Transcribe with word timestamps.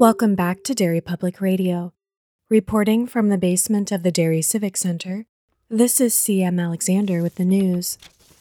Welcome 0.00 0.34
back 0.34 0.64
to 0.64 0.74
Derry 0.74 1.02
Public 1.02 1.42
Radio. 1.42 1.92
Reporting 2.48 3.06
from 3.06 3.28
the 3.28 3.36
basement 3.36 3.92
of 3.92 4.02
the 4.02 4.10
Derry 4.10 4.40
Civic 4.40 4.78
Center, 4.78 5.26
this 5.68 6.00
is 6.00 6.14
CM 6.14 6.58
Alexander 6.58 7.22
with 7.22 7.34
the 7.34 7.44
news. 7.44 7.98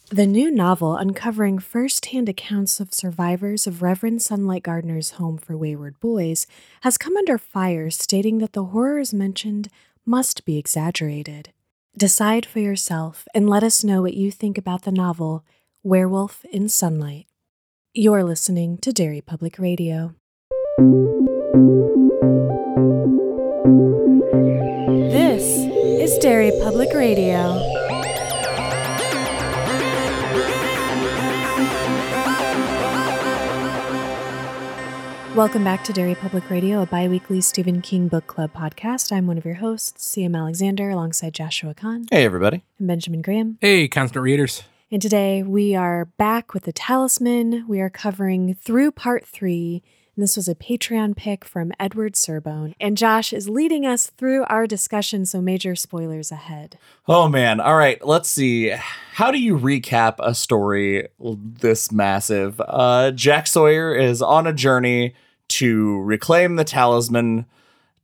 The 0.08 0.26
new 0.26 0.52
novel 0.52 0.96
uncovering 0.96 1.60
first 1.60 2.06
hand 2.06 2.30
accounts 2.30 2.80
of 2.80 2.94
survivors 2.94 3.68
of 3.68 3.82
Reverend 3.82 4.22
Sunlight 4.22 4.64
Gardner's 4.64 5.10
Home 5.20 5.38
for 5.38 5.58
Wayward 5.58 6.00
Boys 6.00 6.48
has 6.84 6.98
come 6.98 7.18
under 7.18 7.38
fire, 7.38 7.90
stating 7.90 8.38
that 8.38 8.54
the 8.54 8.64
horrors 8.64 9.14
mentioned 9.14 9.68
must 10.06 10.46
be 10.46 10.58
exaggerated. 10.58 11.50
Decide 11.98 12.46
for 12.46 12.60
yourself 12.60 13.28
and 13.36 13.50
let 13.50 13.66
us 13.66 13.84
know 13.84 14.02
what 14.02 14.14
you 14.14 14.32
think 14.32 14.58
about 14.58 14.84
the 14.84 14.94
novel 14.94 15.44
Werewolf 15.84 16.46
in 16.54 16.70
Sunlight. 16.70 17.28
You're 17.94 18.24
listening 18.24 18.78
to 18.78 18.94
Derry 18.94 19.20
Public 19.20 19.60
Radio. 19.60 20.16
This 25.12 25.44
is 26.00 26.18
Derry 26.20 26.52
Public 26.64 26.94
Radio. 26.94 27.60
Welcome 35.36 35.64
back 35.64 35.84
to 35.86 35.94
Derry 35.94 36.16
Public 36.16 36.50
Radio, 36.50 36.82
a 36.82 36.86
bi 36.86 37.08
weekly 37.08 37.40
Stephen 37.40 37.82
King 37.82 38.08
Book 38.10 38.28
Club 38.28 38.52
podcast. 38.54 39.12
I'm 39.12 39.26
one 39.28 39.38
of 39.38 39.46
your 39.46 39.54
hosts, 39.56 40.14
CM 40.16 40.36
Alexander, 40.36 40.90
alongside 40.90 41.34
Joshua 41.34 41.74
Kahn 41.74 42.06
Hey, 42.12 42.26
everybody. 42.26 42.64
and 42.78 42.88
Benjamin 42.88 43.22
Graham. 43.22 43.58
Hey, 43.62 43.88
constant 43.88 44.24
readers. 44.24 44.64
And 44.92 45.02
today 45.02 45.44
we 45.44 45.76
are 45.76 46.06
back 46.18 46.54
with 46.54 46.64
the 46.64 46.74
talisman. 46.74 47.66
We 47.68 47.80
are 47.80 47.90
covering 47.90 48.56
through 48.56 48.92
part 48.92 49.26
three. 49.26 49.82
This 50.20 50.36
was 50.36 50.50
a 50.50 50.56
Patreon 50.56 51.16
pick 51.16 51.46
from 51.46 51.72
Edward 51.80 52.14
Serbone. 52.14 52.74
And 52.80 52.98
Josh 52.98 53.32
is 53.32 53.48
leading 53.48 53.86
us 53.86 54.08
through 54.08 54.44
our 54.46 54.68
discussion, 54.68 55.26
so 55.26 55.42
major 55.42 55.76
spoilers 55.76 56.30
ahead. 56.30 56.78
Oh, 57.08 57.30
man. 57.30 57.62
All 57.62 57.78
right. 57.78 58.06
Let's 58.06 58.30
see. 58.30 58.70
How 59.14 59.32
do 59.32 59.40
you 59.40 59.58
recap 59.58 60.16
a 60.20 60.36
story 60.36 61.08
this 61.20 61.92
massive? 61.92 62.60
Uh, 62.60 63.12
Jack 63.12 63.48
Sawyer 63.48 63.96
is 63.96 64.22
on 64.22 64.46
a 64.46 64.54
journey 64.54 65.16
to 65.50 66.02
reclaim 66.02 66.58
the 66.58 66.66
talisman, 66.66 67.46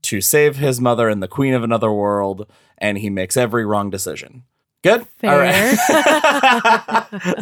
to 0.04 0.22
save 0.22 0.56
his 0.56 0.80
mother 0.80 1.10
and 1.10 1.22
the 1.22 1.28
queen 1.28 1.54
of 1.54 1.64
another 1.64 1.92
world, 1.92 2.48
and 2.78 2.98
he 2.98 3.10
makes 3.10 3.36
every 3.36 3.66
wrong 3.66 3.90
decision. 3.90 4.44
Good? 4.84 5.06
Fair. 5.18 5.32
All 5.32 5.40
right. 5.40 5.76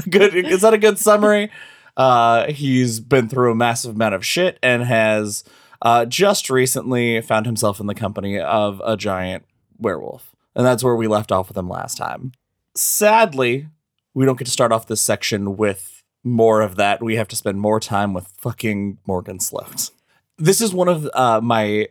good. 0.10 0.34
Is 0.34 0.62
that 0.62 0.74
a 0.74 0.78
good 0.78 0.98
summary? 0.98 1.52
Uh, 1.96 2.52
he's 2.52 3.00
been 3.00 3.30
through 3.30 3.52
a 3.52 3.56
massive 3.56 3.96
amount 3.96 4.16
of 4.16 4.26
shit 4.26 4.58
and 4.64 4.84
has 4.84 5.44
uh, 5.82 6.06
just 6.06 6.50
recently 6.50 7.22
found 7.22 7.46
himself 7.46 7.80
in 7.80 7.88
the 7.88 7.94
company 7.96 8.40
of 8.40 8.82
a 8.86 8.98
giant 8.98 9.46
werewolf. 9.78 10.36
And 10.56 10.66
that's 10.66 10.84
where 10.84 10.96
we 10.96 11.08
left 11.08 11.32
off 11.32 11.48
with 11.50 11.58
him 11.58 11.70
last 11.70 11.96
time. 11.98 12.32
Sadly, 12.76 13.68
we 14.14 14.26
don't 14.26 14.38
get 14.38 14.46
to 14.46 14.52
start 14.52 14.72
off 14.72 14.88
this 14.88 15.02
section 15.02 15.58
with 15.58 16.04
more 16.24 16.62
of 16.62 16.76
that. 16.76 17.02
We 17.04 17.16
have 17.16 17.28
to 17.30 17.36
spend 17.36 17.60
more 17.60 17.80
time 17.80 18.14
with 18.14 18.28
fucking 18.40 18.98
Morgan 19.06 19.40
Sloat. 19.40 19.90
This 20.38 20.62
is 20.62 20.74
one 20.74 20.88
of 20.88 21.10
uh, 21.14 21.42
my 21.42 21.88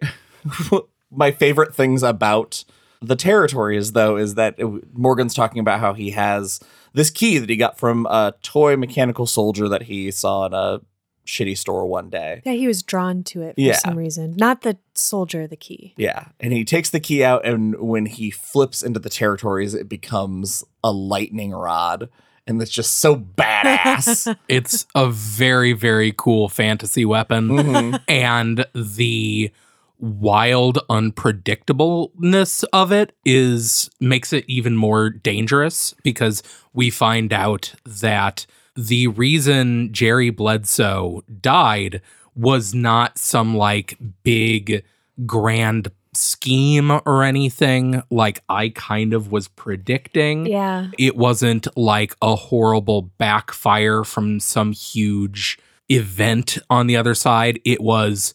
my 1.10 1.30
favorite 1.30 1.74
things 1.74 2.02
about 2.02 2.64
the 3.00 3.16
territories, 3.16 3.92
though, 3.92 4.16
is 4.16 4.34
that 4.36 4.54
it- 4.58 4.96
Morgan's 4.96 5.34
talking 5.34 5.60
about 5.60 5.80
how 5.80 5.92
he 5.92 6.10
has 6.10 6.60
this 6.94 7.10
key 7.10 7.38
that 7.38 7.48
he 7.48 7.56
got 7.56 7.78
from 7.78 8.06
a 8.06 8.34
toy 8.42 8.76
mechanical 8.76 9.26
soldier 9.26 9.68
that 9.68 9.82
he 9.82 10.10
saw 10.10 10.46
in 10.46 10.54
a 10.54 10.80
shitty 11.26 11.56
store 11.56 11.86
one 11.86 12.10
day. 12.10 12.42
Yeah, 12.44 12.52
he 12.52 12.66
was 12.66 12.82
drawn 12.82 13.22
to 13.24 13.42
it 13.42 13.54
for 13.54 13.60
Yeah. 13.60 13.76
some 13.76 13.96
reason. 13.96 14.34
Not 14.36 14.62
the 14.62 14.76
soldier, 14.94 15.46
the 15.46 15.56
key. 15.56 15.94
Yeah. 15.96 16.26
And 16.40 16.52
he 16.52 16.64
takes 16.64 16.90
the 16.90 16.98
key 17.00 17.22
out, 17.22 17.44
and 17.46 17.78
when 17.78 18.06
he 18.06 18.30
flips 18.30 18.82
into 18.82 18.98
the 18.98 19.08
territories, 19.08 19.72
it 19.74 19.88
becomes 19.88 20.64
a 20.82 20.90
lightning 20.92 21.52
rod. 21.52 22.08
And 22.44 22.60
it's 22.60 22.72
just 22.72 22.98
so 22.98 23.14
badass. 23.16 24.36
It's 24.48 24.84
a 24.96 25.08
very, 25.08 25.72
very 25.74 26.12
cool 26.16 26.48
fantasy 26.48 27.04
weapon. 27.04 27.48
Mhm. 27.50 28.00
And 28.08 28.66
the 28.74 29.52
wild 30.02 30.78
unpredictableness 30.90 32.64
of 32.72 32.92
it 32.92 33.14
is 33.24 33.88
makes 34.00 34.32
it 34.32 34.44
even 34.48 34.76
more 34.76 35.10
dangerous 35.10 35.94
because 36.02 36.42
we 36.72 36.90
find 36.90 37.32
out 37.32 37.72
that 37.86 38.44
the 38.74 39.06
reason 39.06 39.92
Jerry 39.92 40.30
Bledsoe 40.30 41.22
died 41.40 42.00
was 42.34 42.74
not 42.74 43.16
some 43.18 43.56
like 43.56 43.96
big 44.24 44.84
grand 45.26 45.88
scheme 46.14 46.90
or 47.06 47.22
anything 47.22 48.02
like 48.10 48.42
I 48.48 48.70
kind 48.70 49.14
of 49.14 49.30
was 49.32 49.48
predicting 49.48 50.46
Yeah. 50.46 50.88
it 50.98 51.16
wasn't 51.16 51.66
like 51.76 52.14
a 52.20 52.34
horrible 52.36 53.02
backfire 53.02 54.04
from 54.04 54.40
some 54.40 54.72
huge 54.72 55.58
event 55.88 56.58
on 56.68 56.86
the 56.86 56.96
other 56.96 57.14
side. 57.14 57.60
It 57.64 57.80
was 57.80 58.34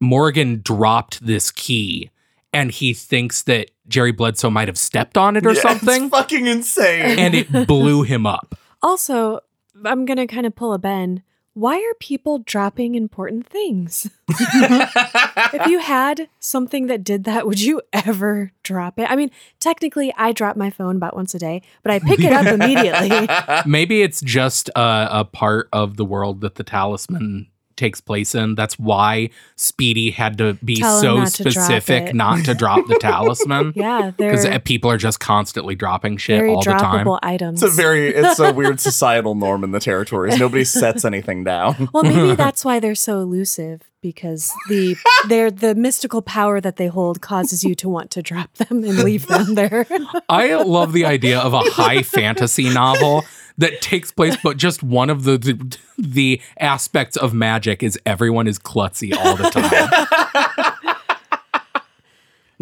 Morgan 0.00 0.60
dropped 0.64 1.24
this 1.24 1.50
key 1.50 2.10
and 2.52 2.70
he 2.70 2.94
thinks 2.94 3.42
that 3.42 3.70
Jerry 3.88 4.12
Bledsoe 4.12 4.50
might 4.50 4.68
have 4.68 4.78
stepped 4.78 5.16
on 5.18 5.36
it 5.36 5.46
or 5.46 5.52
Yeah, 5.52 5.60
something 5.60 6.04
It's 6.04 6.10
fucking 6.10 6.46
insane. 6.46 7.18
and 7.18 7.34
it 7.34 7.66
blew 7.66 8.02
him 8.02 8.26
up. 8.26 8.54
Also, 8.82 9.40
I'm 9.84 10.04
going 10.04 10.16
to 10.16 10.26
kind 10.26 10.46
of 10.46 10.54
pull 10.54 10.72
a 10.72 10.78
Ben. 10.78 11.22
Why 11.54 11.76
are 11.76 11.94
people 11.98 12.38
dropping 12.38 12.94
important 12.94 13.46
things? 13.46 14.08
if 14.28 15.66
you 15.66 15.80
had 15.80 16.28
something 16.38 16.86
that 16.86 17.02
did 17.02 17.24
that, 17.24 17.46
would 17.46 17.60
you 17.60 17.82
ever 17.92 18.52
drop 18.62 18.98
it? 19.00 19.10
I 19.10 19.16
mean, 19.16 19.30
technically, 19.58 20.14
I 20.16 20.32
drop 20.32 20.56
my 20.56 20.70
phone 20.70 20.96
about 20.96 21.16
once 21.16 21.34
a 21.34 21.38
day, 21.40 21.62
but 21.82 21.92
I 21.92 21.98
pick 21.98 22.20
it 22.20 22.32
up 22.32 22.46
immediately. 22.60 23.28
Maybe 23.70 24.02
it's 24.02 24.20
just 24.20 24.68
a, 24.70 25.08
a 25.20 25.24
part 25.24 25.68
of 25.72 25.96
the 25.96 26.04
world 26.04 26.40
that 26.42 26.54
the 26.54 26.64
talisman 26.64 27.48
takes 27.80 28.00
place 28.00 28.34
in. 28.34 28.54
That's 28.54 28.78
why 28.78 29.30
Speedy 29.56 30.10
had 30.12 30.38
to 30.38 30.54
be 30.64 30.76
Tell 30.76 31.00
so 31.00 31.16
not 31.18 31.32
specific 31.32 32.08
it. 32.10 32.14
not 32.14 32.44
to 32.44 32.54
drop 32.54 32.86
the 32.86 32.94
talisman. 33.00 33.72
Yeah, 33.74 34.12
Because 34.16 34.44
uh, 34.44 34.58
people 34.60 34.90
are 34.90 34.96
just 34.98 35.18
constantly 35.18 35.74
dropping 35.74 36.18
shit 36.18 36.38
very 36.38 36.50
all 36.50 36.62
the 36.62 36.70
time. 36.70 37.08
items. 37.22 37.62
It's 37.62 37.72
a 37.72 37.76
very 37.76 38.14
it's 38.14 38.38
a 38.38 38.52
weird 38.60 38.78
societal 38.78 39.34
norm 39.34 39.64
in 39.64 39.72
the 39.72 39.80
territories. 39.80 40.38
Nobody 40.38 40.64
sets 40.64 41.04
anything 41.04 41.42
down. 41.42 41.88
well, 41.94 42.04
maybe 42.04 42.34
that's 42.36 42.64
why 42.64 42.78
they're 42.78 42.94
so 42.94 43.18
elusive 43.20 43.82
because 44.02 44.52
the 44.68 44.96
they're 45.28 45.50
the 45.50 45.74
mystical 45.74 46.22
power 46.22 46.60
that 46.60 46.76
they 46.76 46.86
hold 46.86 47.20
causes 47.20 47.64
you 47.64 47.74
to 47.74 47.88
want 47.88 48.10
to 48.12 48.22
drop 48.22 48.54
them 48.54 48.84
and 48.84 48.98
leave 48.98 49.26
them 49.26 49.54
there. 49.54 49.86
I 50.28 50.54
love 50.54 50.92
the 50.92 51.04
idea 51.04 51.38
of 51.38 51.52
a 51.52 51.60
high 51.60 52.02
fantasy 52.02 52.68
novel 52.70 53.24
that 53.60 53.80
takes 53.80 54.10
place, 54.10 54.36
but 54.42 54.56
just 54.56 54.82
one 54.82 55.10
of 55.10 55.24
the, 55.24 55.38
the 55.38 55.78
the 55.98 56.40
aspects 56.58 57.16
of 57.16 57.32
magic 57.32 57.82
is 57.82 57.98
everyone 58.04 58.46
is 58.46 58.58
klutzy 58.58 59.14
all 59.16 59.36
the 59.36 59.50
time. 59.50 60.86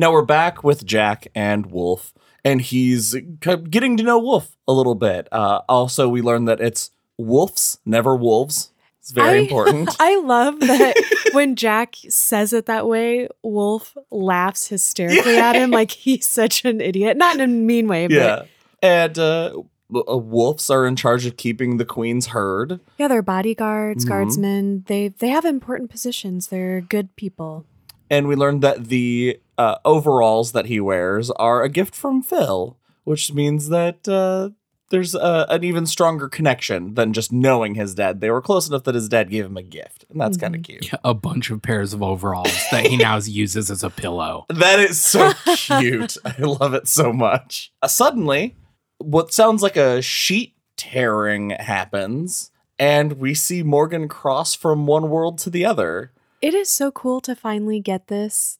Now 0.01 0.13
we're 0.13 0.23
back 0.23 0.63
with 0.63 0.87
Jack 0.87 1.27
and 1.35 1.67
Wolf, 1.67 2.15
and 2.45 2.61
he's 2.61 3.17
getting 3.41 3.97
to 3.97 4.05
know 4.05 4.21
Wolf 4.21 4.57
a 4.69 4.73
little 4.73 4.95
bit. 4.95 5.27
Uh, 5.33 5.63
also, 5.69 6.09
we 6.09 6.23
learned 6.23 6.47
that 6.47 6.61
it's 6.61 6.93
wolves, 7.17 7.81
never 7.85 8.15
wolves. 8.15 8.71
It's 9.01 9.11
very 9.11 9.39
I- 9.41 9.43
important. 9.43 9.97
I 9.99 10.21
love 10.21 10.61
that 10.61 10.95
when 11.33 11.57
Jack 11.57 11.97
says 12.09 12.53
it 12.53 12.67
that 12.67 12.87
way, 12.87 13.27
Wolf 13.43 13.97
laughs 14.13 14.69
hysterically 14.69 15.37
at 15.37 15.57
him 15.57 15.73
like 15.73 15.91
he's 15.91 16.29
such 16.29 16.65
an 16.65 16.81
idiot. 16.81 17.17
Not 17.17 17.35
in 17.35 17.41
a 17.41 17.47
mean 17.49 17.89
way, 17.89 18.07
but 18.07 18.15
yeah. 18.15 18.43
And 18.81 19.19
uh, 19.19 19.47
uh, 19.59 19.63
wolves 19.91 20.71
are 20.71 20.87
in 20.87 20.97
charge 20.97 21.27
of 21.27 21.37
keeping 21.37 21.77
the 21.77 21.85
queen's 21.85 22.29
herd. 22.29 22.81
yeah, 22.99 23.09
they're 23.09 23.23
bodyguards, 23.23 24.05
Mhm. 24.05 24.09
guardsmen. 24.09 24.85
They 24.87 25.09
they 25.09 25.29
have 25.29 25.45
important 25.45 25.91
positions. 25.91 26.49
They're 26.49 26.81
good 26.81 27.15
people. 27.17 27.65
And 28.11 28.27
we 28.29 28.37
learned 28.37 28.63
that 28.63 28.87
the 28.89 29.39
uh, 29.59 29.77
overalls 29.85 30.53
that 30.53 30.67
he 30.67 30.81
wears 30.81 31.31
are 31.33 31.63
a 31.63 31.69
gift 31.69 31.95
from 31.95 32.23
Phil, 32.23 32.77
which 33.05 33.33
means 33.35 33.69
that 33.69 34.09
uh, 34.09 34.51
there's 34.91 35.15
a, 35.15 35.45
an 35.51 35.63
even 35.65 35.85
stronger 35.85 36.29
connection 36.29 36.95
than 36.95 37.13
just 37.13 37.33
knowing 37.33 37.75
his 37.75 37.95
dad. 37.95 38.21
They 38.23 38.31
were 38.31 38.41
close 38.41 38.67
enough 38.69 38.85
that 38.85 38.95
his 38.95 39.09
dad 39.11 39.29
gave 39.31 39.45
him 39.45 39.57
a 39.59 39.63
gift, 39.63 40.07
and 40.09 40.19
that's 40.19 40.39
kind 40.39 40.55
of 40.55 40.63
cute. 40.63 40.89
a 41.05 41.13
bunch 41.13 41.51
of 41.51 41.61
pairs 41.61 41.93
of 41.93 42.03
overalls 42.03 42.57
that 42.71 42.87
he 42.87 42.97
now 42.97 43.17
uses 43.25 43.71
as 43.71 43.83
a 43.85 43.91
pillow. 43.91 44.47
That 44.49 44.79
is 44.81 44.99
so 45.01 45.33
cute. 45.57 46.17
I 46.25 46.41
love 46.41 46.73
it 46.73 46.89
so 46.89 47.13
much. 47.13 47.73
Uh, 47.83 47.89
suddenly, 47.89 48.57
what 48.99 49.33
sounds 49.33 49.63
like 49.63 49.77
a 49.77 50.03
sheet 50.03 50.55
tearing 50.77 51.51
happens, 51.51 52.51
and 52.79 53.15
we 53.15 53.35
see 53.35 53.63
Morgan 53.63 54.09
cross 54.09 54.55
from 54.55 54.87
one 54.87 55.11
world 55.11 55.39
to 55.39 55.51
the 55.51 55.65
other. 55.65 56.13
It 56.41 56.55
is 56.55 56.71
so 56.71 56.91
cool 56.91 57.21
to 57.23 57.35
finally 57.35 57.81
get 57.81 58.07
this. 58.09 58.59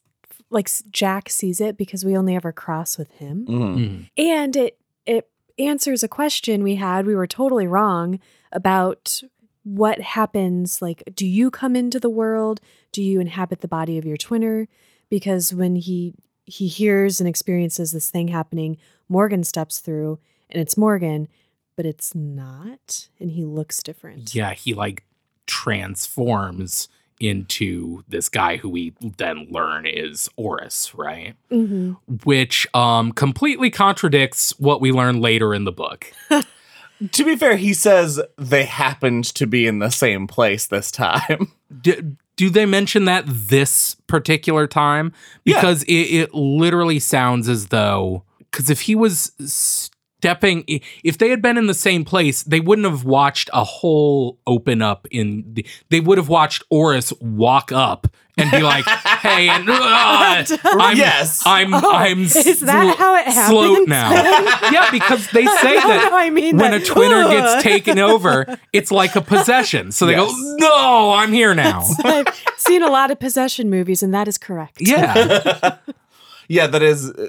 Like 0.49 0.69
Jack 0.91 1.29
sees 1.29 1.61
it 1.61 1.77
because 1.77 2.03
we 2.03 2.17
only 2.17 2.35
ever 2.35 2.51
cross 2.51 2.97
with 2.97 3.11
him. 3.13 3.45
Mhm. 3.47 3.75
Mm. 3.77 4.09
and 4.17 4.55
it 4.55 4.77
it 5.05 5.29
answers 5.57 6.03
a 6.03 6.07
question 6.07 6.63
we 6.63 6.75
had 6.75 7.05
we 7.05 7.15
were 7.15 7.27
totally 7.27 7.67
wrong 7.67 8.19
about 8.51 9.21
what 9.63 9.99
happens 10.01 10.81
like 10.81 11.03
do 11.13 11.25
you 11.27 11.51
come 11.51 11.75
into 11.75 11.99
the 11.99 12.09
world 12.09 12.61
do 12.93 13.03
you 13.03 13.19
inhabit 13.19 13.59
the 13.59 13.67
body 13.67 13.97
of 13.97 14.05
your 14.05 14.15
twinner 14.17 14.67
because 15.09 15.53
when 15.53 15.75
he 15.75 16.13
he 16.49 16.67
hears 16.67 17.19
and 17.19 17.29
experiences 17.29 17.91
this 17.91 18.09
thing 18.09 18.27
happening 18.27 18.77
morgan 19.07 19.43
steps 19.43 19.79
through 19.79 20.19
and 20.49 20.61
it's 20.61 20.77
morgan 20.77 21.27
but 21.75 21.85
it's 21.85 22.13
not 22.15 23.07
and 23.19 23.31
he 23.31 23.45
looks 23.45 23.81
different 23.81 24.33
Yeah, 24.35 24.53
he 24.53 24.73
like 24.73 25.03
transforms 25.47 26.89
into 27.19 28.01
this 28.07 28.29
guy 28.29 28.55
who 28.57 28.69
we 28.69 28.93
then 29.17 29.45
learn 29.49 29.85
is 29.85 30.29
Orris, 30.37 30.93
right? 30.95 31.35
hmm 31.49 31.93
Which 32.23 32.67
um 32.73 33.11
completely 33.11 33.69
contradicts 33.69 34.57
what 34.59 34.79
we 34.81 34.91
learn 34.91 35.19
later 35.21 35.53
in 35.53 35.65
the 35.65 35.71
book. 35.71 36.13
To 37.13 37.23
be 37.23 37.37
fair, 37.37 37.55
he 37.55 37.73
says 37.73 38.19
they 38.37 38.65
happened 38.65 39.23
to 39.35 39.47
be 39.47 39.65
in 39.67 39.79
the 39.79 39.89
same 39.89 40.27
place 40.27 40.67
this 40.67 40.91
time. 40.91 41.53
do, 41.81 42.17
do 42.39 42.49
they 42.49 42.65
mention 42.65 43.03
that 43.03 43.25
this 43.27 43.95
particular 44.07 44.65
time? 44.65 45.11
Yeah. 45.43 45.55
Because 45.55 45.83
it, 45.83 45.91
it 45.91 46.33
literally 46.33 46.97
sounds 46.97 47.49
as 47.49 47.67
though 47.67 48.23
because 48.49 48.69
if 48.69 48.79
he 48.79 48.95
was 48.95 49.33
stepping, 49.39 50.63
if 51.03 51.17
they 51.17 51.31
had 51.31 51.41
been 51.41 51.57
in 51.57 51.67
the 51.67 51.73
same 51.73 52.05
place, 52.05 52.43
they 52.43 52.61
wouldn't 52.61 52.87
have 52.87 53.03
watched 53.03 53.49
a 53.51 53.65
hole 53.65 54.39
open 54.47 54.81
up 54.81 55.05
in 55.11 55.43
the. 55.53 55.65
They 55.89 55.99
would 55.99 56.17
have 56.17 56.29
watched 56.29 56.63
Orris 56.69 57.11
walk 57.19 57.73
up 57.73 58.07
and 58.37 58.49
be 58.51 58.63
like, 58.63 58.85
"Hey, 59.21 59.49
and 59.49 59.69
uh, 59.69 60.45
I'm, 60.63 60.97
Yes. 60.97 61.43
I'm, 61.45 61.73
Oh, 61.73 61.91
I'm 61.91 62.21
is 62.23 62.59
that 62.61 62.97
how 62.97 63.15
it 63.15 63.31
slow 63.47 63.69
happens 63.69 63.87
now." 63.87 64.11
yeah, 64.71 64.89
because 64.91 65.27
they 65.31 65.45
say 65.45 65.75
no, 65.75 65.87
that 65.87 66.07
no, 66.11 66.17
I 66.17 66.29
mean 66.29 66.57
when 66.57 66.71
that- 66.71 66.81
a 66.81 66.91
twinner 66.91 67.23
Ugh. 67.25 67.31
gets 67.31 67.63
taken 67.63 67.99
over, 67.99 68.57
it's 68.73 68.91
like 68.91 69.15
a 69.15 69.21
possession. 69.21 69.91
So 69.91 70.05
they 70.05 70.13
Yes. 70.15 70.31
go, 70.31 70.55
"No, 70.59 71.11
I'm 71.13 71.31
here 71.33 71.53
now." 71.53 71.85
I've 72.03 72.27
seen 72.57 72.81
a 72.83 72.89
lot 72.89 73.11
of 73.11 73.19
possession 73.19 73.69
movies, 73.69 74.01
and 74.03 74.13
that 74.13 74.27
is 74.27 74.37
correct. 74.37 74.77
Yeah. 74.79 75.77
yeah, 76.47 76.67
that 76.67 76.81
is. 76.81 77.09
uh, 77.11 77.27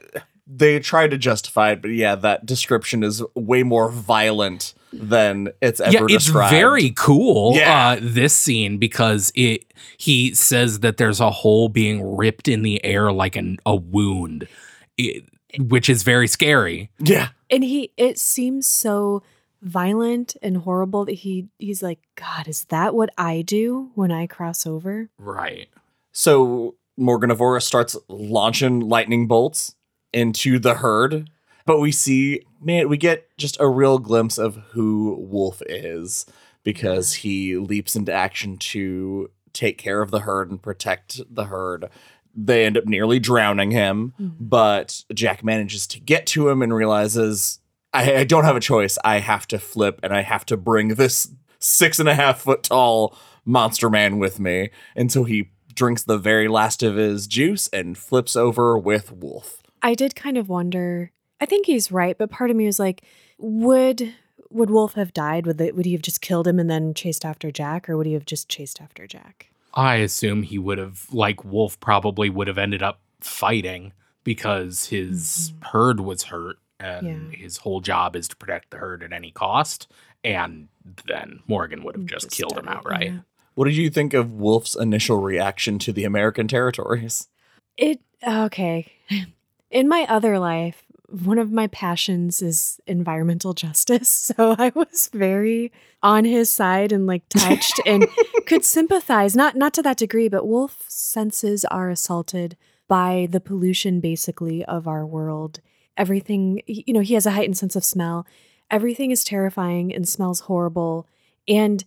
They 0.53 0.81
try 0.81 1.07
to 1.07 1.17
justify 1.17 1.73
it, 1.73 1.83
but 1.83 1.93
yeah, 1.93 2.17
that 2.17 2.45
description 2.45 3.05
is 3.05 3.23
way 3.37 3.63
more 3.63 3.89
violent 3.89 4.75
than 4.93 5.51
it's 5.61 5.81
ever 5.81 5.93
yeah, 5.93 6.05
it's 6.17 6.25
described. 6.25 6.51
very 6.51 6.91
cool. 6.91 7.55
Yeah. 7.55 7.91
Uh, 7.91 7.99
this 8.01 8.35
scene 8.35 8.79
because 8.79 9.33
it 9.35 9.73
he 9.97 10.35
says 10.35 10.81
that 10.81 10.97
there's 10.97 11.21
a 11.21 11.31
hole 11.31 11.69
being 11.69 12.17
ripped 12.17 12.49
in 12.49 12.63
the 12.63 12.85
air 12.85 13.13
like 13.13 13.37
an, 13.37 13.59
a 13.67 13.77
wound, 13.77 14.49
it, 14.97 15.25
which 15.59 15.89
is 15.89 16.03
very 16.03 16.27
scary. 16.27 16.91
yeah. 16.99 17.29
And 17.51 17.65
he, 17.65 17.93
it 17.97 18.19
seems 18.19 18.67
so 18.67 19.23
violent 19.61 20.37
and 20.41 20.59
horrible 20.59 21.05
that 21.05 21.13
he, 21.13 21.49
he's 21.59 21.83
like, 21.83 21.99
God, 22.15 22.49
is 22.49 22.65
that 22.67 22.95
what 22.95 23.11
I 23.19 23.43
do 23.43 23.91
when 23.95 24.13
I 24.13 24.27
cross 24.27 24.67
over? 24.67 25.11
Right. 25.19 25.69
So 26.13 26.77
Morgan 26.97 27.31
of 27.31 27.63
starts 27.63 27.97
launching 28.09 28.81
lightning 28.81 29.27
bolts 29.27 29.75
into 30.13 30.59
the 30.59 30.75
herd, 30.75 31.29
but 31.71 31.79
we 31.79 31.93
see, 31.93 32.43
man, 32.61 32.89
we 32.89 32.97
get 32.97 33.29
just 33.39 33.57
a 33.61 33.69
real 33.69 34.01
glimpse 34.01 34.39
of 34.39 34.57
who 34.71 35.25
Wolf 35.31 35.63
is 35.67 36.27
because 36.65 37.15
he 37.15 37.57
leaps 37.57 37.95
into 37.95 38.13
action 38.13 38.57
to 38.57 39.31
take 39.53 39.79
care 39.79 40.03
of 40.03 40.11
the 40.11 40.19
herd 40.19 40.51
and 40.51 40.61
protect 40.61 41.21
the 41.33 41.45
herd. 41.45 41.89
They 42.35 42.67
end 42.67 42.77
up 42.77 42.87
nearly 42.87 43.21
drowning 43.21 43.71
him, 43.71 44.15
mm-hmm. 44.21 44.35
but 44.41 45.05
Jack 45.15 45.45
manages 45.45 45.87
to 45.87 46.01
get 46.01 46.27
to 46.27 46.49
him 46.49 46.61
and 46.61 46.75
realizes, 46.75 47.61
I, 47.95 48.17
I 48.17 48.25
don't 48.25 48.43
have 48.43 48.57
a 48.57 48.61
choice. 48.61 48.99
I 49.05 49.21
have 49.21 49.47
to 49.47 49.61
flip 49.61 50.01
and 50.03 50.13
I 50.13 50.23
have 50.23 50.45
to 50.47 50.57
bring 50.57 50.97
this 50.97 51.33
six 51.61 52.01
and 52.01 52.09
a 52.09 52.17
half 52.17 52.41
foot 52.41 52.65
tall 52.65 53.17
monster 53.45 53.89
man 53.89 54.19
with 54.19 54.41
me. 54.41 54.71
And 54.97 55.13
so 55.13 55.23
he 55.23 55.53
drinks 55.73 56.03
the 56.03 56.19
very 56.19 56.49
last 56.49 56.83
of 56.83 56.97
his 56.97 57.29
juice 57.29 57.69
and 57.69 57.97
flips 57.97 58.35
over 58.35 58.77
with 58.77 59.13
Wolf. 59.13 59.63
I 59.83 59.95
did 59.95 60.17
kind 60.17 60.37
of 60.37 60.49
wonder. 60.49 61.13
I 61.41 61.47
think 61.47 61.67
he's 61.67 61.91
right, 61.91 62.17
but 62.17 62.31
part 62.31 62.51
of 62.51 62.57
me 62.57 62.67
was 62.67 62.79
like, 62.79 63.03
would 63.39 64.15
would 64.51 64.71
Wolf 64.71 64.95
have 64.95 65.13
died? 65.15 65.47
Would 65.47 65.59
they, 65.59 65.71
would 65.71 65.87
he 65.87 65.93
have 65.93 66.03
just 66.03 66.21
killed 66.21 66.47
him 66.49 66.59
and 66.59 66.69
then 66.69 66.93
chased 66.93 67.25
after 67.25 67.51
Jack, 67.53 67.89
or 67.89 67.97
would 67.97 68.07
he 68.07 68.15
have 68.15 68.27
just 68.27 68.49
chased 68.49 68.81
after 68.81 69.07
Jack? 69.07 69.51
I 69.75 69.97
assume 69.97 70.43
he 70.43 70.59
would 70.59 70.79
have, 70.79 71.07
like 71.13 71.45
Wolf, 71.45 71.79
probably 71.79 72.29
would 72.29 72.49
have 72.49 72.59
ended 72.59 72.83
up 72.83 73.01
fighting 73.21 73.93
because 74.25 74.87
his 74.87 75.53
mm-hmm. 75.53 75.79
herd 75.79 76.01
was 76.01 76.25
hurt 76.25 76.59
and 76.81 77.33
Yeah. 77.33 77.39
his 77.39 77.59
whole 77.59 77.81
job 77.81 78.17
is 78.17 78.27
to 78.29 78.37
protect 78.37 78.71
the 78.71 78.79
herd 78.79 79.03
at 79.03 79.13
any 79.13 79.31
cost. 79.31 79.87
And 80.25 80.69
then 81.07 81.41
Morgan 81.47 81.85
would 81.85 81.95
have 81.95 82.07
just, 82.07 82.31
killed 82.31 82.59
him 82.59 82.69
outright. 82.69 83.07
yeah. 83.07 83.19
What 83.55 83.67
did 83.67 83.77
you 83.77 83.91
think 83.91 84.15
of 84.15 84.33
Wolf's 84.33 84.75
initial 84.75 85.21
reaction 85.21 85.79
to 85.81 85.93
the 85.93 86.05
American 86.05 86.49
territories? 86.49 87.29
It 87.77 88.01
okay. 88.27 88.91
In 89.71 89.89
my 89.89 90.05
other 90.09 90.39
life, 90.39 90.83
one 91.11 91.39
of 91.39 91.51
my 91.51 91.67
passions 91.67 92.41
is 92.43 92.81
environmental 92.87 93.53
justice. 93.55 94.33
So 94.41 94.55
I 94.59 94.71
was 94.75 95.11
very 95.13 95.73
on 96.03 96.25
his 96.25 96.51
side 96.51 96.93
and 96.93 97.07
like 97.07 97.29
touched 97.29 97.81
and 97.85 98.07
could 98.47 98.65
sympathize. 98.65 99.35
Not 99.35 99.57
not 99.57 99.75
to 99.75 99.83
that 99.83 99.97
degree, 99.97 100.29
but 100.29 100.47
Wolf's 100.47 100.95
senses 100.95 101.65
are 101.65 101.91
assaulted 101.91 102.57
by 102.89 103.29
the 103.31 103.41
pollution 103.41 104.01
basically 104.01 104.65
of 104.65 104.87
our 104.87 105.05
world. 105.05 105.61
Everything, 105.97 106.63
you 106.67 106.93
know, 106.93 107.01
he 107.01 107.15
has 107.15 107.27
a 107.27 107.33
heightened 107.33 107.59
sense 107.59 107.77
of 107.77 107.85
smell. 107.85 108.27
Everything 108.71 109.11
is 109.11 109.25
terrifying 109.25 109.93
and 109.95 110.09
smells 110.09 110.41
horrible. 110.41 111.09
And 111.49 111.85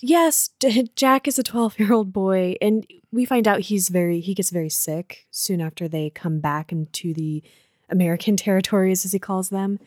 yes, 0.00 0.50
Jack 0.96 1.26
is 1.26 1.38
a 1.38 1.42
12 1.42 1.78
year 1.78 1.92
old 1.92 2.12
boy, 2.12 2.56
and 2.60 2.86
we 3.10 3.24
find 3.24 3.48
out 3.48 3.60
he's 3.60 3.88
very, 3.88 4.20
he 4.20 4.34
gets 4.34 4.50
very 4.50 4.70
sick 4.70 5.26
soon 5.30 5.60
after 5.60 5.88
they 5.88 6.10
come 6.10 6.40
back 6.40 6.70
into 6.72 7.14
the 7.14 7.42
American 7.88 8.36
territories, 8.36 9.04
as 9.04 9.12
he 9.12 9.18
calls 9.18 9.48
them. 9.48 9.78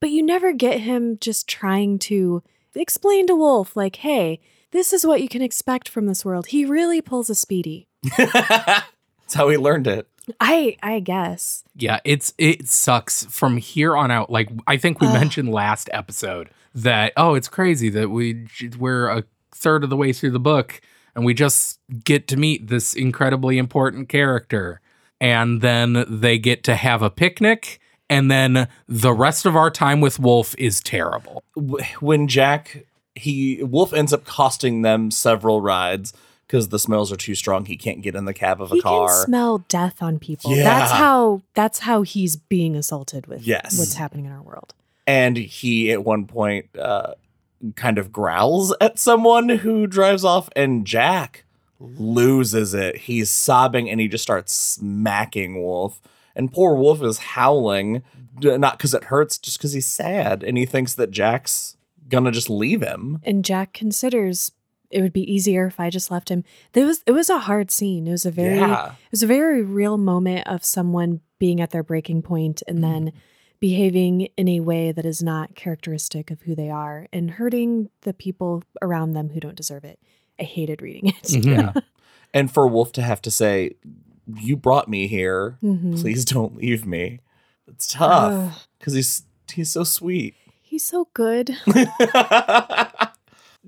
But 0.00 0.10
you 0.10 0.22
never 0.22 0.52
get 0.52 0.80
him 0.80 1.18
just 1.20 1.48
trying 1.48 1.98
to 2.00 2.42
explain 2.74 3.26
to 3.26 3.34
Wolf, 3.34 3.76
like, 3.76 3.96
hey, 3.96 4.40
this 4.72 4.92
is 4.92 5.06
what 5.06 5.22
you 5.22 5.28
can 5.28 5.42
expect 5.42 5.88
from 5.88 6.06
this 6.06 6.24
world. 6.24 6.48
He 6.48 6.64
really 6.64 7.00
pulls 7.00 7.30
a 7.30 7.34
speedy. 7.34 7.88
That's 8.16 9.34
how 9.34 9.48
he 9.48 9.56
learned 9.56 9.86
it. 9.86 10.06
I 10.40 10.76
I 10.82 11.00
guess. 11.00 11.64
Yeah, 11.74 12.00
it's 12.04 12.34
it 12.36 12.68
sucks 12.68 13.24
from 13.26 13.58
here 13.58 13.96
on 13.96 14.10
out. 14.10 14.30
Like 14.30 14.50
I 14.66 14.76
think 14.76 15.00
we 15.00 15.06
Ugh. 15.06 15.14
mentioned 15.14 15.50
last 15.52 15.88
episode 15.92 16.50
that 16.74 17.12
oh, 17.16 17.34
it's 17.34 17.48
crazy 17.48 17.88
that 17.90 18.10
we 18.10 18.46
we're 18.78 19.08
a 19.08 19.24
third 19.52 19.84
of 19.84 19.90
the 19.90 19.96
way 19.96 20.12
through 20.12 20.32
the 20.32 20.40
book 20.40 20.80
and 21.14 21.24
we 21.24 21.32
just 21.32 21.80
get 22.04 22.28
to 22.28 22.36
meet 22.36 22.68
this 22.68 22.92
incredibly 22.92 23.56
important 23.56 24.08
character 24.08 24.80
and 25.20 25.60
then 25.60 26.04
they 26.08 26.38
get 26.38 26.62
to 26.64 26.74
have 26.76 27.02
a 27.02 27.10
picnic 27.10 27.80
and 28.08 28.30
then 28.30 28.68
the 28.88 29.12
rest 29.12 29.46
of 29.46 29.56
our 29.56 29.70
time 29.70 30.00
with 30.00 30.18
Wolf 30.20 30.54
is 30.58 30.80
terrible. 30.80 31.42
When 32.00 32.28
Jack, 32.28 32.84
he, 33.16 33.62
Wolf 33.64 33.92
ends 33.92 34.12
up 34.12 34.24
costing 34.24 34.82
them 34.82 35.10
several 35.10 35.60
rides 35.60 36.12
because 36.46 36.68
the 36.68 36.78
smells 36.78 37.10
are 37.10 37.16
too 37.16 37.34
strong. 37.34 37.64
He 37.64 37.76
can't 37.76 38.02
get 38.02 38.14
in 38.14 38.24
the 38.24 38.32
cab 38.34 38.62
of 38.62 38.70
a 38.70 38.76
He 38.76 38.80
car. 38.82 39.08
can 39.08 39.26
smell 39.26 39.58
death 39.68 40.00
on 40.00 40.20
people. 40.20 40.54
Yeah. 40.54 40.62
That's 40.62 40.92
how 40.92 41.42
that's 41.54 41.80
how 41.80 42.02
he's 42.02 42.36
being 42.36 42.76
assaulted 42.76 43.26
with 43.26 43.42
Yes. 43.44 43.76
what's 43.76 43.94
happening 43.94 44.26
in 44.26 44.32
our 44.32 44.42
world. 44.42 44.72
and 45.08 45.36
he 45.36 45.90
at 45.90 46.04
one 46.04 46.26
point 46.26 46.66
uh, 46.78 47.14
kind 47.74 47.98
of 47.98 48.12
growls 48.12 48.72
at 48.80 48.98
someone 49.00 49.48
who 49.48 49.86
drives 49.88 50.24
off 50.24 50.48
and 50.54 50.86
jack 50.86 51.44
loses 51.78 52.74
it 52.74 52.96
he's 52.96 53.30
sobbing 53.30 53.88
and 53.90 54.00
he 54.00 54.08
just 54.08 54.22
starts 54.22 54.52
smacking 54.52 55.62
wolf 55.62 56.00
and 56.34 56.52
poor 56.52 56.74
wolf 56.74 57.02
is 57.02 57.18
howling 57.18 58.02
not 58.40 58.76
because 58.76 58.94
it 58.94 59.04
hurts 59.04 59.38
just 59.38 59.58
because 59.58 59.72
he's 59.72 59.86
sad 59.86 60.42
and 60.42 60.56
he 60.56 60.64
thinks 60.64 60.94
that 60.94 61.10
jack's 61.10 61.76
gonna 62.08 62.30
just 62.30 62.50
leave 62.50 62.82
him 62.82 63.20
And 63.24 63.44
Jack 63.44 63.72
considers 63.72 64.52
it 64.90 65.02
would 65.02 65.12
be 65.12 65.32
easier 65.32 65.66
if 65.66 65.80
I 65.80 65.90
just 65.90 66.10
left 66.10 66.30
him. 66.30 66.44
There 66.72 66.86
was 66.86 67.02
it 67.06 67.12
was 67.12 67.28
a 67.28 67.38
hard 67.38 67.70
scene. 67.70 68.06
It 68.06 68.12
was 68.12 68.26
a 68.26 68.30
very 68.30 68.56
yeah 68.56 68.92
it 68.92 69.10
was 69.10 69.22
a 69.22 69.26
very 69.26 69.62
real 69.62 69.98
moment 69.98 70.46
of 70.46 70.64
someone 70.64 71.20
being 71.38 71.60
at 71.60 71.70
their 71.70 71.82
breaking 71.82 72.22
point 72.22 72.62
and 72.68 72.82
then 72.82 73.06
mm-hmm. 73.06 73.18
behaving 73.60 74.28
in 74.36 74.48
a 74.48 74.60
way 74.60 74.92
that 74.92 75.04
is 75.04 75.22
not 75.22 75.54
characteristic 75.54 76.30
of 76.30 76.42
who 76.42 76.54
they 76.54 76.70
are 76.70 77.08
and 77.12 77.32
hurting 77.32 77.90
the 78.02 78.14
people 78.14 78.62
around 78.80 79.12
them 79.12 79.30
who 79.30 79.40
don't 79.40 79.56
deserve 79.56 79.84
it. 79.84 79.98
I 80.38 80.42
hated 80.44 80.82
reading 80.82 81.08
it. 81.08 81.30
Yeah. 81.44 81.72
and 82.34 82.50
for 82.50 82.66
wolf 82.66 82.92
to 82.92 83.02
have 83.02 83.22
to 83.22 83.30
say 83.30 83.72
you 84.36 84.56
brought 84.56 84.88
me 84.88 85.06
here 85.06 85.58
Mhm. 85.62 86.00
please 86.00 86.24
don't 86.24 86.56
leave 86.56 86.84
me 86.84 87.20
it's 87.68 87.86
tough 87.86 88.66
because 88.78 88.94
he's 88.94 89.22
he's 89.52 89.70
so 89.70 89.84
sweet 89.84 90.34
He's 90.68 90.84
so 90.84 91.08
good. 91.14 91.56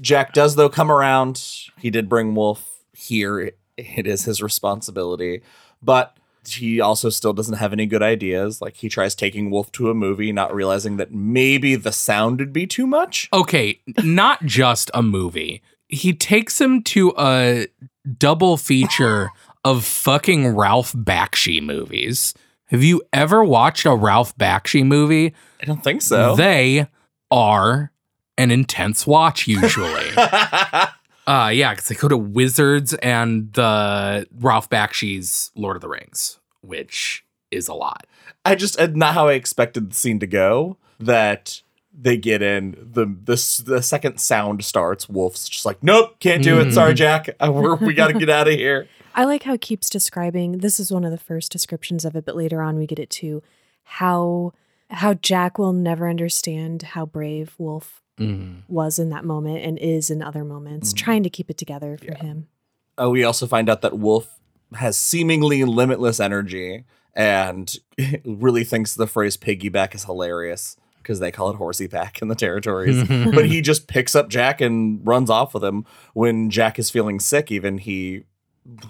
Jack 0.00 0.32
does 0.32 0.56
though 0.56 0.68
come 0.68 0.90
around. 0.90 1.42
He 1.78 1.90
did 1.90 2.08
bring 2.08 2.34
Wolf 2.34 2.82
here. 2.92 3.52
It 3.76 4.06
is 4.06 4.24
his 4.24 4.42
responsibility, 4.42 5.42
but 5.82 6.16
he 6.46 6.80
also 6.80 7.10
still 7.10 7.32
doesn't 7.32 7.58
have 7.58 7.72
any 7.72 7.86
good 7.86 8.02
ideas. 8.02 8.60
Like 8.60 8.76
he 8.76 8.88
tries 8.88 9.14
taking 9.14 9.50
Wolf 9.50 9.70
to 9.72 9.90
a 9.90 9.94
movie, 9.94 10.32
not 10.32 10.54
realizing 10.54 10.96
that 10.96 11.12
maybe 11.12 11.76
the 11.76 11.92
sound 11.92 12.40
would 12.40 12.52
be 12.52 12.66
too 12.66 12.86
much. 12.86 13.28
Okay, 13.32 13.80
not 14.02 14.44
just 14.44 14.90
a 14.94 15.02
movie. 15.02 15.62
He 15.88 16.12
takes 16.12 16.60
him 16.60 16.82
to 16.82 17.12
a 17.18 17.66
double 18.16 18.56
feature 18.56 19.30
of 19.64 19.84
fucking 19.84 20.48
Ralph 20.48 20.92
Bakshi 20.92 21.62
movies. 21.62 22.34
Have 22.66 22.82
you 22.82 23.02
ever 23.12 23.42
watched 23.42 23.86
a 23.86 23.94
Ralph 23.94 24.36
Bakshi 24.36 24.84
movie? 24.84 25.34
I 25.60 25.64
don't 25.64 25.82
think 25.82 26.02
so. 26.02 26.36
They 26.36 26.86
are 27.30 27.92
an 28.36 28.50
intense 28.50 29.06
watch 29.06 29.48
usually. 29.48 30.10
uh 30.16 31.50
yeah, 31.52 31.72
because 31.72 31.88
they 31.88 31.94
go 31.94 32.08
to 32.08 32.16
Wizards 32.16 32.94
and 32.94 33.52
the 33.54 34.26
Ralph 34.38 34.70
Bakshi's 34.70 35.50
Lord 35.56 35.76
of 35.76 35.82
the 35.82 35.88
Rings, 35.88 36.38
which 36.60 37.24
is 37.50 37.68
a 37.68 37.74
lot. 37.74 38.06
I 38.44 38.54
just 38.54 38.78
uh, 38.78 38.88
not 38.92 39.14
how 39.14 39.28
I 39.28 39.32
expected 39.32 39.90
the 39.90 39.94
scene 39.94 40.20
to 40.20 40.26
go. 40.26 40.76
That 41.00 41.62
they 42.00 42.16
get 42.16 42.42
in 42.42 42.72
the 42.92 43.06
the 43.06 43.62
the 43.66 43.82
second 43.82 44.18
sound 44.20 44.64
starts. 44.64 45.08
Wolf's 45.08 45.48
just 45.48 45.66
like, 45.66 45.82
nope, 45.82 46.18
can't 46.20 46.42
do 46.42 46.60
it. 46.60 46.72
Sorry, 46.72 46.94
Jack. 46.94 47.28
Uh, 47.40 47.50
we're, 47.52 47.74
we 47.76 47.92
got 47.94 48.08
to 48.08 48.18
get 48.18 48.28
out 48.30 48.46
of 48.48 48.54
here. 48.54 48.88
I 49.14 49.24
like 49.24 49.42
how 49.42 49.54
it 49.54 49.60
keeps 49.60 49.90
describing 49.90 50.58
this 50.58 50.78
is 50.78 50.92
one 50.92 51.04
of 51.04 51.10
the 51.10 51.18
first 51.18 51.50
descriptions 51.50 52.04
of 52.04 52.14
it, 52.14 52.24
but 52.24 52.36
later 52.36 52.62
on 52.62 52.76
we 52.78 52.86
get 52.86 52.98
it 52.98 53.10
to 53.10 53.42
How 53.82 54.52
how 54.90 55.14
Jack 55.14 55.58
will 55.58 55.72
never 55.72 56.08
understand 56.08 56.82
how 56.82 57.04
brave 57.06 57.54
Wolf 57.58 58.02
Mm. 58.18 58.62
was 58.66 58.98
in 58.98 59.10
that 59.10 59.24
moment 59.24 59.64
and 59.64 59.78
is 59.78 60.10
in 60.10 60.22
other 60.22 60.44
moments, 60.44 60.92
Mhm. 60.92 60.96
trying 60.96 61.22
to 61.22 61.30
keep 61.30 61.48
it 61.50 61.56
together 61.56 61.96
for 61.96 62.14
him. 62.16 62.48
Uh, 63.00 63.08
we 63.10 63.22
also 63.22 63.46
find 63.46 63.68
out 63.70 63.80
that 63.82 63.96
Wolf 63.96 64.40
has 64.74 64.96
seemingly 64.98 65.62
limitless 65.64 66.18
energy 66.18 66.82
and 67.14 67.76
really 68.24 68.64
thinks 68.64 68.94
the 68.94 69.06
phrase 69.06 69.36
piggyback 69.36 69.94
is 69.94 70.04
hilarious 70.04 70.76
because 71.08 71.20
they 71.20 71.32
call 71.32 71.48
it 71.48 71.56
horsey 71.56 71.88
pack 71.88 72.20
in 72.20 72.28
the 72.28 72.34
territories. 72.34 73.02
but 73.08 73.46
he 73.46 73.62
just 73.62 73.88
picks 73.88 74.14
up 74.14 74.28
Jack 74.28 74.60
and 74.60 75.00
runs 75.06 75.30
off 75.30 75.54
with 75.54 75.64
him. 75.64 75.86
When 76.12 76.50
Jack 76.50 76.78
is 76.78 76.90
feeling 76.90 77.18
sick, 77.18 77.50
even 77.50 77.78
he 77.78 78.24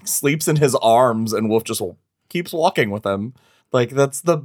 sleeps 0.02 0.48
in 0.48 0.56
his 0.56 0.75
arms 0.75 1.32
and 1.32 1.48
Wolf 1.48 1.62
just 1.62 1.80
keeps 2.28 2.52
walking 2.52 2.90
with 2.90 3.06
him. 3.06 3.34
Like 3.70 3.90
that's 3.90 4.22
the 4.22 4.40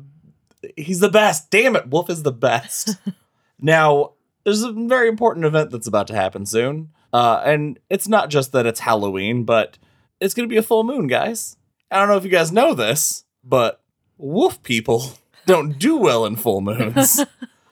he's 0.78 1.00
the 1.00 1.10
best. 1.10 1.50
Damn 1.50 1.76
it, 1.76 1.90
Wolf 1.90 2.12
is 2.12 2.22
the 2.22 2.32
best. 2.32 2.96
now, 3.60 4.12
there's 4.44 4.62
a 4.62 4.72
very 4.72 5.10
important 5.10 5.46
event 5.46 5.72
that's 5.72 5.88
about 5.88 6.06
to 6.08 6.16
happen 6.16 6.46
soon. 6.46 6.92
Uh, 7.12 7.42
and 7.44 7.80
it's 7.90 8.08
not 8.08 8.30
just 8.30 8.52
that 8.52 8.68
it's 8.68 8.82
Halloween, 8.82 9.46
but 9.46 9.80
it's 10.20 10.36
going 10.36 10.48
to 10.48 10.54
be 10.54 10.58
a 10.58 10.64
full 10.64 10.84
moon, 10.84 11.08
guys. 11.08 11.58
I 11.90 11.98
don't 11.98 12.08
know 12.08 12.18
if 12.18 12.24
you 12.24 12.30
guys 12.30 12.52
know 12.52 12.76
this, 12.76 13.24
but 13.44 13.82
wolf 14.20 14.62
people 14.62 15.14
don't 15.48 15.80
do 15.80 15.98
well 15.98 16.24
in 16.28 16.36
full 16.36 16.62
moons. 16.62 17.20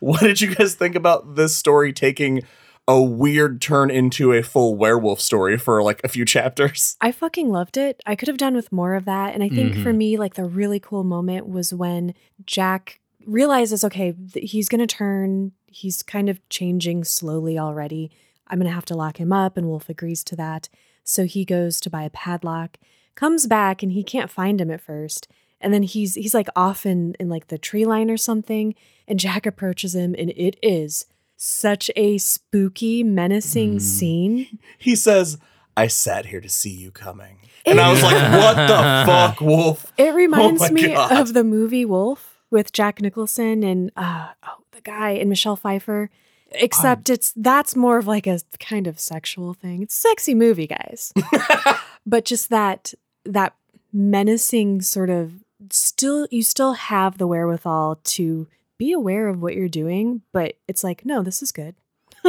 What 0.01 0.19
did 0.21 0.41
you 0.41 0.53
guys 0.53 0.75
think 0.75 0.95
about 0.95 1.35
this 1.35 1.55
story 1.55 1.93
taking 1.93 2.41
a 2.87 3.01
weird 3.01 3.61
turn 3.61 3.89
into 3.91 4.33
a 4.33 4.41
full 4.41 4.75
werewolf 4.75 5.21
story 5.21 5.57
for 5.57 5.81
like 5.83 6.01
a 6.03 6.07
few 6.09 6.25
chapters? 6.25 6.97
I 6.99 7.11
fucking 7.11 7.49
loved 7.49 7.77
it. 7.77 8.01
I 8.05 8.15
could 8.15 8.27
have 8.27 8.37
done 8.37 8.55
with 8.55 8.71
more 8.71 8.95
of 8.95 9.05
that. 9.05 9.33
And 9.33 9.43
I 9.43 9.49
think 9.49 9.75
for 9.75 9.93
Mhm. 9.93 9.97
me, 9.97 10.17
like 10.17 10.33
the 10.33 10.45
really 10.45 10.79
cool 10.79 11.03
moment 11.03 11.47
was 11.47 11.73
when 11.73 12.13
Jack 12.45 12.99
realizes, 13.27 13.83
okay, 13.85 14.13
th- 14.33 14.51
he's 14.51 14.67
going 14.67 14.85
to 14.85 14.87
turn. 14.87 15.51
He's 15.67 16.01
kind 16.03 16.27
of 16.27 16.39
changing 16.49 17.03
slowly 17.03 17.57
already. 17.57 18.09
I'm 18.47 18.57
going 18.59 18.67
to 18.67 18.73
have 18.75 18.85
to 18.85 18.95
lock 18.95 19.17
him 19.19 19.31
up. 19.31 19.55
And 19.55 19.67
Wolf 19.67 19.87
agrees 19.87 20.23
to 20.25 20.35
that. 20.37 20.67
So 21.03 21.25
he 21.25 21.45
goes 21.45 21.79
to 21.81 21.89
buy 21.89 22.03
a 22.03 22.09
padlock, 22.09 22.77
comes 23.15 23.45
back, 23.47 23.83
and 23.83 23.91
he 23.91 24.03
can't 24.03 24.29
find 24.29 24.59
him 24.59 24.71
at 24.71 24.81
first. 24.81 25.27
And 25.61 25.73
then 25.73 25.83
he's 25.83 26.15
he's 26.15 26.33
like 26.33 26.47
off 26.55 26.85
in, 26.85 27.15
in 27.19 27.29
like 27.29 27.47
the 27.47 27.57
tree 27.57 27.85
line 27.85 28.09
or 28.11 28.17
something. 28.17 28.75
And 29.07 29.19
Jack 29.19 29.45
approaches 29.45 29.93
him, 29.95 30.15
and 30.17 30.31
it 30.35 30.57
is 30.61 31.05
such 31.37 31.89
a 31.95 32.17
spooky, 32.17 33.03
menacing 33.03 33.77
Mm. 33.77 33.81
scene. 33.81 34.59
He 34.77 34.95
says, 34.95 35.37
I 35.77 35.87
sat 35.87 36.27
here 36.27 36.41
to 36.41 36.49
see 36.49 36.69
you 36.71 36.91
coming. 36.91 37.37
And 37.65 37.79
I 37.79 37.91
was 37.91 38.01
like, 38.03 38.13
what 38.33 38.55
the 38.55 39.03
fuck, 39.05 39.41
Wolf? 39.41 39.91
It 39.97 40.13
reminds 40.13 40.61
Oh 40.63 40.69
me 40.71 40.87
God. 40.93 41.11
of 41.19 41.33
the 41.33 41.43
movie 41.43 41.85
Wolf 41.85 42.41
with 42.49 42.71
Jack 42.73 43.01
Nicholson 43.01 43.63
and 43.63 43.91
uh 43.95 44.29
oh 44.47 44.63
the 44.71 44.81
guy 44.81 45.11
and 45.11 45.29
Michelle 45.29 45.55
Pfeiffer. 45.55 46.09
Except 46.53 47.09
it's 47.09 47.33
that's 47.37 47.75
more 47.75 47.97
of 47.97 48.07
like 48.07 48.27
a 48.27 48.39
kind 48.59 48.85
of 48.87 48.99
sexual 48.99 49.53
thing. 49.53 49.81
It's 49.83 49.95
a 49.95 50.01
sexy 50.09 50.35
movie, 50.35 50.67
guys. 50.67 51.13
but 52.05 52.25
just 52.25 52.49
that 52.49 52.93
that 53.25 53.53
menacing 53.93 54.81
sort 54.81 55.09
of 55.09 55.33
still 55.69 56.27
you 56.31 56.43
still 56.43 56.73
have 56.73 57.17
the 57.17 57.27
wherewithal 57.27 57.99
to 58.03 58.47
be 58.77 58.91
aware 58.91 59.27
of 59.27 59.41
what 59.41 59.55
you're 59.55 59.69
doing, 59.69 60.21
but 60.31 60.55
it's 60.67 60.83
like, 60.83 61.05
no, 61.05 61.21
this 61.21 61.41
is 61.41 61.51
good. 61.51 61.75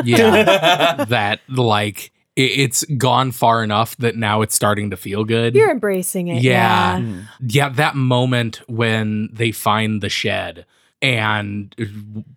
Yeah. 0.05 1.05
that 1.09 1.41
like 1.49 2.13
it, 2.37 2.43
it's 2.43 2.85
gone 2.85 3.31
far 3.31 3.63
enough 3.63 3.97
that 3.97 4.17
now 4.17 4.43
it's 4.43 4.55
starting 4.55 4.91
to 4.91 4.97
feel 4.97 5.25
good. 5.25 5.55
You're 5.55 5.71
embracing 5.71 6.29
it. 6.29 6.43
Yeah. 6.43 6.99
Yeah. 6.99 7.05
Mm. 7.05 7.29
yeah, 7.41 7.69
that 7.71 7.97
moment 7.97 8.61
when 8.69 9.29
they 9.33 9.53
find 9.53 10.01
the 10.01 10.09
shed 10.09 10.67
and 11.03 11.75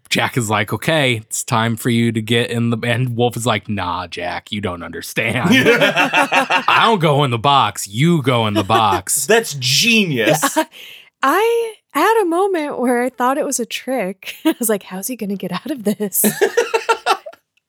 Jack 0.10 0.36
is 0.38 0.50
like, 0.50 0.74
"Okay, 0.74 1.18
it's 1.18 1.44
time 1.44 1.76
for 1.76 1.90
you 1.90 2.12
to 2.12 2.22
get 2.22 2.50
in 2.50 2.72
the." 2.72 2.78
And 2.84 3.16
Wolf 3.16 3.38
is 3.38 3.46
like, 3.46 3.70
"Nah, 3.70 4.08
Jack, 4.08 4.52
you 4.52 4.60
don't 4.60 4.84
understand. 4.84 5.50
I 5.54 6.82
don't 6.86 7.00
go 7.00 7.24
in 7.24 7.32
the 7.32 7.38
box. 7.38 7.88
You 7.88 8.22
go 8.22 8.48
in 8.48 8.54
the 8.56 8.64
box." 8.64 9.26
That's 9.28 9.54
genius. 9.60 10.58
I 11.24 11.76
had 11.92 12.22
a 12.22 12.26
moment 12.26 12.80
where 12.80 13.02
I 13.04 13.10
thought 13.10 13.38
it 13.38 13.46
was 13.46 13.60
a 13.60 13.66
trick. 13.66 14.36
I 14.46 14.56
was 14.60 14.70
like, 14.70 14.84
how's 14.84 15.08
he 15.08 15.16
going 15.16 15.30
to 15.30 15.36
get 15.36 15.52
out 15.52 15.72
of 15.72 15.84
this? 15.86 16.26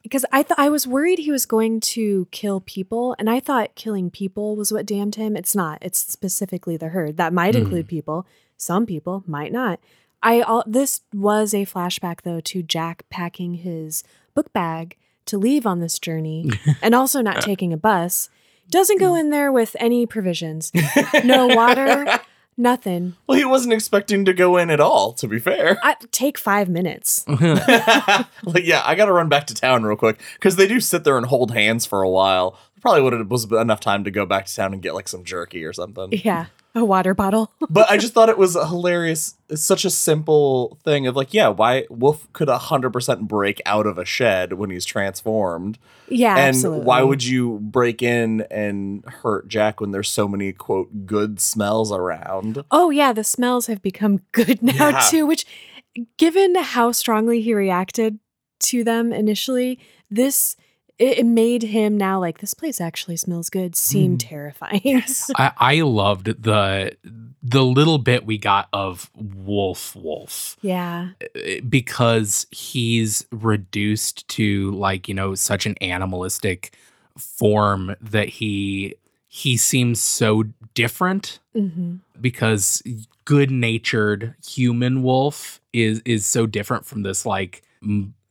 because 0.03 0.25
I 0.31 0.43
thought 0.43 0.59
I 0.59 0.69
was 0.69 0.87
worried 0.87 1.19
he 1.21 1.31
was 1.31 1.47
going 1.47 1.81
to 1.81 2.29
kill 2.33 2.61
people 2.61 3.17
and 3.19 3.31
I 3.31 3.41
thought 3.41 3.75
killing 3.77 4.11
people 4.11 4.55
was 4.57 4.73
what 4.73 4.85
damned 4.87 5.15
him. 5.17 5.37
It's 5.37 5.55
not. 5.55 5.79
It's 5.81 5.99
specifically 5.99 6.77
the 6.77 6.89
herd. 6.89 7.17
That 7.17 7.33
might 7.33 7.55
Mm. 7.55 7.61
include 7.61 7.89
people. 7.89 8.27
Some 8.57 8.85
people 8.87 9.25
might 9.27 9.53
not. 9.53 9.81
I 10.23 10.41
all 10.41 10.65
this 10.67 11.03
was 11.13 11.55
a 11.55 11.67
flashback 11.67 12.23
though 12.23 12.41
to 12.41 12.63
Jack 12.63 13.05
packing 13.11 13.55
his 13.55 14.03
book 14.35 14.53
bag 14.53 14.97
to 15.27 15.39
leave 15.39 15.67
on 15.67 15.81
this 15.81 15.99
journey 15.99 16.51
and 16.83 16.95
also 16.95 17.21
not 17.21 17.43
taking 17.43 17.73
a 17.73 17.77
bus. 17.77 18.31
Doesn't 18.69 18.99
go 18.99 19.15
in 19.15 19.31
there 19.31 19.53
with 19.53 19.77
any 19.79 20.07
provisions. 20.07 20.73
No 21.23 21.47
water, 21.55 22.19
nothing. 22.57 23.15
well, 23.29 23.39
he 23.39 23.45
wasn't 23.45 23.73
expecting 23.75 24.25
to 24.25 24.33
go 24.33 24.57
in 24.57 24.71
at 24.71 24.81
all, 24.81 25.13
to 25.15 25.29
be 25.29 25.39
fair. 25.39 25.79
I 25.85 25.95
take 26.11 26.37
five 26.37 26.69
minutes. 26.69 27.25
like, 27.29 28.65
yeah, 28.65 28.83
I 28.85 28.97
got 28.97 29.07
to 29.07 29.13
run 29.13 29.29
back 29.29 29.47
to 29.49 29.55
town 29.55 29.85
real 29.85 29.97
quick 29.97 30.21
because 30.35 30.57
they 30.57 30.67
do 30.67 30.81
sit 30.81 31.05
there 31.05 31.17
and 31.17 31.27
hold 31.27 31.53
hands 31.53 31.87
for 31.87 32.03
a 32.03 32.11
while. 32.11 32.59
Probably 32.81 33.03
would 33.03 33.13
have 33.13 33.31
was 33.31 33.45
enough 33.53 33.81
time 33.81 34.03
to 34.03 34.11
go 34.11 34.27
back 34.27 34.47
to 34.47 34.55
town 34.55 34.73
and 34.73 34.83
get 34.83 34.95
like 34.95 35.07
some 35.07 35.23
jerky 35.23 35.65
or 35.65 35.73
something. 35.73 36.09
Yeah, 36.13 36.47
a 36.77 36.85
water 36.85 37.15
bottle. 37.15 37.51
but 37.71 37.91
I 37.91 37.97
just 37.97 38.13
thought 38.13 38.29
it 38.29 38.39
was 38.39 38.55
hilarious. 38.55 39.35
It's 39.49 39.65
such 39.65 39.85
a 39.85 39.91
simple 39.91 40.79
thing 40.85 41.07
of 41.07 41.17
like, 41.17 41.33
yeah, 41.35 41.49
why 41.49 41.87
Wolf 41.91 42.33
could 42.33 42.49
hundred 42.49 42.91
percent 42.93 43.27
break 43.27 43.61
out 43.67 43.87
of 43.87 43.99
a 43.99 44.05
shed 44.05 44.53
when 44.53 44.71
he's 44.71 44.85
transformed, 44.85 45.79
yeah, 46.09 46.37
and 46.37 46.49
absolutely. 46.49 46.85
why 46.85 47.03
would 47.03 47.25
you 47.25 47.59
break 47.61 48.03
in 48.03 48.43
and 48.51 49.05
hurt 49.07 49.49
Jack 49.49 49.81
when 49.81 49.91
there's 49.91 50.09
so 50.11 50.29
many 50.29 50.53
quote 50.53 51.07
good 51.07 51.41
smells 51.41 51.91
around? 51.91 52.63
Oh 52.71 52.91
yeah, 52.91 53.13
the 53.13 53.25
smells 53.25 53.67
have 53.67 53.83
become 53.83 54.21
good 54.33 54.63
now 54.63 54.91
Yeah. 54.91 55.01
too. 55.11 55.27
Which, 55.27 55.47
given 56.19 56.55
how 56.57 56.93
strongly 56.93 57.41
he 57.41 57.55
reacted 57.55 58.19
to 58.61 58.85
them 58.85 59.13
initially, 59.13 59.79
this 60.11 60.57
it, 60.99 61.19
it 61.19 61.27
made 61.27 61.63
him 61.63 61.97
now 61.97 62.19
like 62.21 62.39
this 62.39 62.55
place 62.55 62.81
actually 62.81 63.17
smells 63.17 63.51
good. 63.51 63.77
Seem 63.77 64.17
Mm. 64.17 64.29
terrifying. 64.29 65.03
I, 65.37 65.53
I 65.57 65.81
loved 65.83 66.43
the 66.43 66.97
the 67.43 67.63
little 67.65 67.99
bit 67.99 68.27
we 68.27 68.39
got 68.39 68.69
of 68.73 69.11
Wolf 69.15 69.95
Wolf. 69.95 70.57
yeah, 70.63 71.11
because 71.69 72.47
he's 72.51 73.27
reduced 73.31 74.27
to 74.29 74.71
like 74.73 75.09
you 75.09 75.15
know 75.15 75.35
such 75.35 75.67
an 75.67 75.75
animalistic 75.81 76.75
form 77.17 77.95
that 78.01 78.29
he 78.29 78.95
he 79.29 79.57
seems 79.57 80.01
so 80.01 80.45
different 80.75 81.39
hmm 81.55 81.97
because 82.21 82.83
good-natured 83.27 84.35
human 84.47 85.03
wolf 85.03 85.61
is 85.73 86.01
is 86.07 86.25
so 86.27 86.47
different 86.47 86.87
from 86.87 87.03
this 87.03 87.27
like 87.27 87.63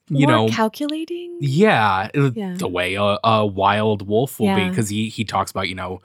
you 0.10 0.28
More 0.28 0.36
know 0.48 0.50
calculating. 0.50 1.38
yeah, 1.42 2.10
Yeah. 2.14 2.54
the 2.58 2.68
way 2.68 2.96
a, 2.96 3.18
a 3.24 3.46
wild 3.46 4.08
wolf 4.08 4.40
will 4.40 4.56
be 4.56 4.70
because 4.70 4.90
he 4.90 5.10
he 5.10 5.24
talks 5.26 5.52
about 5.52 5.68
you 5.70 5.76
know 5.76 6.02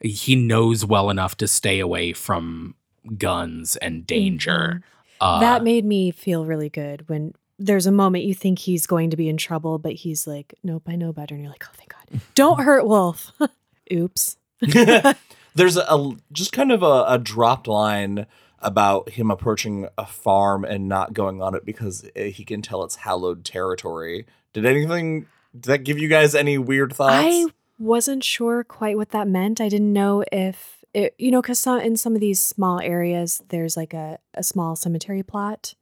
he 0.00 0.34
knows 0.36 0.84
well 0.84 1.08
enough 1.10 1.36
to 1.38 1.46
stay 1.48 1.78
away 1.80 2.12
from 2.12 2.74
guns 3.16 3.76
and 3.76 4.06
danger 4.06 4.82
uh, 5.20 5.40
that 5.40 5.62
made 5.62 5.84
me 5.84 6.10
feel 6.10 6.44
really 6.44 6.68
good 6.68 7.08
when 7.08 7.32
there's 7.58 7.86
a 7.86 7.92
moment 7.92 8.24
you 8.24 8.34
think 8.34 8.58
he's 8.58 8.86
going 8.86 9.10
to 9.10 9.16
be 9.16 9.28
in 9.28 9.36
trouble, 9.36 9.78
but 9.78 9.92
he's 9.92 10.26
like, 10.26 10.52
"Nope, 10.64 10.82
I 10.88 10.96
know 10.96 11.12
better," 11.12 11.36
and 11.36 11.44
you're 11.44 11.52
like, 11.52 11.64
"Oh, 11.68 11.72
thank 11.76 11.92
God! 11.92 12.20
Don't 12.34 12.60
hurt 12.64 12.84
Wolf." 12.86 13.30
Oops. 13.92 14.36
There's 15.54 15.76
a, 15.76 15.82
a- 15.88 16.16
just 16.32 16.52
kind 16.52 16.72
of 16.72 16.82
a, 16.82 17.04
a 17.08 17.18
dropped 17.22 17.68
line 17.68 18.26
about 18.64 19.10
him 19.10 19.30
approaching 19.30 19.88
a 19.96 20.06
farm 20.06 20.64
and 20.64 20.88
not 20.88 21.12
going 21.12 21.40
on 21.42 21.54
it 21.54 21.64
because 21.64 22.04
uh, 22.16 22.22
he 22.22 22.44
can 22.44 22.62
tell 22.62 22.82
it's 22.82 22.96
hallowed 22.96 23.44
territory. 23.44 24.26
Did 24.52 24.66
anything 24.66 25.26
Did 25.52 25.64
that 25.64 25.84
give 25.84 25.98
you 25.98 26.08
guys 26.08 26.34
any 26.34 26.58
weird 26.58 26.92
thoughts? 26.92 27.12
I 27.14 27.46
wasn't 27.78 28.24
sure 28.24 28.64
quite 28.64 28.96
what 28.96 29.10
that 29.10 29.28
meant. 29.28 29.60
I 29.60 29.68
didn't 29.68 29.92
know 29.92 30.24
if 30.32 30.84
it, 30.94 31.14
you 31.18 31.30
know, 31.30 31.42
because 31.42 31.58
some, 31.58 31.80
in 31.80 31.96
some 31.96 32.14
of 32.14 32.20
these 32.20 32.40
small 32.40 32.80
areas, 32.80 33.42
there's 33.48 33.76
like 33.76 33.92
a, 33.92 34.18
a 34.32 34.42
small 34.42 34.76
cemetery 34.76 35.22
plot 35.22 35.74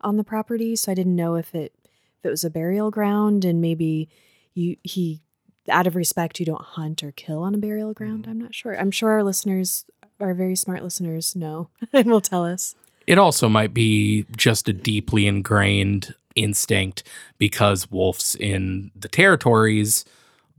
on 0.00 0.16
the 0.16 0.24
property. 0.24 0.76
So 0.76 0.92
I 0.92 0.94
didn't 0.94 1.16
know 1.16 1.34
if 1.34 1.54
it 1.54 1.74
if 2.18 2.26
it 2.26 2.30
was 2.30 2.44
a 2.44 2.50
burial 2.50 2.90
ground 2.90 3.44
and 3.44 3.60
maybe 3.60 4.08
you 4.54 4.76
he 4.82 5.22
out 5.68 5.86
of 5.86 5.96
respect 5.96 6.40
you 6.40 6.46
don't 6.46 6.60
hunt 6.60 7.02
or 7.02 7.12
kill 7.12 7.42
on 7.42 7.54
a 7.54 7.58
burial 7.58 7.92
ground. 7.92 8.26
I'm 8.28 8.40
not 8.40 8.54
sure. 8.54 8.78
I'm 8.78 8.90
sure 8.90 9.10
our 9.10 9.22
listeners, 9.24 9.84
our 10.20 10.34
very 10.34 10.56
smart 10.56 10.82
listeners, 10.82 11.34
know 11.36 11.68
and 11.92 12.06
will 12.10 12.20
tell 12.20 12.44
us. 12.44 12.74
It 13.06 13.18
also 13.18 13.48
might 13.48 13.74
be 13.74 14.24
just 14.36 14.68
a 14.68 14.72
deeply 14.72 15.26
ingrained 15.26 16.14
instinct 16.36 17.02
because 17.38 17.90
wolves 17.90 18.36
in 18.36 18.90
the 18.94 19.08
territories 19.08 20.04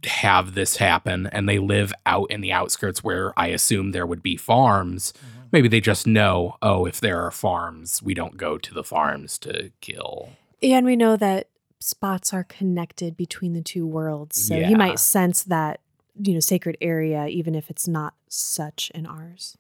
have 0.06 0.53
this 0.56 0.77
happen 0.77 1.27
and 1.27 1.48
they 1.48 1.60
live 1.60 1.94
out 2.06 2.30
in 2.32 2.41
the 2.41 2.51
outskirts 2.51 3.03
where 3.03 3.38
I 3.39 3.48
assume 3.48 3.91
there 3.91 4.06
would 4.06 4.24
be 4.24 4.36
farms. 4.36 5.13
Mm-hmm. 5.18 5.41
Maybe 5.51 5.68
they 5.68 5.80
just 5.80 6.08
know, 6.08 6.58
oh, 6.62 6.86
if 6.86 7.00
there 7.00 7.22
are 7.22 7.32
farms, 7.32 8.01
we 8.01 8.13
don't 8.13 8.36
go 8.38 8.58
to 8.58 8.74
the 8.74 8.84
farms 8.84 9.38
to 9.39 9.72
kill. 9.80 10.30
And 10.63 10.86
we 10.86 10.96
know 10.96 11.15
that 11.18 11.48
spots 11.80 12.34
are 12.34 12.44
connected 12.44 13.15
between 13.15 13.53
the 13.53 13.62
two 13.62 13.86
worlds. 13.86 14.41
So 14.41 14.56
he 14.56 14.62
Yeah. 14.72 14.77
might 14.77 15.00
sense 15.00 15.44
that, 15.44 15.80
you 16.15 16.34
know, 16.34 16.39
sacred 16.39 16.77
area, 16.82 17.27
even 17.27 17.56
if 17.56 17.70
it's 17.70 17.88
not 17.88 18.13
such 18.27 18.91
in 18.94 19.06
ours. 19.06 19.58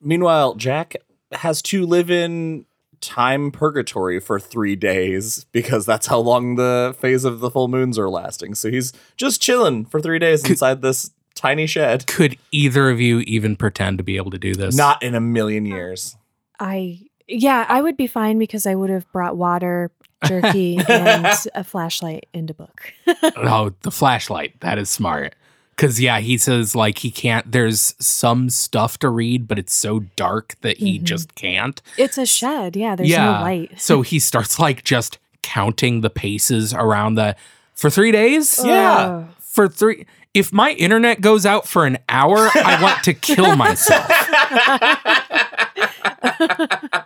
Meanwhile, 0.00 0.54
Jack 0.54 0.96
has 1.32 1.60
to 1.62 1.84
live 1.86 2.10
in 2.10 2.66
time 3.00 3.50
purgatory 3.50 4.20
for 4.20 4.40
three 4.40 4.76
days 4.76 5.44
because 5.52 5.86
that's 5.86 6.06
how 6.06 6.18
long 6.18 6.56
the 6.56 6.94
phase 6.98 7.24
of 7.24 7.40
the 7.40 7.50
full 7.50 7.68
moons 7.68 7.98
are 7.98 8.08
lasting. 8.08 8.54
So 8.54 8.70
he's 8.70 8.92
just 9.16 9.40
chilling 9.40 9.84
for 9.84 10.00
three 10.00 10.18
days 10.18 10.48
inside 10.48 10.82
this 10.82 11.10
tiny 11.34 11.66
shed. 11.66 12.06
Could 12.06 12.36
either 12.52 12.90
of 12.90 13.00
you 13.00 13.20
even 13.20 13.56
pretend 13.56 13.98
to 13.98 14.04
be 14.04 14.16
able 14.16 14.30
to 14.32 14.38
do 14.38 14.54
this? 14.54 14.76
Not 14.76 15.02
in 15.02 15.14
a 15.14 15.20
million 15.20 15.64
years. 15.66 16.16
I, 16.58 17.00
yeah, 17.26 17.66
I 17.68 17.82
would 17.82 17.96
be 17.96 18.06
fine 18.06 18.38
because 18.38 18.66
I 18.66 18.74
would 18.74 18.90
have 18.90 19.10
brought 19.12 19.36
water, 19.36 19.90
jerky, 20.26 20.78
and 20.88 21.26
a 21.54 21.62
flashlight 21.62 22.26
and 22.34 22.50
a 22.50 22.54
book. 22.54 22.92
oh, 23.22 23.72
the 23.82 23.90
flashlight. 23.90 24.60
That 24.60 24.78
is 24.78 24.90
smart. 24.90 25.34
Cause 25.78 26.00
yeah, 26.00 26.18
he 26.18 26.36
says 26.38 26.74
like 26.74 26.98
he 26.98 27.10
can't. 27.10 27.50
There's 27.50 27.94
some 27.98 28.50
stuff 28.50 28.98
to 28.98 29.08
read, 29.08 29.46
but 29.48 29.58
it's 29.58 29.72
so 29.72 30.00
dark 30.16 30.56
that 30.62 30.78
he 30.78 30.98
Mhm. 30.98 31.04
just 31.04 31.34
can't. 31.36 31.80
It's 31.96 32.18
a 32.18 32.26
shed. 32.26 32.74
Yeah, 32.76 32.96
there's 32.96 33.08
yeah. 33.08 33.24
no 33.24 33.30
light. 33.42 33.80
so 33.80 34.02
he 34.02 34.18
starts 34.18 34.58
like 34.58 34.82
just 34.82 35.18
counting 35.42 36.00
the 36.00 36.10
paces 36.10 36.74
around 36.74 37.14
the 37.14 37.36
for 37.74 37.90
three 37.90 38.10
days. 38.10 38.60
Yeah. 38.64 38.96
Ugh. 38.98 39.26
For 39.40 39.68
three. 39.68 40.04
If 40.34 40.52
my 40.52 40.72
internet 40.72 41.20
goes 41.20 41.46
out 41.46 41.66
for 41.66 41.86
an 41.86 41.98
hour, 42.08 42.50
I 42.54 42.78
want 42.82 43.02
to 43.04 43.14
kill 43.14 43.56
myself. 43.56 44.08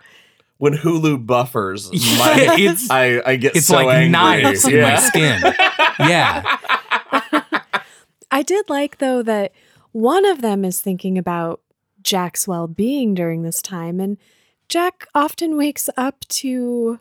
When 0.57 0.73
Hulu 0.75 1.25
buffers, 1.25 1.91
my, 2.17 2.55
it's- 2.57 2.89
I, 2.89 3.21
I 3.25 3.35
get 3.35 3.55
It's 3.55 3.67
so 3.67 3.75
like 3.75 3.87
angry. 3.89 4.09
knives 4.09 4.65
in 4.65 4.81
my 4.81 4.95
skin. 4.97 5.41
Yeah. 5.99 6.57
I 8.33 8.41
did 8.41 8.67
like 8.67 8.97
though 8.97 9.21
that 9.21 9.51
one 9.91 10.25
of 10.25 10.41
them 10.41 10.65
is 10.65 10.81
thinking 10.81 11.19
about 11.19 11.61
Jack's 12.01 12.47
well-being 12.47 13.13
during 13.13 13.43
this 13.43 13.61
time, 13.61 13.99
and 13.99 14.17
Jack 14.67 15.07
often 15.13 15.55
wakes 15.55 15.87
up 15.95 16.21
to 16.29 16.99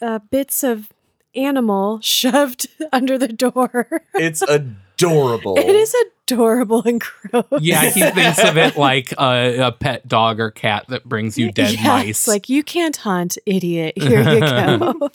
uh, 0.00 0.20
bits 0.30 0.64
of 0.64 0.88
animal 1.34 2.00
shoved 2.02 2.66
under 2.92 3.18
the 3.18 3.28
door. 3.28 4.02
It's 4.14 4.40
adorable. 4.48 5.58
It 5.58 5.68
is 5.68 5.94
adorable 6.26 6.82
and 6.84 6.98
gross. 6.98 7.44
Yeah, 7.60 7.84
he 7.90 8.00
thinks 8.10 8.42
of 8.42 8.56
it 8.56 8.78
like 8.78 9.12
a, 9.18 9.58
a 9.66 9.72
pet 9.72 10.08
dog 10.08 10.40
or 10.40 10.50
cat 10.50 10.86
that 10.88 11.04
brings 11.04 11.36
you 11.36 11.52
dead 11.52 11.72
Yes, 11.72 11.84
mice. 11.84 12.26
Like 12.26 12.48
you 12.48 12.62
can't 12.62 12.96
hunt, 12.96 13.36
idiot. 13.44 13.98
Here 13.98 14.28
you 14.28 14.40
go. 14.40 15.10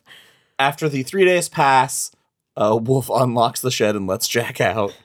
After 0.60 0.88
the 0.89 1.02
three 1.02 1.26
days 1.26 1.50
pass, 1.50 2.12
uh, 2.56 2.78
Wolf 2.80 3.10
unlocks 3.10 3.62
the 3.62 3.72
shed 3.72 3.96
and 3.96 4.06
lets 4.06 4.28
Jack 4.28 4.62
out. 4.62 4.96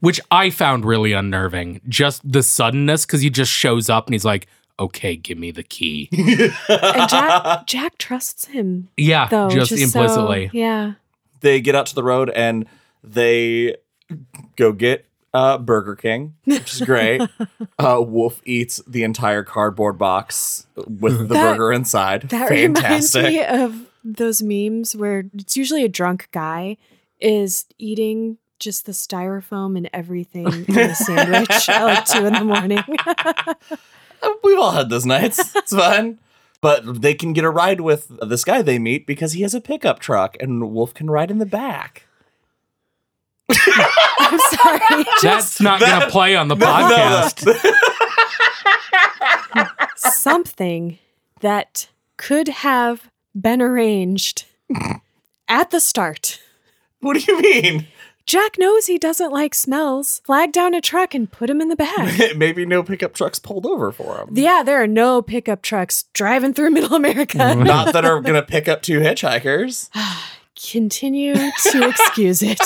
Which 0.00 0.20
I 0.30 0.50
found 0.50 0.84
really 0.84 1.12
unnerving. 1.12 1.80
Just 1.88 2.20
the 2.30 2.42
suddenness, 2.42 3.06
because 3.06 3.20
he 3.22 3.30
just 3.30 3.50
shows 3.52 3.88
up 3.88 4.06
and 4.06 4.14
he's 4.14 4.24
like, 4.24 4.46
"Okay, 4.78 5.16
give 5.16 5.38
me 5.38 5.50
the 5.50 5.62
key." 5.62 6.08
and 6.68 7.08
Jack 7.10 7.66
Jack 7.66 7.98
trusts 7.98 8.46
him 8.46 8.88
Yeah, 8.96 9.28
though. 9.28 9.48
just, 9.48 9.70
so- 9.70 9.76
implicitly. 9.76 10.50
yeah. 10.52 10.94
they 11.40 11.60
get 11.60 11.74
out 11.74 11.86
to 11.86 11.94
the 11.94 12.02
road 12.02 12.30
and 12.30 12.66
they 13.02 13.76
go 14.56 14.72
get 14.72 15.06
uh, 15.32 15.56
Burger 15.58 15.94
King, 15.96 16.34
which 16.44 16.74
is 16.74 16.80
great. 16.82 17.22
uh, 17.78 18.02
Wolf 18.04 18.40
eats 18.44 18.82
the 18.86 19.04
entire 19.04 19.44
cardboard 19.44 19.96
box 19.96 20.66
with 20.76 21.18
the 21.18 21.34
That- 21.34 21.52
burger 21.52 21.72
inside. 21.72 22.22
That 22.30 22.48
Fantastic. 22.48 23.22
reminds 23.22 23.36
me 23.38 23.44
of 23.64 23.86
those 24.04 24.42
memes 24.42 24.96
where 24.96 25.24
it's 25.34 25.56
usually 25.56 25.84
a 25.84 25.88
drunk 25.88 26.28
guy 26.32 26.78
is 27.20 27.66
eating 27.78 28.38
just 28.60 28.86
the 28.86 28.92
styrofoam 28.92 29.76
and 29.76 29.90
everything 29.92 30.46
in 30.68 30.78
a 30.78 30.94
sandwich 30.94 31.68
at 31.68 31.82
like 31.84 32.04
two 32.04 32.26
in 32.26 32.32
the 32.34 32.44
morning. 32.44 32.82
Uh, 34.22 34.28
we've 34.44 34.58
all 34.58 34.72
had 34.72 34.90
those 34.90 35.06
nights. 35.06 35.56
It's 35.56 35.74
fun. 35.74 36.18
But 36.60 37.00
they 37.00 37.14
can 37.14 37.32
get 37.32 37.42
a 37.42 37.48
ride 37.48 37.80
with 37.80 38.08
this 38.20 38.44
guy 38.44 38.60
they 38.60 38.78
meet 38.78 39.06
because 39.06 39.32
he 39.32 39.40
has 39.40 39.54
a 39.54 39.62
pickup 39.62 39.98
truck 39.98 40.36
and 40.40 40.70
Wolf 40.74 40.92
can 40.92 41.08
ride 41.08 41.30
in 41.30 41.38
the 41.38 41.46
back. 41.46 42.02
I'm 43.48 44.38
sorry. 44.38 45.04
That's 45.22 45.58
not 45.58 45.80
that- 45.80 45.88
going 45.88 46.00
to 46.02 46.10
play 46.10 46.36
on 46.36 46.48
the 46.48 46.54
No, 46.54 46.66
no, 46.66 46.94
podcast. 46.94 47.46
Something 49.96 50.98
that 51.40 51.88
could 52.18 52.48
have 52.48 53.10
been 53.34 53.62
arranged 53.62 54.44
at 55.48 55.70
the 55.70 55.80
start. 55.80 56.40
what 57.00 57.16
do 57.16 57.20
you 57.32 57.40
mean? 57.40 57.86
Jack 58.30 58.58
knows 58.60 58.86
he 58.86 58.96
doesn't 58.96 59.32
like 59.32 59.56
smells. 59.56 60.20
Flag 60.24 60.52
down 60.52 60.72
a 60.72 60.80
truck 60.80 61.16
and 61.16 61.28
put 61.28 61.50
him 61.50 61.60
in 61.60 61.68
the 61.68 61.74
back. 61.74 62.16
Maybe 62.36 62.64
no 62.64 62.84
pickup 62.84 63.12
trucks 63.12 63.40
pulled 63.40 63.66
over 63.66 63.90
for 63.90 64.18
him. 64.20 64.28
yeah, 64.34 64.62
there 64.62 64.80
are 64.80 64.86
no 64.86 65.20
pickup 65.20 65.62
trucks 65.62 66.04
driving 66.12 66.54
through 66.54 66.70
middle 66.78 66.94
America. 66.94 67.38
Not 67.56 67.92
that 67.92 68.04
are 68.04 68.20
going 68.20 68.36
to 68.36 68.42
pick 68.46 68.68
up 68.68 68.82
two 68.82 69.00
hitchhikers. 69.00 69.88
Continue 70.70 71.34
to 71.34 71.88
excuse 71.88 72.40
it. 72.42 72.60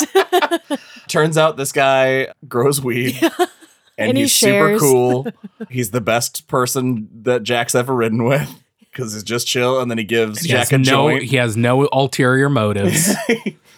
Turns 1.09 1.39
out 1.39 1.57
this 1.57 1.73
guy 1.73 2.29
grows 2.47 2.83
weed. 2.83 3.17
And, 3.23 4.09
And 4.11 4.17
he 4.19 4.25
he's 4.25 4.35
super 4.35 4.79
cool. 4.79 5.29
He's 5.71 5.93
the 5.93 6.01
best 6.03 6.47
person 6.47 7.09
that 7.23 7.43
Jack's 7.43 7.75
ever 7.75 7.95
ridden 7.95 8.25
with 8.25 8.53
because 8.91 9.15
he's 9.15 9.23
just 9.23 9.47
chill. 9.47 9.81
And 9.81 9.91
then 9.91 9.97
he 9.97 10.05
gives 10.05 10.41
He 10.41 10.49
Jack 10.49 10.73
a 10.73 10.79
no, 10.79 10.85
joint. 10.85 11.23
he 11.23 11.37
has 11.37 11.57
no 11.57 11.89
ulterior 11.91 12.51
motives. 12.51 13.15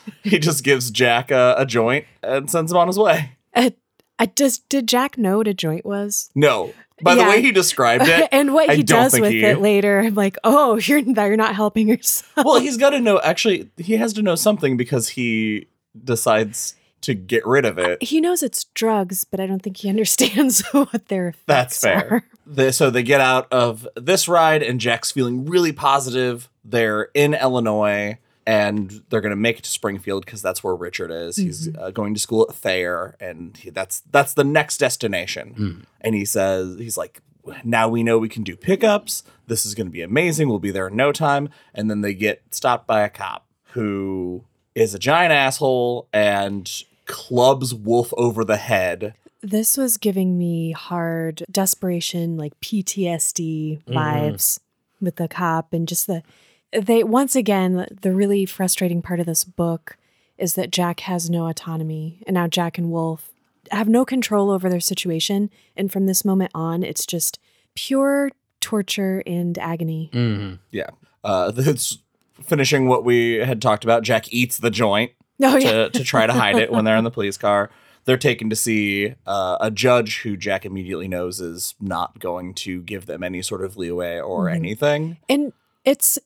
he 0.22 0.38
just 0.38 0.64
gives 0.64 0.90
Jack 0.90 1.30
a, 1.30 1.54
a 1.58 1.66
joint 1.66 2.06
and 2.22 2.50
sends 2.50 2.72
him 2.72 2.78
on 2.78 2.86
his 2.86 2.98
way. 2.98 3.32
Uh, 3.54 3.70
I 4.18 4.26
just 4.26 4.68
did 4.68 4.86
Jack 4.88 5.18
know 5.18 5.38
what 5.38 5.48
a 5.48 5.54
joint 5.54 5.84
was? 5.84 6.30
No. 6.34 6.72
By 7.02 7.14
the 7.14 7.24
way 7.24 7.42
he 7.42 7.52
described 7.52 8.08
it, 8.08 8.28
and 8.32 8.54
what 8.54 8.70
I 8.70 8.76
he 8.76 8.82
does 8.82 9.18
with 9.18 9.30
he- 9.30 9.44
it 9.44 9.60
later, 9.60 10.00
I'm 10.00 10.14
like, 10.14 10.38
oh, 10.44 10.76
you're 10.82 10.98
you're 10.98 11.36
not 11.36 11.54
helping 11.54 11.88
yourself. 11.88 12.46
well, 12.46 12.58
he's 12.58 12.78
got 12.78 12.90
to 12.90 13.00
know. 13.00 13.20
Actually, 13.20 13.68
he 13.76 13.98
has 13.98 14.14
to 14.14 14.22
know 14.22 14.34
something 14.34 14.78
because 14.78 15.08
he 15.10 15.66
decides 16.04 16.74
to 17.02 17.14
get 17.14 17.46
rid 17.46 17.66
of 17.66 17.78
it. 17.78 18.02
He 18.02 18.20
knows 18.20 18.42
it's 18.42 18.64
drugs, 18.64 19.24
but 19.24 19.40
I 19.40 19.46
don't 19.46 19.62
think 19.62 19.76
he 19.76 19.88
understands 19.90 20.62
what 20.72 21.08
they're. 21.08 21.34
That's 21.46 21.78
fair. 21.78 22.24
The, 22.46 22.72
so 22.72 22.90
they 22.90 23.02
get 23.02 23.20
out 23.20 23.46
of 23.52 23.86
this 23.94 24.26
ride, 24.26 24.62
and 24.62 24.80
Jack's 24.80 25.10
feeling 25.12 25.44
really 25.44 25.72
positive. 25.72 26.48
They're 26.64 27.10
in 27.14 27.34
Illinois, 27.34 28.18
and 28.46 29.02
they're 29.11 29.20
going 29.20 29.30
to 29.30 29.37
make 29.37 29.59
it 29.59 29.64
to 29.64 29.70
Springfield 29.70 30.24
because 30.24 30.40
that's 30.40 30.62
where 30.62 30.74
Richard 30.74 31.11
is. 31.11 31.37
He's 31.37 31.74
uh, 31.76 31.90
going 31.90 32.14
to 32.14 32.20
school 32.20 32.46
at 32.48 32.54
Thayer, 32.54 33.16
and 33.20 33.56
he, 33.56 33.70
that's 33.70 34.00
that's 34.11 34.35
the 34.35 34.44
next 34.44 34.78
destination. 34.78 35.54
Hmm. 35.54 35.80
And 36.00 36.14
he 36.14 36.24
says 36.24 36.78
he's 36.78 36.96
like, 36.96 37.20
now 37.64 37.88
we 37.88 38.02
know 38.02 38.18
we 38.18 38.28
can 38.28 38.44
do 38.44 38.56
pickups. 38.56 39.24
This 39.46 39.66
is 39.66 39.74
going 39.74 39.87
to 39.88 39.92
be 39.92 40.02
amazing. 40.02 40.48
We'll 40.48 40.59
be 40.59 40.70
there 40.70 40.88
in 40.88 40.96
no 40.96 41.12
time. 41.12 41.48
And 41.74 41.90
then 41.90 42.00
they 42.00 42.14
get 42.14 42.42
stopped 42.52 42.87
by 42.87 43.02
a 43.02 43.09
cop 43.09 43.46
who 43.72 44.44
is 44.74 44.94
a 44.94 44.98
giant 44.98 45.32
asshole 45.32 46.09
and 46.12 46.70
clubs 47.06 47.72
Wolf 47.74 48.12
over 48.16 48.44
the 48.44 48.56
head. 48.56 49.14
This 49.42 49.76
was 49.76 49.96
giving 49.96 50.37
me 50.38 50.72
hard 50.72 51.44
desperation, 51.50 52.37
like 52.37 52.59
PTSD 52.61 53.82
Mm-hmm. 53.85 53.92
vibes 53.96 54.59
with 55.00 55.16
the 55.16 55.28
cop 55.28 55.72
and 55.72 55.87
just 55.87 56.06
the 56.06 56.22
they 56.72 57.02
once 57.05 57.37
again 57.37 57.87
the 58.02 58.12
really 58.12 58.44
frustrating 58.46 59.02
part 59.02 59.20
of 59.20 59.26
this 59.26 59.44
book 59.44 59.96
is 60.38 60.55
that 60.55 60.70
Jack 60.70 61.00
has 61.00 61.31
no 61.31 61.46
autonomy 61.48 62.22
and 62.26 62.35
now 62.35 62.46
Jack 62.46 62.76
and 62.79 62.90
Wolf 62.90 63.31
have 63.70 63.88
no 63.88 64.05
control 64.05 64.50
over 64.50 64.68
their 64.68 64.81
situation 64.81 65.50
and 65.76 65.90
from 65.92 66.07
this 66.07 66.24
moment 66.24 66.50
on 66.55 66.83
it's 66.83 67.07
just 67.07 67.38
pure 67.74 68.31
torture 68.61 69.22
and 69.26 69.57
agony. 69.59 70.11
Mhm. 70.12 70.59
Yeah. 70.70 70.90
Uh, 71.24 71.52
it's 71.57 71.98
finishing 72.42 72.88
what 72.88 73.05
we 73.05 73.35
had 73.35 73.62
talked 73.62 73.85
about. 73.85 74.02
Jack 74.02 74.33
eats 74.33 74.59
the 74.59 74.70
joint 74.70 75.12
Oh, 75.42 75.57
yeah. 75.57 75.70
to, 75.85 75.90
to 75.90 76.05
try 76.05 76.26
to 76.26 76.33
hide 76.33 76.57
it 76.57 76.70
when 76.72 76.85
they're 76.85 76.96
in 76.96 77.05
the 77.05 77.11
police 77.18 77.37
car. 77.37 77.70
They're 78.05 78.16
taken 78.16 78.48
to 78.50 78.57
see 78.57 79.14
uh, 79.26 79.57
a 79.61 79.70
judge 79.70 80.20
who 80.22 80.37
Jack 80.37 80.64
immediately 80.64 81.09
knows 81.09 81.40
is 81.40 81.74
not 81.81 82.18
going 82.20 82.55
to 82.55 82.83
give 82.83 83.07
them 83.07 83.22
any 83.24 83.42
sort 83.42 83.64
of 83.64 83.76
leeway 83.76 84.18
or 84.20 84.44
Mhm. 84.46 84.55
anything. 84.55 85.16
And 85.29 85.52
it's 85.85 86.18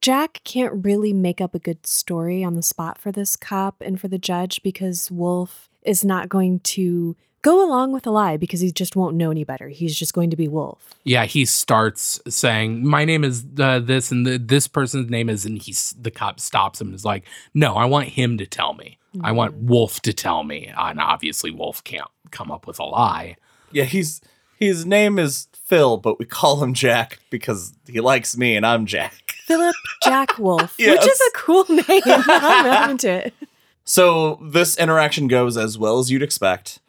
Jack 0.00 0.40
can't 0.44 0.84
really 0.84 1.12
make 1.12 1.40
up 1.40 1.54
a 1.54 1.58
good 1.58 1.86
story 1.86 2.44
on 2.44 2.54
the 2.54 2.62
spot 2.62 2.98
for 2.98 3.10
this 3.10 3.36
cop 3.36 3.80
and 3.80 4.00
for 4.00 4.08
the 4.08 4.18
judge 4.18 4.62
because 4.62 5.10
Wolf 5.10 5.68
is 5.82 6.04
not 6.04 6.28
going 6.28 6.60
to 6.60 7.16
go 7.42 7.64
along 7.64 7.92
with 7.92 8.06
a 8.06 8.10
lie 8.10 8.36
because 8.36 8.60
he 8.60 8.72
just 8.72 8.96
won't 8.96 9.16
know 9.16 9.30
any 9.30 9.44
better. 9.44 9.68
He's 9.68 9.96
just 9.96 10.12
going 10.12 10.30
to 10.30 10.36
be 10.36 10.48
Wolf. 10.48 10.94
Yeah, 11.04 11.24
he 11.24 11.44
starts 11.44 12.20
saying, 12.28 12.86
"My 12.86 13.04
name 13.04 13.24
is 13.24 13.44
uh, 13.58 13.78
this, 13.78 14.10
and 14.10 14.26
the, 14.26 14.38
this 14.38 14.66
person's 14.68 15.10
name 15.10 15.28
is," 15.28 15.46
and 15.46 15.60
he's 15.60 15.94
the 16.00 16.10
cop 16.10 16.40
stops 16.40 16.80
him 16.80 16.88
and 16.88 16.94
is 16.94 17.04
like, 17.04 17.24
"No, 17.54 17.74
I 17.74 17.84
want 17.84 18.08
him 18.08 18.38
to 18.38 18.46
tell 18.46 18.74
me. 18.74 18.98
I 19.22 19.32
want 19.32 19.54
Wolf 19.56 20.00
to 20.02 20.12
tell 20.12 20.42
me." 20.42 20.72
And 20.76 21.00
obviously, 21.00 21.50
Wolf 21.50 21.82
can't 21.84 22.10
come 22.30 22.50
up 22.50 22.66
with 22.66 22.78
a 22.78 22.84
lie. 22.84 23.36
Yeah, 23.72 23.84
he's 23.84 24.20
his 24.58 24.86
name 24.86 25.18
is 25.18 25.48
Phil, 25.52 25.96
but 25.96 26.18
we 26.18 26.24
call 26.24 26.62
him 26.62 26.74
Jack 26.74 27.18
because 27.30 27.74
he 27.86 28.00
likes 28.00 28.36
me 28.36 28.56
and 28.56 28.64
I'm 28.64 28.86
Jack. 28.86 29.25
Philip 29.46 29.76
Jack 30.02 30.38
Wolf, 30.38 30.76
which 30.78 31.06
is 31.06 31.20
a 31.20 31.30
cool 31.34 31.64
name. 31.68 31.82
I'm 32.06 32.90
into 32.90 33.26
it. 33.26 33.34
So 33.84 34.40
this 34.42 34.76
interaction 34.76 35.28
goes 35.28 35.56
as 35.56 35.78
well 35.78 35.98
as 35.98 36.10
you'd 36.10 36.22
expect, 36.22 36.80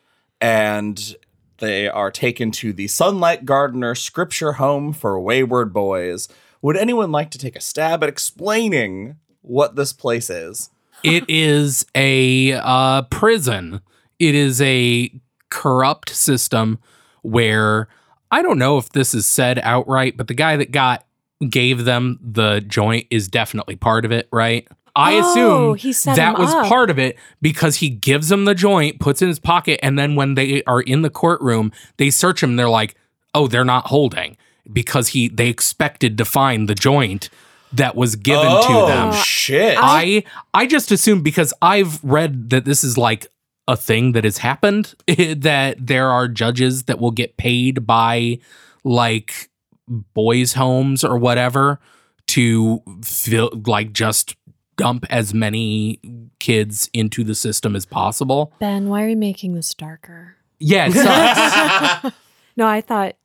and 0.41 1.15
they 1.59 1.87
are 1.87 2.11
taken 2.11 2.51
to 2.51 2.73
the 2.73 2.87
Sunlight 2.87 3.45
Gardener 3.45 3.95
Scripture 3.95 4.53
Home 4.53 4.93
for 4.93 5.19
Wayward 5.19 5.73
Boys. 5.73 6.27
Would 6.61 6.77
anyone 6.77 7.11
like 7.11 7.29
to 7.31 7.37
take 7.37 7.55
a 7.55 7.61
stab 7.61 8.01
at 8.03 8.09
explaining 8.09 9.17
what 9.41 9.75
this 9.75 9.93
place 9.93 10.29
is? 10.29 10.69
it 11.03 11.23
is 11.27 11.85
a 11.95 12.53
uh, 12.53 13.03
prison. 13.03 13.81
It 14.19 14.35
is 14.35 14.61
a 14.61 15.11
corrupt 15.49 16.09
system 16.09 16.79
where 17.21 17.87
I 18.31 18.41
don't 18.41 18.59
know 18.59 18.77
if 18.77 18.89
this 18.89 19.13
is 19.13 19.25
said 19.25 19.59
outright, 19.63 20.17
but 20.17 20.27
the 20.27 20.33
guy 20.33 20.57
that 20.57 20.71
got 20.71 21.05
gave 21.49 21.85
them 21.85 22.19
the 22.21 22.61
joint 22.61 23.07
is 23.09 23.27
definitely 23.27 23.75
part 23.75 24.05
of 24.05 24.11
it, 24.11 24.27
right? 24.31 24.67
I 24.95 25.15
Oh, 25.17 25.19
assume 25.31 25.75
he 25.75 25.93
set 25.93 26.15
that 26.15 26.39
was 26.39 26.51
up. 26.51 26.65
part 26.67 26.89
of 26.89 26.97
it 26.97 27.17
because 27.41 27.75
he 27.77 27.89
gives 27.89 28.29
them 28.29 28.45
the 28.45 28.55
joint, 28.55 28.99
puts 28.99 29.21
it 29.21 29.25
in 29.25 29.29
his 29.29 29.39
pocket, 29.39 29.79
and 29.83 29.97
then 29.99 30.15
when 30.15 30.33
they 30.33 30.63
are 30.63 30.81
in 30.81 31.03
the 31.03 31.11
courtroom, 31.11 31.71
they 31.97 32.09
search 32.09 32.41
him. 32.41 32.55
They're 32.55 32.67
like, 32.69 32.95
"Oh, 33.35 33.47
they're 33.47 33.63
not 33.63 33.87
holding," 33.87 34.37
because 34.73 35.09
he 35.09 35.27
they 35.27 35.49
expected 35.49 36.17
to 36.17 36.25
find 36.25 36.67
the 36.67 36.73
joint 36.73 37.29
that 37.73 37.95
was 37.95 38.15
given 38.15 38.47
oh, 38.47 38.87
to 38.87 38.91
them. 38.91 39.13
shit. 39.13 39.77
I 39.79 40.23
I 40.55 40.65
just 40.65 40.91
assume 40.91 41.21
because 41.21 41.53
I've 41.61 42.03
read 42.03 42.49
that 42.49 42.65
this 42.65 42.83
is 42.83 42.97
like 42.97 43.27
a 43.67 43.75
thing 43.77 44.13
that 44.13 44.23
has 44.23 44.39
happened 44.39 44.95
that 45.07 45.75
there 45.85 46.09
are 46.09 46.27
judges 46.27 46.85
that 46.85 46.97
will 46.99 47.11
get 47.11 47.37
paid 47.37 47.85
by 47.85 48.39
like 48.83 49.49
boys 49.87 50.53
homes 50.53 51.03
or 51.03 51.17
whatever 51.17 51.79
to 52.27 52.81
feel 53.03 53.49
like 53.65 53.93
just 53.93 54.35
dump 54.75 55.05
as 55.09 55.33
many 55.33 55.99
kids 56.39 56.89
into 56.93 57.23
the 57.23 57.33
system 57.33 57.75
as 57.75 57.85
possible. 57.85 58.53
Ben, 58.59 58.89
why 58.89 59.03
are 59.03 59.07
you 59.09 59.17
making 59.17 59.53
this 59.55 59.73
darker? 59.73 60.35
Yeah, 60.59 60.87
it 60.89 60.93
sucks. 60.93 62.15
No, 62.55 62.67
I 62.67 62.81
thought 62.81 63.15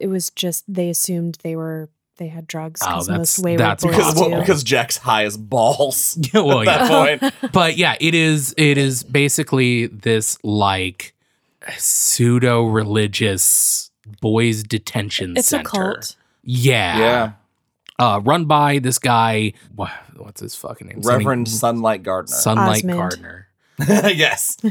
it 0.00 0.06
was 0.08 0.30
just 0.30 0.64
they 0.72 0.88
assumed 0.90 1.38
they 1.42 1.56
were 1.56 1.88
they 2.16 2.26
had 2.28 2.46
drugs 2.48 2.80
Oh, 2.82 2.86
because 2.88 3.06
that's- 3.06 3.18
most 3.38 3.44
wayward 3.44 3.60
that's 3.60 3.84
boys 3.84 3.92
because, 3.92 4.14
possible. 4.14 4.30
do. 4.30 4.40
because 4.40 4.64
Jack's 4.64 4.96
high 4.98 5.24
as 5.24 5.36
balls 5.36 6.18
Yeah, 6.34 6.40
well, 6.40 6.60
at 6.60 6.66
yeah. 6.66 6.78
that 6.88 7.20
point. 7.20 7.34
but 7.52 7.76
yeah, 7.76 7.96
it 8.00 8.14
is 8.14 8.54
it 8.58 8.76
is 8.76 9.02
basically 9.04 9.86
this 9.86 10.36
like 10.42 11.14
pseudo 11.76 12.64
religious 12.64 13.87
boys 14.20 14.62
detention 14.62 15.36
it's 15.36 15.48
center. 15.48 15.68
a 15.68 15.94
cult. 15.94 16.16
Yeah. 16.42 16.98
Yeah. 16.98 17.32
Uh, 17.98 18.20
run 18.22 18.44
by 18.44 18.78
this 18.78 18.98
guy. 18.98 19.52
What's 19.74 20.40
his 20.40 20.54
fucking 20.54 20.86
name? 20.86 21.00
Reverend 21.02 21.48
Something- 21.48 21.78
Sunlight 21.78 22.02
Gardener. 22.02 22.36
Sunlight 22.36 22.78
Osmond. 22.78 22.98
Gardner. 22.98 23.48
yes. 24.14 24.56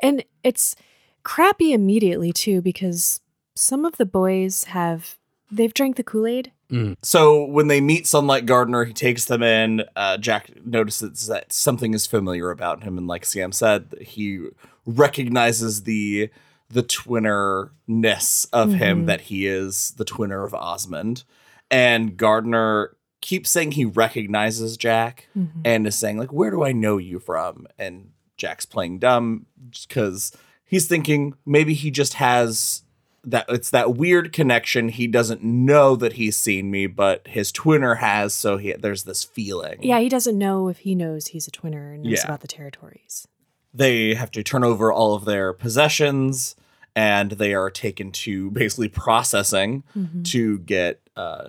And 0.00 0.24
it's 0.42 0.76
crappy 1.22 1.72
immediately 1.72 2.32
too 2.32 2.60
because 2.60 3.20
some 3.54 3.84
of 3.86 3.96
the 3.96 4.04
boys 4.04 4.64
have 4.64 5.16
they've 5.50 5.72
drank 5.72 5.96
the 5.96 6.02
Kool-Aid. 6.02 6.50
So 7.02 7.44
when 7.44 7.68
they 7.68 7.80
meet 7.80 8.04
Sunlight 8.06 8.44
Gardener, 8.46 8.84
he 8.84 8.92
takes 8.92 9.24
them 9.26 9.42
in. 9.44 9.84
Uh, 9.94 10.18
Jack 10.18 10.50
notices 10.66 11.28
that 11.28 11.52
something 11.52 11.94
is 11.94 12.04
familiar 12.06 12.50
about 12.50 12.82
him, 12.82 12.98
and 12.98 13.06
like 13.06 13.24
Sam 13.24 13.52
said, 13.52 13.94
he 14.00 14.48
recognizes 14.84 15.84
the 15.84 16.30
the 16.74 16.82
twinner-ness 16.82 18.46
of 18.52 18.74
him 18.74 19.02
Mhm. 19.02 19.06
that 19.06 19.20
he 19.22 19.46
is 19.46 19.94
the 19.96 20.04
twinner 20.04 20.44
of 20.44 20.54
Osmond. 20.54 21.24
And 21.70 22.16
Gardner 22.16 22.96
keeps 23.20 23.50
saying 23.50 23.72
he 23.72 23.84
recognizes 23.84 24.76
Jack 24.76 25.28
Mm-hmm. 25.36 25.60
and 25.64 25.86
is 25.86 25.94
saying 25.96 26.18
like, 26.18 26.32
"Where 26.32 26.50
do 26.50 26.62
I 26.62 26.72
know 26.72 26.98
you 26.98 27.18
from?" 27.18 27.66
And 27.78 28.10
Jack's 28.36 28.66
playing 28.66 28.98
dumb 28.98 29.46
because 29.88 30.32
he's 30.64 30.86
thinking 30.86 31.34
maybe 31.46 31.74
he 31.74 31.90
just 31.90 32.14
has 32.14 32.82
that 33.26 33.46
it's 33.48 33.70
that 33.70 33.96
weird 33.96 34.34
connection. 34.34 34.90
He 34.90 35.06
doesn't 35.06 35.42
know 35.42 35.96
that 35.96 36.14
he's 36.14 36.36
seen 36.36 36.70
me, 36.70 36.86
but 36.86 37.26
his 37.26 37.50
twinner 37.50 37.98
has, 38.00 38.34
so 38.34 38.58
he 38.58 38.72
there's 38.72 39.04
this 39.04 39.24
feeling. 39.24 39.78
Yeah, 39.82 40.00
he 40.00 40.10
doesn't 40.10 40.36
know 40.36 40.68
if 40.68 40.78
he 40.80 40.94
knows 40.94 41.28
he's 41.28 41.48
a 41.48 41.50
twinner 41.50 41.94
and 41.94 42.02
knows 42.02 42.12
Yeah. 42.18 42.24
about 42.26 42.40
the 42.40 42.48
territories. 42.48 43.26
They 43.72 44.14
have 44.14 44.30
to 44.32 44.42
turn 44.42 44.62
over 44.62 44.92
all 44.92 45.14
of 45.14 45.24
their 45.24 45.54
possessions 45.54 46.54
and 46.96 47.32
they 47.32 47.54
are 47.54 47.70
taken 47.70 48.10
to 48.12 48.50
basically 48.50 48.88
processing 48.88 49.82
Mm-hmm. 49.96 50.22
to 50.24 50.58
get 50.60 51.00
uh, 51.16 51.48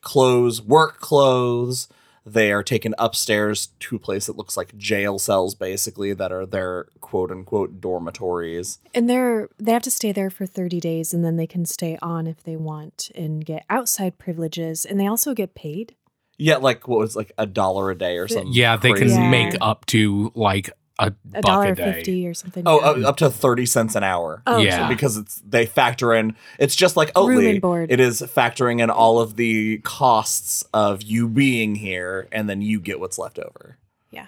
clothes, 0.00 0.60
work 0.62 1.00
clothes. 1.00 1.88
They 2.26 2.52
are 2.52 2.62
taken 2.62 2.94
upstairs 2.98 3.68
to 3.80 3.96
a 3.96 3.98
place 3.98 4.26
that 4.26 4.36
looks 4.36 4.56
like 4.56 4.74
jail 4.78 5.18
cells, 5.18 5.54
basically, 5.54 6.14
that 6.14 6.32
are 6.32 6.46
their 6.46 6.86
quote 7.00 7.30
unquote 7.30 7.80
dormitories. 7.82 8.78
And 8.94 9.10
they're 9.10 9.50
they 9.58 9.72
have 9.72 9.82
to 9.82 9.90
stay 9.90 10.10
there 10.10 10.30
for 10.30 10.46
30 10.46 10.80
days 10.80 11.12
and 11.12 11.22
then 11.24 11.36
they 11.36 11.46
can 11.46 11.66
stay 11.66 11.98
on 12.00 12.26
if 12.26 12.42
they 12.42 12.56
want 12.56 13.10
and 13.14 13.44
get 13.44 13.64
outside 13.68 14.16
privileges 14.18 14.84
and 14.86 14.98
they 14.98 15.06
also 15.06 15.34
get 15.34 15.54
paid. 15.54 15.94
Yeah, 16.38 16.56
like 16.56 16.88
what 16.88 16.98
was 16.98 17.14
like 17.14 17.30
a 17.36 17.46
dollar 17.46 17.90
a 17.90 17.94
day 17.98 18.16
or 18.16 18.26
something. 18.26 18.52
Yeah, 18.54 18.76
they 18.76 18.92
can. 18.94 19.08
Yeah. 19.08 19.28
make 19.30 19.54
up 19.60 19.84
to 19.86 20.32
like 20.34 20.70
a, 20.98 21.12
A 21.34 21.42
dollar 21.42 21.72
a 21.72 21.74
day. 21.74 21.92
fifty 21.92 22.26
or 22.28 22.34
something. 22.34 22.62
Oh, 22.66 22.96
yeah. 22.96 23.06
uh, 23.06 23.08
up 23.10 23.16
to 23.16 23.28
30 23.30 23.66
cents 23.66 23.94
an 23.96 24.04
hour. 24.04 24.42
Oh, 24.46 24.58
yeah. 24.58 24.88
because 24.88 25.16
it's 25.16 25.36
they 25.46 25.66
factor 25.66 26.14
in 26.14 26.36
it's 26.58 26.76
just 26.76 26.96
like 26.96 27.08
Room 27.16 27.38
Oatly. 27.40 27.60
board. 27.60 27.90
It 27.90 27.98
is 28.00 28.20
factoring 28.22 28.80
in 28.80 28.90
all 28.90 29.18
of 29.20 29.36
the 29.36 29.78
costs 29.78 30.64
of 30.72 31.02
you 31.02 31.28
being 31.28 31.74
here 31.74 32.28
and 32.30 32.48
then 32.48 32.62
you 32.62 32.78
get 32.80 33.00
what's 33.00 33.18
left 33.18 33.38
over. 33.40 33.76
Yeah. 34.12 34.26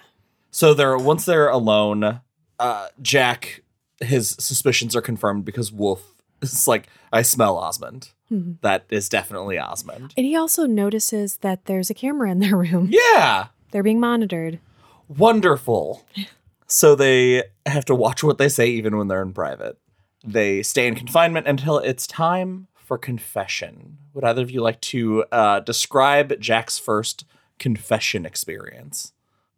So 0.51 0.73
they're 0.73 0.97
once 0.97 1.23
they're 1.25 1.47
alone, 1.49 2.19
uh 2.59 2.87
Jack 3.01 3.63
his 4.01 4.31
suspicions 4.37 4.95
are 4.95 5.01
confirmed 5.01 5.45
because 5.45 5.71
Wolf 5.71 6.03
is 6.41 6.67
like 6.67 6.87
I 7.13 7.21
smell 7.21 7.57
Osmond. 7.57 8.09
Mhm. 8.29 8.57
That 8.59 8.83
is 8.89 9.07
definitely 9.07 9.57
Osmond. 9.57 10.13
And 10.17 10.25
he 10.25 10.35
also 10.35 10.65
notices 10.65 11.37
that 11.37 11.63
there's 11.65 11.89
a 11.89 11.93
camera 11.93 12.29
in 12.29 12.39
their 12.39 12.57
room. 12.57 12.89
Yeah. 12.91 13.47
They're 13.71 13.83
being 13.83 14.01
monitored. 14.01 14.59
Wonderful. 15.07 16.05
So 16.67 16.95
they 16.95 17.43
have 17.65 17.85
to 17.85 17.95
watch 17.95 18.23
what 18.23 18.37
they 18.37 18.49
say 18.49 18.67
even 18.67 18.97
when 18.97 19.07
they're 19.07 19.21
in 19.21 19.33
private. 19.33 19.77
They 20.23 20.63
stay 20.63 20.87
in 20.87 20.95
confinement 20.95 21.47
until 21.47 21.77
it's 21.79 22.05
time 22.05 22.67
for 22.75 22.97
confession. 22.97 23.97
Would 24.13 24.23
either 24.23 24.41
of 24.41 24.51
you 24.51 24.61
like 24.61 24.81
to 24.81 25.23
uh, 25.31 25.61
describe 25.61 26.39
Jack's 26.39 26.77
first 26.77 27.25
confession 27.59 28.25
experience? 28.25 29.13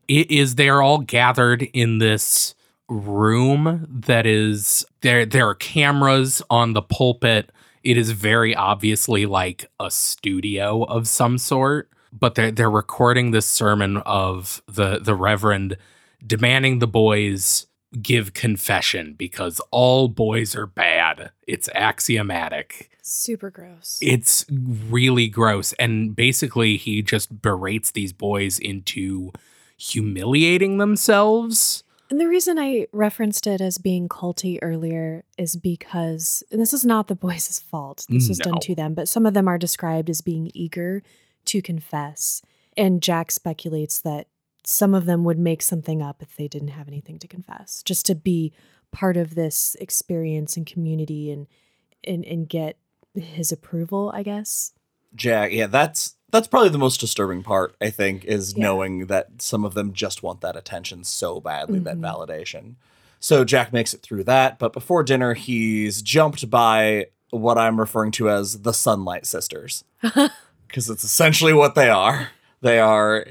it 0.09 0.29
is 0.29 0.55
they're 0.55 0.81
all 0.81 0.97
gathered 0.97 1.61
in 1.61 1.99
this 1.99 2.55
room 2.89 3.87
that 3.87 4.25
is 4.25 4.83
there 5.01 5.25
there 5.25 5.47
are 5.47 5.55
cameras 5.55 6.41
on 6.49 6.73
the 6.73 6.81
pulpit 6.81 7.51
it 7.83 7.95
is 7.95 8.11
very 8.11 8.55
obviously 8.55 9.27
like 9.27 9.69
a 9.79 9.91
studio 9.91 10.83
of 10.83 11.07
some 11.07 11.37
sort 11.37 11.87
but 12.11 12.33
they're 12.33 12.51
they're 12.51 12.69
recording 12.69 13.29
this 13.29 13.45
sermon 13.45 13.97
of 13.97 14.63
the 14.67 14.97
the 14.99 15.13
reverend 15.13 15.77
demanding 16.25 16.79
the 16.79 16.87
boys 16.87 17.65
give 18.01 18.33
confession 18.33 19.15
because 19.17 19.59
all 19.71 20.07
boys 20.07 20.55
are 20.55 20.67
bad 20.67 21.31
it's 21.47 21.67
axiomatic 21.73 22.91
Super 23.01 23.49
gross. 23.49 23.97
it's 24.01 24.45
really 24.49 25.27
gross 25.27 25.73
and 25.73 26.15
basically 26.15 26.77
he 26.77 27.01
just 27.01 27.41
berates 27.41 27.91
these 27.91 28.13
boys 28.13 28.59
into 28.59 29.31
humiliating 29.77 30.77
themselves 30.77 31.83
And 32.11 32.19
the 32.19 32.27
reason 32.27 32.59
I 32.59 32.85
referenced 32.91 33.47
it 33.47 33.59
as 33.61 33.77
being 33.79 34.07
culty 34.09 34.57
earlier 34.61 35.23
is 35.37 35.55
because, 35.55 36.43
this 36.51 36.73
is 36.73 36.83
not 36.83 37.07
the 37.07 37.15
boys' 37.15 37.59
fault, 37.59 38.05
this 38.09 38.27
was 38.29 38.39
No. 38.39 38.45
done 38.51 38.59
to 38.61 38.73
them, 38.75 38.93
but 38.95 39.07
some 39.07 39.25
of 39.27 39.33
them 39.35 39.47
are 39.47 39.57
described 39.59 40.09
as 40.09 40.21
being 40.21 40.49
eager 40.55 41.01
to 41.45 41.61
confess. 41.61 42.41
And 42.75 43.01
Jack 43.01 43.31
speculates 43.31 44.01
that 44.01 44.27
some 44.65 44.93
of 44.93 45.05
them 45.05 45.23
would 45.23 45.39
make 45.39 45.61
something 45.61 46.01
up 46.01 46.21
if 46.21 46.35
they 46.35 46.47
didn't 46.47 46.69
have 46.69 46.87
anything 46.87 47.19
to 47.19 47.27
confess, 47.27 47.81
just 47.83 48.05
to 48.07 48.15
be 48.15 48.51
part 48.91 49.17
of 49.17 49.35
this 49.35 49.75
experience 49.79 50.57
and 50.57 50.65
community 50.65 51.31
and 51.31 51.47
and, 52.05 52.23
and 52.25 52.47
get 52.47 52.77
his 53.13 53.51
approval, 53.51 54.11
I 54.15 54.23
guess. 54.23 54.71
Jack, 55.15 55.51
yeah, 55.51 55.67
that's 55.67 56.15
that's 56.31 56.47
probably 56.47 56.69
the 56.69 56.77
most 56.77 56.99
disturbing 56.99 57.41
part, 57.43 57.75
I 57.81 57.89
think, 57.89 58.23
is 58.25 58.55
Yeah. 58.55 58.63
knowing 58.65 59.07
that 59.07 59.41
some 59.41 59.65
of 59.65 59.73
them 59.73 59.93
just 59.93 60.21
want 60.23 60.41
that 60.41 60.55
attention 60.55 61.03
so 61.03 61.39
badly, 61.41 61.79
that 61.79 61.97
Mhm. 61.97 62.01
validation. 62.01 62.75
So 63.19 63.43
Jack 63.43 63.73
makes 63.73 63.93
it 63.93 64.01
through 64.01 64.23
that, 64.25 64.59
but 64.59 64.71
before 64.71 65.03
dinner, 65.03 65.33
he's 65.33 66.01
jumped 66.03 66.49
by 66.49 67.07
what 67.31 67.57
I'm 67.57 67.79
referring 67.79 68.11
to 68.13 68.29
as 68.29 68.61
the 68.61 68.73
Sunlight 68.73 69.25
Sisters. 69.25 69.83
Because 70.67 70.87
it's 70.87 71.03
essentially 71.03 71.51
what 71.51 71.73
they 71.73 71.89
are. 71.89 72.29
They 72.61 72.77
are 72.79 73.25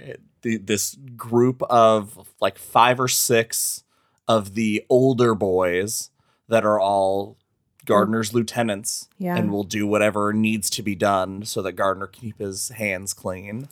the, 0.49 0.57
this 0.57 0.97
group 1.17 1.63
of 1.65 2.27
like 2.41 2.59
five 2.59 2.99
or 2.99 3.09
six 3.09 3.85
of 4.27 4.55
the 4.55 4.85
older 4.89 5.35
boys 5.35 6.11
that 6.49 6.65
are 6.65 6.81
all 6.81 7.37
Gardner's 7.85 8.33
lieutenants 8.35 9.09
Yeah. 9.19 9.37
and 9.37 9.51
will 9.51 9.65
do 9.65 9.87
whatever 9.87 10.33
needs 10.33 10.69
to 10.71 10.83
be 10.83 10.95
done 10.95 11.45
so 11.45 11.61
that 11.63 11.73
Gardner 11.73 12.07
can 12.07 12.21
keep 12.21 12.39
his 12.39 12.69
hands 12.71 13.13
clean. 13.15 13.69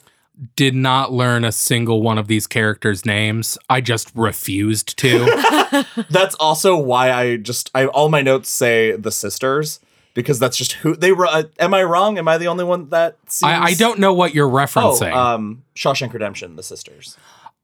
Did 0.54 0.74
not 0.74 1.12
learn 1.12 1.44
a 1.44 1.52
single 1.52 2.02
one 2.02 2.18
of 2.18 2.26
these 2.26 2.46
characters' 2.46 3.06
names. 3.06 3.56
I 3.70 3.80
just 3.80 4.10
refused 4.14 4.98
to. 4.98 5.84
That's 6.10 6.34
also 6.36 6.76
why 6.76 7.10
I 7.10 7.36
just 7.38 7.70
I 7.74 7.86
all 7.86 8.10
my 8.10 8.20
notes 8.20 8.50
say 8.50 8.92
the 8.96 9.10
sisters 9.10 9.80
because 10.16 10.40
that's 10.40 10.56
just 10.56 10.72
who 10.72 10.96
they 10.96 11.12
were. 11.12 11.26
Uh, 11.26 11.44
am 11.60 11.72
I 11.74 11.84
wrong? 11.84 12.18
Am 12.18 12.26
I 12.26 12.38
the 12.38 12.48
only 12.48 12.64
one 12.64 12.88
that 12.88 13.18
seems? 13.28 13.52
I, 13.52 13.60
I 13.66 13.74
don't 13.74 14.00
know 14.00 14.12
what 14.12 14.34
you're 14.34 14.48
referencing. 14.50 15.12
Oh, 15.12 15.16
um, 15.18 15.62
Shawshank 15.76 16.12
Redemption, 16.12 16.56
the 16.56 16.64
sisters. 16.64 17.16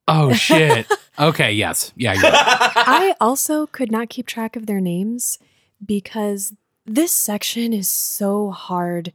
Oh 0.06 0.32
shit. 0.46 0.86
Okay, 1.18 1.52
yes. 1.52 1.92
Yeah, 1.96 2.12
you're 2.12 2.22
right. 2.22 2.32
I 2.76 3.14
also 3.20 3.66
could 3.66 3.90
not 3.90 4.08
keep 4.10 4.26
track 4.26 4.54
of 4.54 4.66
their 4.66 4.80
names 4.80 5.38
because 5.84 6.52
this 6.86 7.12
section 7.12 7.72
is 7.72 7.88
so 7.88 8.50
hard 8.50 9.12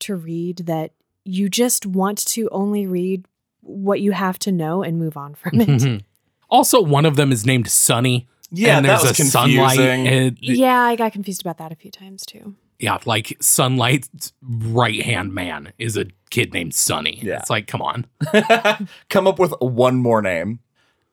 to 0.00 0.14
read 0.14 0.58
that 0.66 0.92
you 1.24 1.48
just 1.50 1.84
want 1.84 2.24
to 2.28 2.48
only 2.50 2.86
read 2.86 3.26
what 3.60 4.00
you 4.00 4.12
have 4.12 4.38
to 4.38 4.52
know 4.52 4.82
and 4.82 4.98
move 4.98 5.16
on 5.16 5.34
from 5.34 5.60
it. 5.60 6.02
also, 6.48 6.80
one 6.80 7.04
of 7.04 7.16
them 7.16 7.32
is 7.32 7.44
named 7.44 7.68
Sunny. 7.68 8.28
Yeah, 8.50 8.78
and 8.78 8.86
that 8.86 9.02
there's 9.02 9.18
was 9.18 9.20
a 9.20 9.30
sunlight. 9.30 9.76
confusing. 9.76 10.06
and- 10.08 10.38
yeah, 10.40 10.80
I 10.80 10.96
got 10.96 11.12
confused 11.12 11.42
about 11.42 11.58
that 11.58 11.70
a 11.72 11.74
few 11.74 11.90
times 11.90 12.24
too. 12.24 12.54
Yeah, 12.78 12.98
like 13.06 13.36
Sunlight's 13.40 14.32
right 14.42 15.02
hand 15.02 15.34
man 15.34 15.72
is 15.78 15.96
a 15.96 16.06
kid 16.30 16.52
named 16.52 16.74
Sunny. 16.74 17.18
Yeah. 17.22 17.38
It's 17.40 17.50
like, 17.50 17.66
come 17.66 17.82
on. 17.82 18.06
Come 19.08 19.26
up 19.26 19.38
with 19.38 19.52
one 19.60 19.96
more 19.96 20.22
name. 20.22 20.60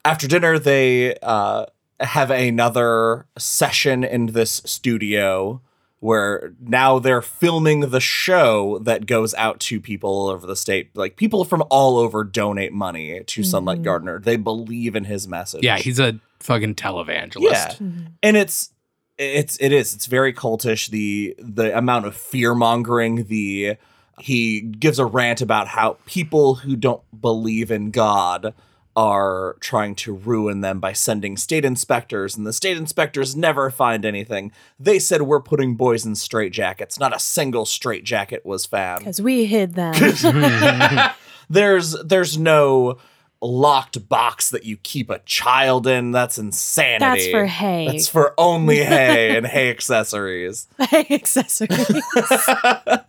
After 0.04 0.28
dinner, 0.28 0.60
they 0.60 1.16
uh, 1.24 1.66
have 2.00 2.30
another 2.32 3.26
session 3.38 4.04
in 4.04 4.28
this 4.28 4.62
studio 4.66 5.62
where 6.00 6.54
now 6.62 7.00
they're 7.00 7.22
filming 7.22 7.80
the 7.80 8.00
show 8.02 8.78
that 8.80 9.08
goes 9.08 9.34
out 9.34 9.60
to 9.62 9.80
people 9.82 10.10
all 10.10 10.28
over 10.28 10.46
the 10.46 10.56
state. 10.56 10.96
Like 10.96 11.16
people 11.16 11.44
from 11.46 11.64
all 11.72 11.98
over 11.98 12.24
donate 12.24 12.74
money 12.74 13.24
to 13.26 13.44
Sunlight 13.44 13.80
Mhm. 13.80 13.84
Gardner. 13.86 14.20
They 14.20 14.36
believe 14.36 14.96
in 14.96 15.06
his 15.06 15.28
message. 15.28 15.64
Yeah, 15.64 15.78
he's 15.78 16.00
a 16.00 16.20
fucking 16.42 16.76
televangelist. 16.76 17.80
Yeah. 17.80 18.08
and 18.22 18.38
it's 18.38 18.70
it's 19.18 19.58
it 19.58 19.72
is. 19.72 19.94
It's 19.94 20.06
very 20.06 20.34
cultish. 20.34 20.90
The 20.90 21.36
the 21.40 21.78
amount 21.78 22.06
of 22.06 22.16
fear 22.16 22.54
mongering 22.56 23.26
the 23.26 23.78
he 24.20 24.62
gives 24.62 25.00
a 25.00 25.06
rant 25.06 25.42
about 25.42 25.68
how 25.70 25.98
people 26.06 26.56
who 26.56 26.76
don't 26.76 27.02
believe 27.22 27.70
in 27.70 27.92
god 27.92 28.54
are 28.96 29.58
trying 29.60 29.94
to 29.94 30.14
ruin 30.14 30.62
them 30.62 30.80
by 30.80 30.94
sending 30.94 31.36
state 31.36 31.66
inspectors 31.66 32.38
and 32.38 32.48
the 32.48 32.54
state 32.54 32.78
inspectors 32.78 33.36
never 33.36 33.70
find 33.70 34.06
anything. 34.06 34.54
They 34.80 35.00
said 35.00 35.24
we're 35.24 35.42
putting 35.42 35.76
boys 35.76 36.06
in 36.06 36.14
straitjackets. 36.14 36.98
Not 36.98 37.14
a 37.14 37.20
single 37.20 37.66
straitjacket 37.66 38.46
was 38.46 38.66
found. 38.66 39.00
Because 39.00 39.22
we 39.22 39.46
hid 39.46 39.74
them. 39.74 39.96
there's 41.50 41.92
there's 42.04 42.38
no 42.38 42.98
locked 43.42 44.08
box 44.10 44.50
that 44.50 44.64
you 44.66 44.78
keep 44.78 45.10
a 45.10 45.20
child 45.20 45.86
in 45.88 46.12
that's 46.12 46.38
insanity 46.38 47.00
That's 47.00 47.28
for 47.32 47.46
hay. 47.46 47.88
that's 47.88 48.08
for 48.08 48.34
only 48.38 48.78
hay 48.84 49.36
and 49.38 49.46
hay 49.46 49.70
accessories. 49.70 50.68
Hay 50.80 51.06
accessories. 51.12 52.02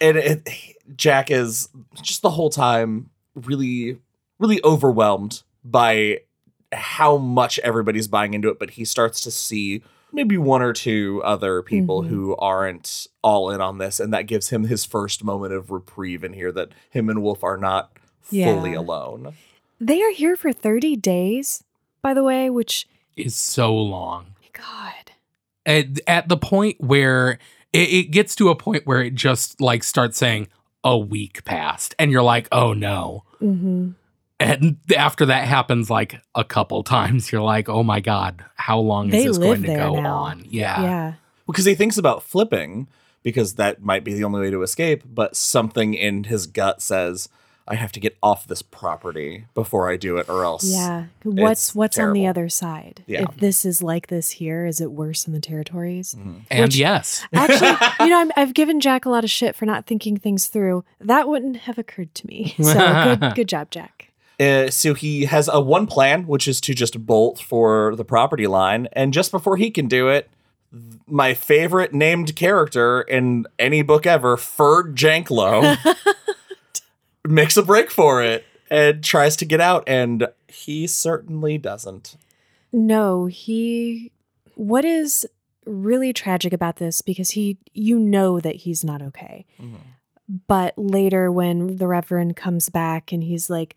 And 0.00 0.16
it, 0.18 0.48
Jack 0.96 1.30
is 1.30 1.68
just 2.02 2.22
the 2.22 2.30
whole 2.30 2.50
time 2.50 3.10
really, 3.34 3.98
really 4.38 4.60
overwhelmed 4.64 5.42
by 5.64 6.20
how 6.72 7.16
much 7.16 7.58
everybody's 7.60 8.08
buying 8.08 8.34
into 8.34 8.48
it. 8.48 8.58
But 8.58 8.70
he 8.70 8.84
starts 8.84 9.20
to 9.22 9.30
see 9.30 9.82
maybe 10.12 10.36
one 10.36 10.62
or 10.62 10.72
two 10.72 11.22
other 11.24 11.62
people 11.62 12.02
Mhm. 12.02 12.08
who 12.08 12.36
aren't 12.36 13.06
all 13.22 13.50
in 13.50 13.60
on 13.60 13.78
this. 13.78 13.98
And 14.00 14.12
that 14.12 14.26
gives 14.26 14.50
him 14.50 14.64
his 14.64 14.84
first 14.84 15.24
moment 15.24 15.52
of 15.54 15.70
reprieve 15.70 16.22
in 16.24 16.32
here 16.32 16.52
that 16.52 16.70
him 16.90 17.08
and 17.08 17.22
Wolf 17.22 17.42
are 17.44 17.56
not 17.56 17.92
fully 18.20 18.72
Yeah. 18.72 18.78
alone. 18.78 19.34
They 19.86 20.02
are 20.02 20.10
here 20.12 20.36
for 20.36 20.52
30 20.52 20.96
days, 20.96 21.62
by 22.02 22.14
the 22.14 22.22
way, 22.24 22.50
which, 22.50 22.86
Is 23.16 23.36
so 23.36 23.74
long. 23.74 24.34
God. 24.52 25.12
At, 25.66 26.00
at 26.06 26.28
the 26.28 26.36
point 26.36 26.76
where 26.80 27.38
it, 27.72 27.88
it 27.88 28.02
gets 28.10 28.34
to 28.36 28.48
a 28.50 28.54
point 28.54 28.86
where 28.86 29.02
it 29.02 29.14
just 29.14 29.60
like 29.60 29.82
starts 29.82 30.18
saying 30.18 30.48
a 30.82 30.96
week 30.98 31.44
passed, 31.44 31.94
and 31.98 32.10
you're 32.10 32.22
like, 32.22 32.48
oh 32.52 32.72
no. 32.72 33.24
hmm 33.38 33.90
And 34.40 34.76
after 34.96 35.26
that 35.26 35.46
happens 35.48 35.88
like 35.90 36.16
a 36.34 36.44
couple 36.44 36.82
times, 36.82 37.32
you're 37.32 37.42
like, 37.42 37.68
oh 37.68 37.82
my 37.82 38.00
God, 38.00 38.44
how 38.56 38.78
long 38.78 39.08
They 39.10 39.24
is 39.24 39.38
this 39.38 39.38
going 39.38 39.62
to 39.62 39.74
go 39.74 39.94
now. 39.94 40.16
on? 40.16 40.44
Yeah. 40.48 40.82
yeah. 40.82 41.12
because 41.46 41.64
he 41.64 41.74
thinks 41.74 41.96
about 41.98 42.22
flipping 42.22 42.88
because 43.22 43.54
that 43.54 43.82
might 43.82 44.04
be 44.04 44.12
the 44.14 44.24
only 44.24 44.40
way 44.40 44.50
to 44.50 44.62
escape 44.62 45.02
but 45.06 45.34
something 45.34 45.94
in 45.94 46.24
his 46.24 46.46
gut 46.46 46.82
says 46.82 47.28
i 47.66 47.74
have 47.74 47.90
to 47.92 48.00
get 48.00 48.16
off 48.22 48.46
this 48.46 48.62
property 48.62 49.46
before 49.54 49.90
i 49.90 49.96
do 49.96 50.16
it 50.18 50.28
or 50.28 50.44
else 50.44 50.64
Yeah. 50.64 51.06
What's 51.22 51.68
It's 51.70 51.74
what's 51.74 51.98
on 51.98 52.12
the 52.12 52.26
other 52.26 52.48
side? 52.50 53.02
Yeah. 53.06 53.22
If 53.22 53.36
this 53.38 53.64
is 53.64 53.82
like 53.82 54.08
this 54.08 54.30
here, 54.32 54.66
is 54.66 54.80
it 54.80 54.92
worse 54.92 55.26
in 55.26 55.32
the 55.32 55.40
territories? 55.40 56.14
Mhm. 56.18 56.42
And 56.50 56.64
Which- 56.64 56.76
yes, 56.76 57.26
Actually, 57.32 57.76
you 58.00 58.10
know, 58.10 58.20
I'm, 58.20 58.30
I've 58.36 58.52
given 58.54 58.78
Jack 58.80 59.06
a 59.06 59.10
lot 59.10 59.24
of 59.24 59.30
shit 59.30 59.56
for 59.56 59.64
not 59.64 59.86
thinking 59.86 60.18
things 60.18 60.46
through. 60.48 60.84
That 61.00 61.26
wouldn't 61.28 61.56
have 61.66 61.78
occurred 61.78 62.14
to 62.16 62.26
me. 62.26 62.54
So 62.62 63.16
good, 63.18 63.34
good 63.34 63.48
job, 63.48 63.70
Jack. 63.70 64.10
Uh, 64.38 64.68
so 64.68 64.92
he 64.94 65.24
has 65.24 65.48
a 65.48 65.60
one 65.60 65.86
plan 65.86 66.26
which 66.26 66.46
is 66.48 66.60
to 66.62 66.74
just 66.74 67.06
bolt 67.06 67.38
for 67.40 67.94
the 67.96 68.04
property 68.04 68.46
line 68.46 68.88
and 68.92 69.12
just 69.14 69.30
before 69.30 69.56
he 69.56 69.70
can 69.70 69.86
do 69.88 70.08
it 70.08 70.28
th- 70.72 71.00
my 71.06 71.32
favorite 71.34 71.94
named 71.94 72.34
character 72.36 73.00
in 73.02 73.46
any 73.58 73.80
book 73.82 74.06
ever 74.06 74.36
ferd 74.36 74.96
janklow 74.96 75.78
makes 77.26 77.56
a 77.56 77.62
break 77.62 77.90
for 77.90 78.22
it 78.22 78.44
and 78.70 79.02
tries 79.02 79.36
to 79.36 79.44
get 79.44 79.60
out 79.60 79.84
and 79.86 80.28
he 80.48 80.86
certainly 80.86 81.58
doesn't 81.58 82.16
No, 82.72 83.26
he. 83.26 84.10
What 84.56 84.84
is 84.84 85.26
really 85.66 86.12
tragic 86.12 86.52
about 86.52 86.76
this 86.76 87.00
because 87.02 87.30
he, 87.30 87.56
you 87.72 87.98
know, 87.98 88.40
that 88.40 88.56
he's 88.56 88.84
not 88.84 89.00
okay. 89.02 89.46
But 90.46 90.74
later, 90.78 91.30
when 91.30 91.76
the 91.76 91.86
Reverend 91.86 92.36
comes 92.36 92.68
back 92.68 93.12
and 93.12 93.22
he's 93.22 93.48
like, 93.50 93.76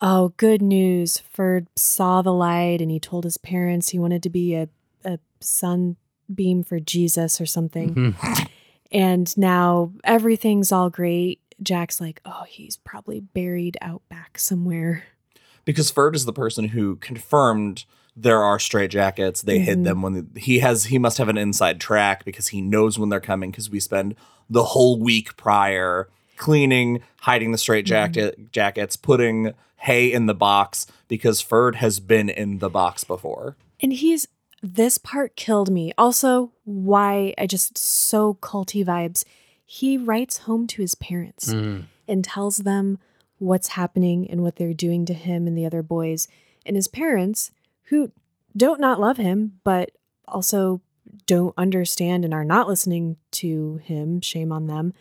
Oh, 0.00 0.32
good 0.36 0.60
news. 0.62 1.18
Ferd 1.18 1.68
saw 1.76 2.22
the 2.22 2.32
light 2.32 2.80
and 2.80 2.90
he 2.90 2.98
told 2.98 3.24
his 3.24 3.38
parents 3.38 3.90
he 3.90 3.98
wanted 3.98 4.22
to 4.24 4.30
be 4.30 4.54
a, 4.54 4.68
a 5.04 5.18
sunbeam 5.40 6.64
for 6.64 6.80
Jesus 6.80 7.40
or 7.40 7.46
something. 7.46 7.94
Mhm. 7.94 8.48
And 8.90 9.36
now 9.38 9.92
everything's 10.04 10.70
all 10.72 10.90
great. 10.90 11.40
Jack's 11.62 12.00
like, 12.00 12.20
Oh, 12.24 12.44
he's 12.48 12.76
probably 12.76 13.20
buried 13.20 13.76
out 13.80 14.02
back 14.08 14.38
somewhere. 14.38 15.04
because 15.64 15.90
Ferd 15.92 16.16
is 16.16 16.24
the 16.24 16.32
person 16.32 16.68
who 16.68 16.96
confirmed 16.96 17.84
there 18.16 18.42
are 18.42 18.58
stray 18.58 18.88
jackets. 18.88 19.40
They 19.42 19.60
hid 19.60 19.78
Mhm. 19.78 19.84
them 19.84 20.02
when 20.02 20.30
he 20.36 20.58
has. 20.58 20.84
He 20.86 20.98
must 20.98 21.18
have 21.18 21.28
an 21.28 21.38
inside 21.38 21.80
track 21.80 22.24
because 22.24 22.48
he 22.48 22.60
knows 22.60 22.98
when 22.98 23.08
they're 23.08 23.20
coming. 23.20 23.50
Because 23.52 23.70
we 23.70 23.78
spend 23.80 24.16
the 24.50 24.64
whole 24.64 24.98
week 24.98 25.36
prior 25.36 26.08
cleaning, 26.36 27.00
hiding 27.20 27.52
the 27.52 27.58
straight 27.58 27.86
jacket 27.86 28.50
jackets, 28.52 28.96
putting 28.96 29.52
hay 29.76 30.12
in 30.12 30.26
the 30.26 30.34
box 30.34 30.86
because 31.08 31.40
Ferd 31.40 31.76
has 31.76 32.00
been 32.00 32.28
in 32.28 32.58
the 32.58 32.68
box 32.68 33.04
before. 33.04 33.56
And 33.80 33.92
he's 33.92 34.26
this 34.62 34.98
part 34.98 35.34
killed 35.36 35.70
me. 35.70 35.92
Also, 35.96 36.52
why 36.64 37.34
I 37.38 37.46
just 37.46 37.78
so 37.78 38.34
culty 38.34 38.84
vibes. 38.84 39.24
He 39.74 39.96
writes 39.96 40.36
home 40.38 40.66
to 40.66 40.82
his 40.82 40.94
parents 40.94 41.50
Mm. 41.50 41.84
and 42.06 42.22
tells 42.22 42.58
them 42.58 42.98
what's 43.38 43.68
happening 43.68 44.30
and 44.30 44.42
what 44.42 44.56
they're 44.56 44.74
doing 44.74 45.06
to 45.06 45.14
him 45.14 45.46
and 45.46 45.56
the 45.56 45.64
other 45.64 45.82
boys. 45.82 46.28
And 46.66 46.76
his 46.76 46.88
parents, 46.88 47.50
who 47.84 48.12
don't 48.54 48.80
not 48.82 49.00
love 49.00 49.16
him, 49.16 49.60
but 49.64 49.92
also 50.28 50.82
don't 51.24 51.54
understand 51.56 52.22
and 52.22 52.34
are 52.34 52.44
not 52.44 52.68
listening 52.68 53.16
to 53.30 53.76
him, 53.78 54.20
shame 54.20 54.52
on 54.52 54.66
them, 54.66 54.92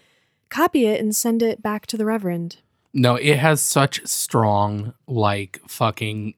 copy 0.48 0.86
it 0.86 1.02
and 1.02 1.14
send 1.14 1.44
it 1.44 1.62
back 1.62 1.86
to 1.88 1.98
the 1.98 2.06
Reverend. 2.06 2.58
No, 2.94 3.16
it 3.18 3.40
has 3.40 3.62
such 3.62 4.06
strong, 4.08 4.94
like, 5.06 5.60
fucking 5.68 6.34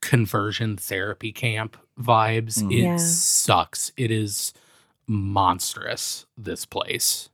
conversion 0.00 0.78
therapy 0.78 1.32
camp 1.32 1.76
vibes. 2.00 2.62
Mm. 2.62 2.72
It 2.72 2.82
Yeah. 2.84 2.96
sucks. 2.96 3.92
It 3.98 4.10
is 4.10 4.54
monstrous, 5.06 6.24
this 6.38 6.64
place. 6.64 7.28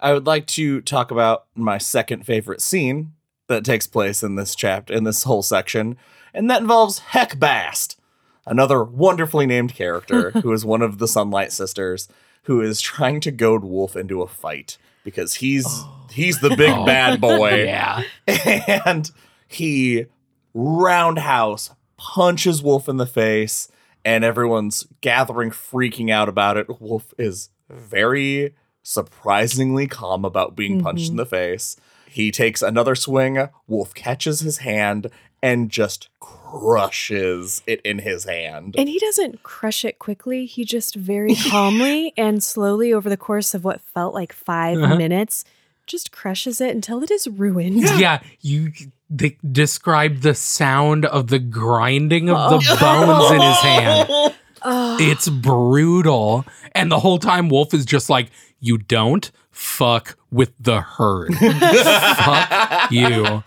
I 0.00 0.12
would 0.12 0.26
like 0.26 0.46
to 0.48 0.80
talk 0.80 1.10
about 1.10 1.46
my 1.54 1.78
second 1.78 2.24
favorite 2.26 2.60
scene 2.62 3.12
that 3.48 3.64
takes 3.64 3.86
place 3.86 4.22
in 4.22 4.36
this 4.36 4.54
chapter, 4.54 4.94
in 4.94 5.04
this 5.04 5.24
whole 5.24 5.42
section, 5.42 5.96
and 6.32 6.48
that 6.50 6.62
involves 6.62 6.98
Heck 7.00 7.38
Bast, 7.38 7.98
another 8.46 8.82
wonderfully 8.84 9.46
named 9.46 9.74
character 9.74 10.30
who 10.42 10.52
is 10.52 10.64
one 10.64 10.82
of 10.82 10.98
the 10.98 11.08
Sunlight 11.08 11.52
Sisters, 11.52 12.08
who 12.44 12.60
is 12.60 12.80
trying 12.80 13.20
to 13.20 13.30
goad 13.30 13.64
Wolf 13.64 13.96
into 13.96 14.22
a 14.22 14.28
fight 14.28 14.78
because 15.04 15.34
he's 15.34 15.66
oh. 15.68 16.06
he's 16.10 16.40
the 16.40 16.54
big 16.56 16.70
Oh. 16.74 16.84
bad 16.86 17.20
boy, 17.20 17.64
Yeah. 17.64 18.02
and 18.86 19.10
he 19.48 20.06
roundhouse 20.54 21.70
punches 21.96 22.62
Wolf 22.62 22.88
in 22.88 22.96
the 22.96 23.06
face, 23.06 23.68
and 24.04 24.24
everyone's 24.24 24.86
gathering, 25.00 25.50
freaking 25.50 26.10
out 26.10 26.28
about 26.28 26.56
it. 26.56 26.80
Wolf 26.80 27.12
is 27.18 27.50
very 27.68 28.54
surprisingly 28.82 29.86
calm 29.86 30.24
about 30.24 30.56
being 30.56 30.80
punched 30.82 31.10
in 31.10 31.16
the 31.16 31.26
face. 31.26 31.76
He 32.08 32.30
takes 32.30 32.62
another 32.62 32.94
swing. 32.94 33.48
Wolf 33.68 33.94
catches 33.94 34.40
his 34.40 34.58
hand 34.58 35.08
and 35.42 35.70
just 35.70 36.08
crushes 36.18 37.62
it 37.66 37.80
in 37.82 38.00
his 38.00 38.24
hand. 38.24 38.74
And 38.76 38.88
he 38.88 38.98
doesn't 38.98 39.42
crush 39.42 39.84
it 39.84 39.98
quickly. 39.98 40.46
He 40.46 40.64
just 40.64 40.94
very 40.94 41.34
calmly 41.48 42.12
and 42.16 42.42
slowly 42.42 42.92
over 42.92 43.08
the 43.08 43.16
course 43.16 43.54
of 43.54 43.64
what 43.64 43.80
felt 43.80 44.14
like 44.14 44.32
5 44.32 44.78
Uh-huh. 44.78 44.96
minutes 44.96 45.44
just 45.86 46.12
crushes 46.12 46.60
it 46.60 46.74
until 46.74 47.02
it 47.02 47.10
is 47.10 47.26
ruined. 47.26 47.82
Yeah, 47.98 48.20
you 48.40 48.72
they 49.12 49.36
described 49.50 50.22
the 50.22 50.34
sound 50.34 51.04
of 51.04 51.28
the 51.28 51.40
grinding 51.40 52.30
of 52.30 52.50
the 52.62 52.76
Oh. 52.80 52.80
bones 52.80 53.30
in 53.32 53.40
his 53.40 53.58
hand. 53.60 54.08
Oh, 54.62 54.96
It's 55.00 55.28
brutal. 55.28 56.44
And 56.76 56.92
the 56.92 57.00
whole 57.00 57.18
time 57.18 57.48
Wolf 57.48 57.74
is 57.74 57.84
just 57.84 58.08
like, 58.08 58.30
you 58.60 58.78
don't 58.78 59.30
fuck 59.50 60.16
with 60.30 60.52
the 60.60 60.80
herd. 60.80 61.34
fuck 61.34 62.90
you. 62.90 63.42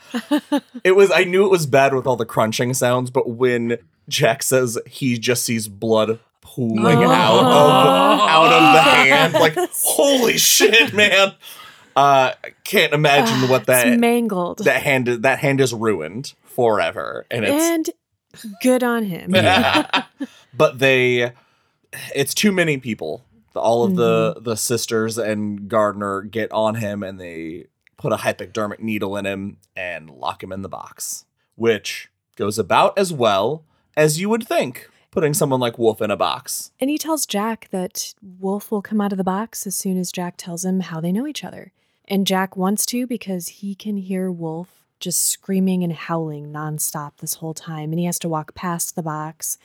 It 0.84 0.96
was 0.96 1.12
I 1.12 1.24
knew 1.24 1.46
it 1.46 1.50
was 1.52 1.66
bad 1.66 1.94
with 1.94 2.06
all 2.08 2.16
the 2.16 2.26
crunching 2.26 2.74
sounds, 2.74 3.10
but 3.12 3.30
when 3.30 3.78
Jack 4.10 4.44
says 4.44 4.78
he 4.88 5.18
just 5.18 5.44
sees 5.46 5.68
blood 5.68 6.20
pooling 6.42 6.84
Oh. 6.86 7.12
out 7.12 7.40
of 7.40 8.20
out 8.30 8.54
of 8.54 8.74
the 8.74 8.82
hand, 8.82 9.34
like 9.34 9.56
holy 9.74 10.38
shit, 10.38 10.94
man. 10.94 11.34
Uh 11.96 12.32
can't 12.64 12.92
imagine 12.94 13.36
Ah, 13.44 13.48
what 13.50 13.66
that 13.68 13.88
it's 13.88 14.00
mangled. 14.00 14.60
that 14.60 14.82
hand 14.82 15.08
that 15.08 15.40
hand 15.40 15.62
is 15.62 15.74
ruined 15.74 16.34
forever. 16.44 17.26
And 17.32 17.46
it's 17.46 17.64
and 17.64 17.90
good 18.62 18.84
on 18.84 19.04
him. 19.06 19.32
but 20.54 20.80
they 20.80 21.32
it's 22.16 22.34
too 22.34 22.52
many 22.52 22.78
people 22.78 23.24
all 23.60 23.84
of 23.84 23.96
the 23.96 24.34
Mm-hmm. 24.36 24.44
the 24.44 24.56
sisters 24.58 25.18
and 25.18 25.68
gardner 25.70 26.22
get 26.22 26.52
on 26.52 26.76
him 26.76 27.04
and 27.04 27.20
they 27.20 27.66
put 27.98 28.12
a 28.12 28.18
hypodermic 28.18 28.82
needle 28.82 29.16
in 29.18 29.26
him 29.26 29.58
and 29.76 30.10
lock 30.10 30.44
him 30.44 30.52
in 30.52 30.62
the 30.62 30.70
box 30.70 31.26
which 31.56 32.10
goes 32.36 32.58
about 32.58 32.98
as 32.98 33.14
well 33.14 33.64
as 33.96 34.20
you 34.20 34.28
would 34.30 34.48
think 34.48 34.90
putting 35.12 35.34
someone 35.34 35.60
like 35.60 35.78
wolf 35.78 36.02
in 36.02 36.10
a 36.10 36.18
box 36.18 36.72
And 36.80 36.90
he 36.90 36.98
tells 36.98 37.26
Jack 37.28 37.68
that 37.72 38.16
Wolf 38.40 38.72
will 38.72 38.82
come 38.82 39.00
out 39.00 39.12
of 39.12 39.18
the 39.20 39.24
box 39.24 39.68
as 39.68 39.76
soon 39.76 39.98
as 40.00 40.12
Jack 40.12 40.36
tells 40.38 40.66
him 40.66 40.80
how 40.80 41.00
they 41.00 41.12
know 41.12 41.28
each 41.28 41.44
other. 41.44 41.72
And 42.08 42.26
Jack 42.28 42.58
wants 42.58 42.86
to 42.88 43.06
because 43.06 43.48
he 43.60 43.76
can 43.76 43.98
hear 43.98 44.32
Wolf 44.32 44.84
just 45.00 45.22
screaming 45.28 45.84
and 45.84 45.94
howling 45.94 46.52
nonstop 46.52 47.18
this 47.18 47.36
whole 47.36 47.54
time. 47.54 47.92
And 47.92 48.00
he 48.00 48.06
has 48.06 48.18
to 48.20 48.28
walk 48.30 48.56
past 48.56 48.96
the 48.96 49.04
box. 49.04 49.58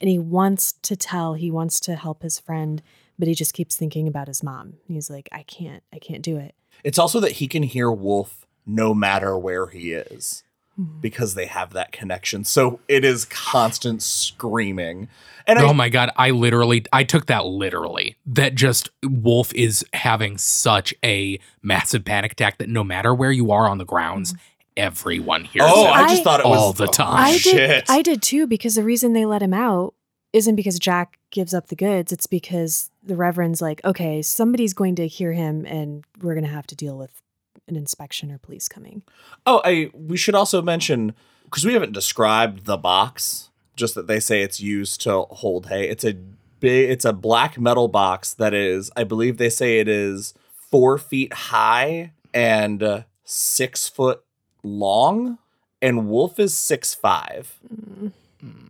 And 0.00 0.08
he 0.08 0.18
wants 0.18 0.72
to 0.82 0.94
tell, 0.96 1.34
he 1.34 1.50
wants 1.50 1.80
to 1.80 1.96
help 1.96 2.22
his 2.22 2.38
friend, 2.38 2.80
but 3.18 3.28
he 3.28 3.34
just 3.34 3.54
keeps 3.54 3.76
thinking 3.76 4.08
about 4.08 4.28
his 4.28 4.42
mom. 4.42 4.74
He's 4.88 5.10
like, 5.10 5.28
I 5.32 5.42
can't, 5.44 5.82
I 5.92 5.98
can't 5.98 6.22
do 6.22 6.36
it. 6.36 6.54
it's 6.84 6.98
also 6.98 7.20
that 7.20 7.32
he 7.32 7.48
can 7.48 7.62
hear 7.62 7.90
wolf 7.90 8.46
no 8.66 8.94
matter 8.94 9.36
where 9.36 9.66
he 9.66 9.92
is 9.92 10.44
mm-hmm. 10.78 11.00
because 11.00 11.34
they 11.34 11.46
have 11.46 11.72
that 11.72 11.90
connection 11.90 12.44
so 12.44 12.78
it 12.88 13.04
is 13.04 13.24
constant 13.24 14.02
screaming 14.02 15.08
and 15.46 15.58
I, 15.58 15.62
oh 15.64 15.72
my 15.72 15.88
god, 15.88 16.10
I 16.16 16.30
literally 16.30 16.84
I 16.92 17.04
took 17.04 17.26
that 17.26 17.46
literally. 17.46 18.16
That 18.26 18.54
just 18.54 18.90
Wolf 19.02 19.52
is 19.54 19.84
having 19.92 20.38
such 20.38 20.94
a 21.04 21.38
massive 21.62 22.04
panic 22.04 22.32
attack 22.32 22.58
that 22.58 22.68
no 22.68 22.84
matter 22.84 23.14
where 23.14 23.32
you 23.32 23.50
are 23.50 23.68
on 23.68 23.78
the 23.78 23.84
grounds, 23.84 24.32
mm-hmm. 24.32 24.42
everyone 24.76 25.44
hears 25.44 25.66
oh 25.66 25.86
it. 25.86 25.90
i 25.90 26.08
just 26.08 26.24
thought 26.24 26.40
it 26.40 26.46
was 26.46 26.58
all 26.58 26.72
the 26.72 26.86
time. 26.86 27.14
I 27.16 27.36
shit. 27.36 27.54
did 27.54 27.84
I 27.88 28.02
did 28.02 28.22
too 28.22 28.46
because 28.46 28.76
the 28.76 28.84
reason 28.84 29.12
they 29.12 29.24
let 29.24 29.42
him 29.42 29.54
out 29.54 29.94
isn't 30.32 30.56
because 30.56 30.78
Jack 30.78 31.18
gives 31.30 31.52
up 31.54 31.68
the 31.68 31.76
goods. 31.76 32.12
It's 32.12 32.26
because 32.26 32.90
the 33.02 33.16
Reverend's 33.16 33.60
like, 33.60 33.84
okay, 33.84 34.22
somebody's 34.22 34.74
going 34.74 34.94
to 34.96 35.06
hear 35.06 35.32
him 35.32 35.66
and 35.66 36.04
we're 36.20 36.34
gonna 36.34 36.46
have 36.48 36.66
to 36.68 36.76
deal 36.76 36.96
with 36.96 37.20
an 37.68 37.76
inspection 37.76 38.30
or 38.30 38.38
police 38.38 38.68
coming. 38.68 39.02
Oh, 39.46 39.60
I 39.64 39.90
we 39.92 40.16
should 40.16 40.34
also 40.34 40.62
mention 40.62 41.14
because 41.44 41.64
we 41.64 41.74
haven't 41.74 41.92
described 41.92 42.64
the 42.64 42.78
box, 42.78 43.50
just 43.76 43.94
that 43.94 44.06
they 44.06 44.20
say 44.20 44.42
it's 44.42 44.60
used 44.60 45.00
to 45.02 45.22
hold 45.22 45.66
hay. 45.66 45.88
It's 45.88 46.04
a 46.04 46.14
big, 46.60 46.90
it's 46.90 47.04
a 47.04 47.12
black 47.12 47.58
metal 47.58 47.88
box 47.88 48.32
that 48.34 48.54
is, 48.54 48.90
I 48.96 49.04
believe 49.04 49.36
they 49.36 49.50
say 49.50 49.78
it 49.78 49.88
is 49.88 50.34
four 50.54 50.96
feet 50.96 51.32
high 51.32 52.12
and 52.32 52.82
uh, 52.82 53.02
six 53.24 53.88
foot 53.88 54.24
long, 54.62 55.38
and 55.82 56.08
Wolf 56.08 56.38
is 56.38 56.54
six 56.54 56.94
five. 56.94 57.60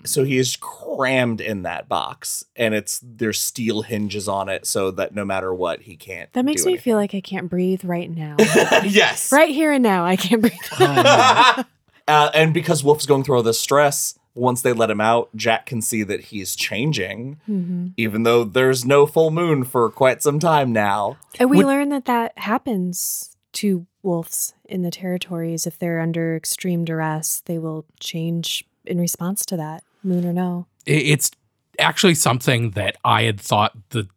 So 0.05 0.25
he 0.25 0.38
is 0.38 0.57
crammed 0.57 1.41
in 1.41 1.62
that 1.62 1.88
box, 1.88 2.45
and 2.57 2.75
it's 2.75 3.01
there's 3.03 3.41
steel 3.41 3.83
hinges 3.83 4.29
on 4.29 4.49
it, 4.49 4.67
so 4.67 4.91
that 4.93 5.15
no 5.15 5.25
matter 5.25 5.55
what, 5.55 5.83
he 5.83 5.97
can't. 5.97 6.33
That 6.33 6.45
makes 6.45 6.62
do 6.62 6.67
me 6.67 6.73
anything. 6.73 6.83
feel 6.85 6.97
like 6.97 7.15
I 7.15 7.21
can't 7.21 7.49
breathe 7.49 7.85
right 7.85 8.11
now. 8.11 8.37
yes, 8.85 9.31
right 9.33 9.51
here 9.51 9.73
and 9.73 9.83
now, 9.83 10.05
I 10.05 10.17
can't 10.17 10.41
breathe. 10.43 10.55
Uh, 12.09 12.31
and 12.35 12.53
because 12.53 12.83
Wolf's 12.83 13.07
going 13.07 13.23
through 13.23 13.37
all 13.37 13.43
this 13.45 13.61
stress, 13.61 14.19
once 14.35 14.61
they 14.62 14.73
let 14.73 14.91
him 14.91 15.01
out, 15.01 15.31
Jack 15.37 15.67
can 15.67 15.81
see 15.81 16.03
that 16.03 16.21
he's 16.21 16.57
changing, 16.57 17.41
Mhm. 17.49 17.93
even 17.97 18.25
though 18.25 18.43
there's 18.43 18.85
no 18.85 19.07
full 19.07 19.31
moon 19.31 19.62
for 19.62 19.88
quite 19.88 20.21
some 20.21 20.41
time 20.41 20.73
now. 20.73 21.17
And 21.38 21.49
we 21.49 21.59
Would- 21.59 21.67
learn 21.67 21.88
that 21.91 22.07
that 22.07 22.37
happens 22.38 23.37
to 23.53 23.87
wolves 24.03 24.53
in 24.65 24.83
the 24.83 24.91
territories. 24.91 25.65
If 25.65 25.79
they're 25.79 26.01
under 26.01 26.35
extreme 26.35 26.85
duress, 26.85 27.41
they 27.47 27.57
will 27.57 27.85
change 28.01 28.65
in 28.85 28.99
response 28.99 29.47
to 29.47 29.57
that, 29.59 29.85
moon 30.05 30.25
or 30.27 30.33
no. 30.33 30.67
It's 30.87 31.31
actually 31.79 32.15
something 32.15 32.71
that 32.73 32.97
I 33.05 33.23
had 33.23 33.41
thought 33.41 33.73
the 33.91 34.09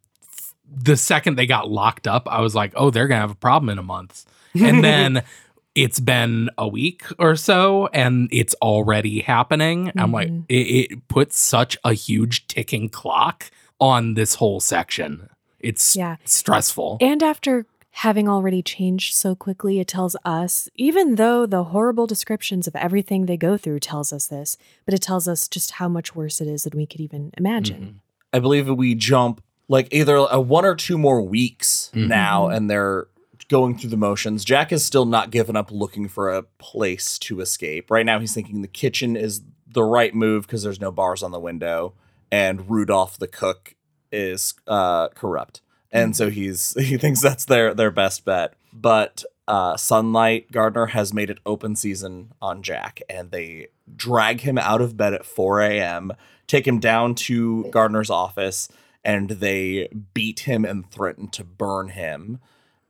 the 0.68 0.96
second 0.96 1.36
they 1.36 1.46
got 1.46 1.70
locked 1.70 2.06
up, 2.08 2.26
I 2.28 2.40
was 2.40 2.54
like, 2.54 2.72
oh, 2.76 2.90
they're 2.90 3.06
gonna 3.08 3.20
have 3.20 3.30
a 3.30 3.34
problem 3.36 3.68
in 3.70 3.78
a 3.78 3.82
month. 3.82 4.24
And 4.54 4.82
then 4.82 5.22
it's 5.74 6.00
been 6.00 6.50
a 6.58 6.66
week 6.66 7.04
or 7.18 7.36
so 7.36 7.86
and 7.92 8.28
it's 8.32 8.54
already 8.62 9.20
happening. 9.20 9.92
I'm 9.96 10.10
like, 10.10 10.28
Mhm. 10.28 10.44
it, 10.48 10.54
it 10.92 11.08
puts 11.08 11.38
such 11.38 11.76
a 11.84 11.92
huge 11.92 12.46
ticking 12.48 12.88
clock 12.88 13.50
on 13.78 14.14
this 14.14 14.34
whole 14.36 14.58
section. 14.58 15.28
It's 15.60 15.94
Yeah. 15.96 16.16
stressful. 16.24 16.98
And 17.00 17.22
after 17.22 17.66
having 18.00 18.28
already 18.28 18.62
changed 18.62 19.14
so 19.14 19.34
quickly, 19.34 19.80
it 19.80 19.88
tells 19.88 20.14
us, 20.22 20.68
even 20.74 21.14
though 21.14 21.46
the 21.46 21.64
horrible 21.64 22.06
descriptions 22.06 22.66
of 22.66 22.76
everything 22.76 23.24
they 23.24 23.38
go 23.38 23.56
through 23.56 23.80
tells 23.80 24.12
us 24.12 24.26
this, 24.26 24.58
but 24.84 24.92
it 24.92 25.00
tells 25.00 25.26
us 25.26 25.48
just 25.48 25.72
how 25.72 25.88
much 25.88 26.14
worse 26.14 26.40
it 26.42 26.46
is 26.46 26.64
than 26.64 26.76
we 26.76 26.84
could 26.84 27.00
even 27.00 27.32
imagine. 27.38 28.02
I 28.34 28.38
believe 28.38 28.68
we 28.68 28.94
jump 28.94 29.42
like 29.68 29.88
either 29.92 30.14
a 30.16 30.38
one 30.38 30.66
or 30.66 30.74
two 30.74 30.98
more 30.98 31.22
weeks 31.22 31.90
Mhm. 31.94 32.08
now, 32.08 32.48
and 32.48 32.68
they're 32.70 33.08
going 33.48 33.78
through 33.78 33.90
the 33.90 33.96
motions. 33.96 34.44
Jack 34.44 34.72
is 34.72 34.84
still 34.84 35.06
not 35.06 35.30
given 35.30 35.56
up 35.56 35.70
looking 35.70 36.06
for 36.06 36.28
a 36.28 36.42
place 36.42 37.18
to 37.20 37.40
escape. 37.40 37.90
Right 37.90 38.04
now, 38.04 38.18
he's 38.18 38.34
thinking 38.34 38.60
the 38.60 38.68
kitchen 38.68 39.16
is 39.16 39.40
the 39.66 39.84
right 39.84 40.14
move 40.14 40.42
because 40.46 40.62
there's 40.62 40.80
no 40.80 40.92
bars 40.92 41.22
on 41.22 41.30
the 41.32 41.40
window, 41.40 41.94
and 42.30 42.68
Rudolph 42.68 43.18
the 43.18 43.26
cook 43.26 43.74
is 44.12 44.52
uh, 44.66 45.08
corrupt, 45.08 45.62
and 45.96 46.16
so 46.16 46.30
he's 46.30 46.74
he 46.80 46.96
thinks 46.96 47.20
that's 47.20 47.44
their 47.44 47.74
their 47.74 47.90
best 47.90 48.24
bet. 48.24 48.54
But 48.72 49.24
uh, 49.48 49.76
Sunlight 49.76 50.50
Gardner 50.52 50.86
has 50.86 51.14
made 51.14 51.30
it 51.30 51.38
open 51.46 51.76
season 51.76 52.32
on 52.42 52.62
Jack, 52.62 53.00
and 53.08 53.30
they 53.30 53.68
drag 53.96 54.40
him 54.40 54.58
out 54.58 54.80
of 54.80 54.96
bed 54.96 55.14
at 55.14 55.24
4 55.24 55.60
a.m., 55.62 56.12
take 56.46 56.66
him 56.66 56.80
down 56.80 57.14
to 57.14 57.64
Gardner's 57.70 58.10
office, 58.10 58.68
and 59.04 59.30
they 59.30 59.88
beat 60.14 60.40
him 60.40 60.64
and 60.64 60.90
threaten 60.90 61.28
to 61.28 61.44
burn 61.44 61.88
him, 61.90 62.40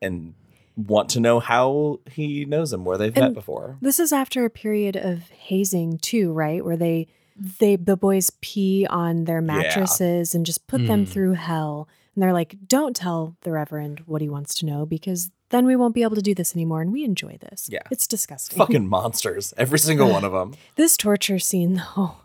and 0.00 0.34
want 0.76 1.08
to 1.10 1.20
know 1.20 1.40
how 1.40 2.00
he 2.10 2.44
knows 2.46 2.72
him, 2.72 2.84
where 2.84 2.96
they've 2.98 3.14
met 3.14 3.34
before. 3.34 3.76
This 3.82 4.00
is 4.00 4.12
after 4.12 4.44
a 4.44 4.50
period 4.50 4.96
of 4.96 5.28
hazing 5.30 5.98
too, 5.98 6.32
right? 6.32 6.64
Where 6.64 6.76
they 6.76 7.06
they 7.60 7.76
the 7.76 7.96
boys 7.98 8.30
pee 8.40 8.86
on 8.88 9.24
their 9.24 9.42
mattresses 9.42 10.34
and 10.34 10.46
just 10.46 10.66
put 10.66 10.86
them 10.86 11.04
Mm. 11.04 11.08
through 11.08 11.32
hell. 11.34 11.86
And 12.16 12.22
they're 12.22 12.32
like, 12.32 12.56
"Don't 12.66 12.96
tell 12.96 13.36
the 13.42 13.52
reverend 13.52 14.00
what 14.06 14.22
he 14.22 14.28
wants 14.28 14.54
to 14.56 14.66
know 14.66 14.86
because 14.86 15.30
then 15.50 15.64
we 15.66 15.76
won't 15.76 15.94
be 15.94 16.02
able 16.02 16.16
to 16.16 16.22
do 16.22 16.34
this 16.34 16.56
anymore. 16.56 16.80
And 16.82 16.92
we 16.92 17.04
enjoy 17.04 17.36
this. 17.40 17.68
Yeah. 17.70 17.82
It's 17.90 18.06
disgusting. 18.08 18.58
Fucking 18.58 18.88
monsters. 18.88 19.54
Every 19.56 19.78
single 19.78 20.10
one 20.10 20.24
of 20.24 20.32
them. 20.38 20.54
this 20.74 20.96
torture 20.96 21.38
scene, 21.38 21.82
though. 21.94 22.16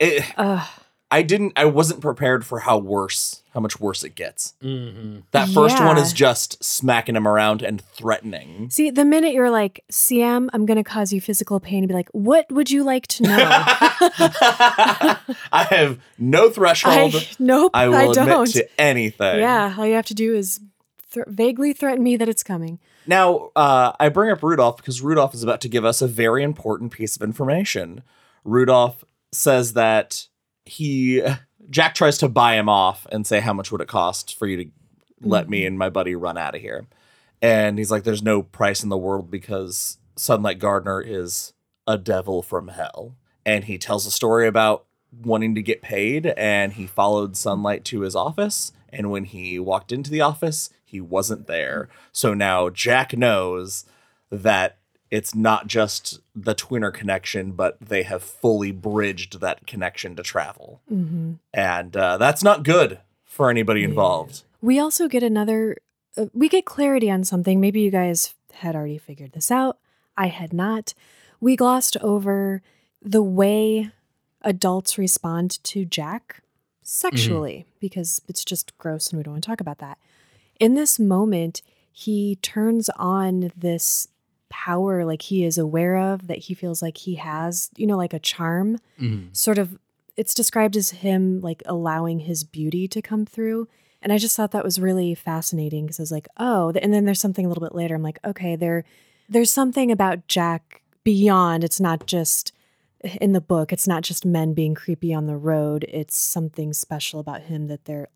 It, 0.00 0.24
Ugh. 0.36 0.66
I 1.14 1.22
didn't. 1.22 1.52
I 1.54 1.66
wasn't 1.66 2.00
prepared 2.00 2.44
for 2.44 2.58
how 2.58 2.76
worse, 2.76 3.44
how 3.52 3.60
much 3.60 3.78
worse 3.78 4.02
it 4.02 4.16
gets. 4.16 4.54
Mm-hmm. 4.60 5.20
That 5.30 5.48
first 5.48 5.78
one 5.78 5.96
is 5.96 6.12
just 6.12 6.64
smacking 6.64 7.14
him 7.14 7.28
around 7.28 7.62
and 7.62 7.80
threatening. 7.80 8.68
See, 8.68 8.90
the 8.90 9.04
minute 9.04 9.32
you're 9.32 9.48
like, 9.48 9.84
CM, 9.92 10.48
I'm 10.52 10.66
going 10.66 10.76
to 10.76 10.82
cause 10.82 11.12
you 11.12 11.20
physical 11.20 11.60
pain, 11.60 11.84
and 11.84 11.88
be 11.88 11.94
like, 11.94 12.08
what 12.10 12.50
would 12.50 12.68
you 12.68 12.82
like 12.82 13.06
to 13.06 13.22
know? 13.22 13.36
I 15.52 15.68
have 15.70 16.00
no 16.18 16.50
threshold. 16.50 17.14
I, 17.14 17.28
nope, 17.38 17.70
I 17.74 17.84
I, 17.84 17.88
will 17.88 18.10
admit 18.10 18.26
don't. 18.26 18.46
to 18.48 18.68
anything. 18.80 19.38
Yeah, 19.38 19.72
all 19.78 19.86
you 19.86 19.94
have 19.94 20.06
to 20.06 20.14
do 20.14 20.34
is 20.34 20.58
th- 21.12 21.26
vaguely 21.28 21.72
threaten 21.72 22.02
me 22.02 22.16
that 22.16 22.28
it's 22.28 22.42
coming. 22.42 22.80
Now, 23.06 23.52
uh, 23.54 23.92
I 24.00 24.08
bring 24.08 24.32
up 24.32 24.42
Rudolph 24.42 24.78
because 24.78 25.00
Rudolph 25.00 25.32
is 25.32 25.44
about 25.44 25.60
to 25.60 25.68
give 25.68 25.84
us 25.84 26.02
a 26.02 26.08
very 26.08 26.42
important 26.42 26.90
piece 26.90 27.14
of 27.14 27.22
information. 27.22 28.02
Rudolph 28.42 29.04
says 29.30 29.74
that 29.74 30.26
he 30.66 31.22
Jack 31.70 31.94
tries 31.94 32.18
to 32.18 32.28
buy 32.28 32.54
him 32.54 32.68
off 32.68 33.06
and 33.10 33.26
say 33.26 33.40
how 33.40 33.52
much 33.52 33.72
would 33.72 33.80
it 33.80 33.88
cost 33.88 34.36
for 34.36 34.46
you 34.46 34.64
to 34.64 34.70
let 35.20 35.48
me 35.48 35.60
mm-hmm. 35.60 35.68
and 35.68 35.78
my 35.78 35.90
buddy 35.90 36.14
run 36.14 36.36
out 36.36 36.54
of 36.54 36.60
here. 36.60 36.86
And 37.42 37.78
he's 37.78 37.90
like, 37.90 38.04
"There's 38.04 38.22
no 38.22 38.42
price 38.42 38.82
in 38.82 38.88
the 38.88 38.98
world 38.98 39.30
because 39.30 39.98
Sunlight 40.16 40.58
Gardner 40.58 41.00
is 41.00 41.52
a 41.86 41.98
devil 41.98 42.42
from 42.42 42.68
hell." 42.68 43.16
And 43.44 43.64
he 43.64 43.76
tells 43.76 44.06
a 44.06 44.10
story 44.10 44.46
about 44.46 44.86
wanting 45.22 45.54
to 45.54 45.62
get 45.62 45.82
paid, 45.82 46.26
and 46.26 46.72
he 46.72 46.86
followed 46.86 47.36
Sunlight 47.36 47.84
to 47.86 48.00
his 48.00 48.16
office. 48.16 48.72
And 48.88 49.10
when 49.10 49.24
he 49.24 49.58
walked 49.58 49.92
into 49.92 50.10
the 50.10 50.20
office, 50.20 50.70
he 50.84 51.00
wasn't 51.00 51.46
there. 51.46 51.88
So 52.12 52.32
now 52.32 52.70
Jack 52.70 53.16
knows 53.16 53.84
that 54.30 54.78
it's 55.10 55.34
not 55.34 55.66
just 55.66 56.20
the 56.34 56.54
twinner 56.54 56.92
connection, 56.92 57.52
but 57.52 57.76
they 57.80 58.02
have 58.02 58.22
fully 58.22 58.72
bridged 58.72 59.40
that 59.40 59.66
connection 59.66 60.16
to 60.16 60.22
travel. 60.22 60.80
hmm 60.88 61.34
And 61.52 61.96
uh, 61.96 62.18
that's 62.18 62.42
not 62.42 62.62
good 62.62 63.00
for 63.24 63.50
anybody 63.50 63.84
involved. 63.84 64.44
We 64.60 64.78
also 64.78 65.08
get 65.08 65.22
another, 65.22 65.76
uh, 66.16 66.26
we 66.32 66.48
get 66.48 66.64
clarity 66.64 67.10
on 67.10 67.24
something. 67.24 67.60
Maybe 67.60 67.80
you 67.80 67.90
guys 67.90 68.34
had 68.54 68.74
already 68.74 68.98
figured 68.98 69.32
this 69.32 69.50
out. 69.50 69.78
I 70.16 70.28
had 70.28 70.52
not. 70.52 70.94
We 71.40 71.56
glossed 71.56 71.96
over 71.98 72.62
the 73.02 73.22
way 73.22 73.90
adults 74.42 74.96
respond 74.98 75.62
to 75.64 75.84
Jack 75.84 76.42
sexually 76.82 77.66
because 77.80 78.20
it's 78.28 78.44
just 78.44 78.76
gross 78.78 79.08
and 79.08 79.18
we 79.18 79.24
don't 79.24 79.34
want 79.34 79.44
to 79.44 79.48
talk 79.48 79.60
about 79.60 79.78
that. 79.78 79.98
In 80.60 80.74
this 80.74 80.98
moment, 80.98 81.62
he 81.90 82.36
turns 82.36 82.88
on 82.96 83.50
this 83.56 84.08
power 84.64 85.04
like 85.04 85.22
he 85.22 85.44
is 85.44 85.58
aware 85.58 85.96
of 85.96 86.26
that 86.28 86.38
he 86.46 86.54
feels 86.54 86.80
like 86.80 86.96
he 86.98 87.16
has, 87.16 87.70
you 87.76 87.86
know, 87.86 87.96
like 87.96 88.14
a 88.14 88.18
charm 88.20 88.78
Mm-hmm. 89.00 89.28
sort 89.32 89.58
of 89.58 89.76
it's 90.16 90.34
described 90.34 90.76
as 90.76 90.90
him 90.90 91.40
like 91.40 91.60
allowing 91.66 92.20
his 92.20 92.44
beauty 92.44 92.86
to 92.88 93.02
come 93.02 93.26
through 93.26 93.66
and 94.00 94.12
i 94.12 94.18
just 94.18 94.36
thought 94.36 94.52
that 94.52 94.64
was 94.64 94.78
really 94.88 95.12
fascinating 95.14 95.84
because 95.84 95.98
i 95.98 96.02
was 96.04 96.12
like 96.12 96.28
oh 96.36 96.72
and 96.82 96.92
then 96.94 97.04
there's 97.04 97.20
something 97.20 97.44
a 97.44 97.48
little 97.48 97.64
bit 97.68 97.74
later 97.74 97.94
i'm 97.96 98.02
like 98.10 98.20
okay 98.24 98.54
there 98.54 98.84
there's 99.28 99.52
something 99.52 99.90
about 99.90 100.28
jack 100.28 100.82
beyond 101.02 101.64
it's 101.64 101.80
not 101.80 102.06
just 102.06 102.52
in 103.20 103.32
the 103.32 103.40
book 103.40 103.72
it's 103.72 103.88
not 103.88 104.02
just 104.04 104.24
men 104.24 104.54
being 104.54 104.74
creepy 104.74 105.12
on 105.12 105.26
the 105.26 105.36
road 105.36 105.84
it's 105.88 106.16
something 106.16 106.72
special 106.72 107.18
about 107.18 107.42
him 107.50 107.66
that 107.66 107.84
they're 107.86 108.08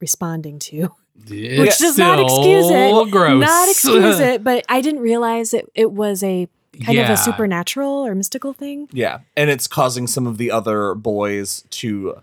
responding 0.00 0.58
to 0.58 0.90
which 1.28 1.78
does 1.78 1.98
not 1.98 2.18
excuse 2.18 2.70
it 2.70 3.10
Gross. 3.10 3.40
not 3.40 3.68
excuse 3.68 4.18
it 4.30 4.42
but 4.42 4.64
i 4.68 4.80
didn't 4.80 5.00
realize 5.00 5.52
it, 5.54 5.68
it 5.74 5.92
was 5.92 6.22
a 6.22 6.48
kind 6.84 6.98
of 6.98 7.10
a 7.10 7.16
supernatural 7.16 8.06
or 8.06 8.14
mystical 8.14 8.52
thing 8.54 8.88
Yeah. 8.92 9.18
And 9.36 9.50
it's 9.50 9.66
causing 9.66 10.06
some 10.06 10.26
of 10.26 10.38
the 10.38 10.50
other 10.50 10.94
boys 10.94 11.64
to. 11.70 12.14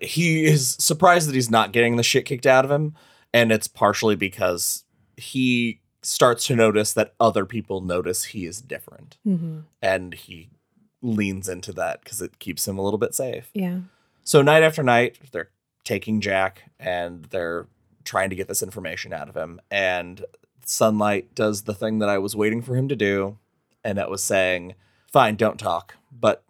He 0.00 0.44
is 0.46 0.70
surprised 0.78 1.28
that 1.28 1.34
he's 1.34 1.50
not 1.50 1.72
getting 1.72 1.96
the 1.96 2.02
shit 2.02 2.24
kicked 2.24 2.46
out 2.46 2.64
of 2.64 2.70
him. 2.70 2.94
And 3.34 3.52
it's 3.52 3.66
partially 3.68 4.16
because 4.16 4.84
he 5.18 5.80
starts 6.02 6.46
to 6.46 6.56
notice 6.56 6.94
that 6.94 7.14
other 7.20 7.44
people 7.44 7.82
notice 7.82 8.24
he 8.26 8.46
is 8.46 8.62
different. 8.62 9.18
hmm 9.24 9.58
And 9.82 10.14
he 10.14 10.48
leans 11.02 11.46
into 11.48 11.72
that 11.74 12.02
because 12.02 12.22
it 12.22 12.38
keeps 12.38 12.66
him 12.66 12.78
a 12.78 12.82
little 12.82 12.98
bit 12.98 13.14
safe. 13.14 13.50
yeah 13.52 13.80
So 14.24 14.40
night 14.40 14.62
after 14.62 14.82
night, 14.82 15.18
they're 15.32 15.50
taking 15.86 16.20
Jack 16.20 16.64
and 16.78 17.24
they're 17.26 17.66
trying 18.04 18.28
to 18.28 18.36
get 18.36 18.48
this 18.48 18.62
information 18.62 19.14
out 19.14 19.30
of 19.30 19.34
him. 19.36 19.60
And 19.70 20.24
Sunlight 20.66 21.34
does 21.34 21.62
the 21.62 21.72
thing 21.74 22.00
that 22.00 22.08
I 22.10 22.18
was 22.18 22.36
waiting 22.36 22.60
for 22.60 22.76
him 22.76 22.88
to 22.88 22.96
do, 22.96 23.38
and 23.82 23.96
that 23.96 24.10
was 24.10 24.22
saying, 24.22 24.74
"Fine, 25.10 25.36
don't 25.36 25.58
talk, 25.58 25.94
but 26.12 26.42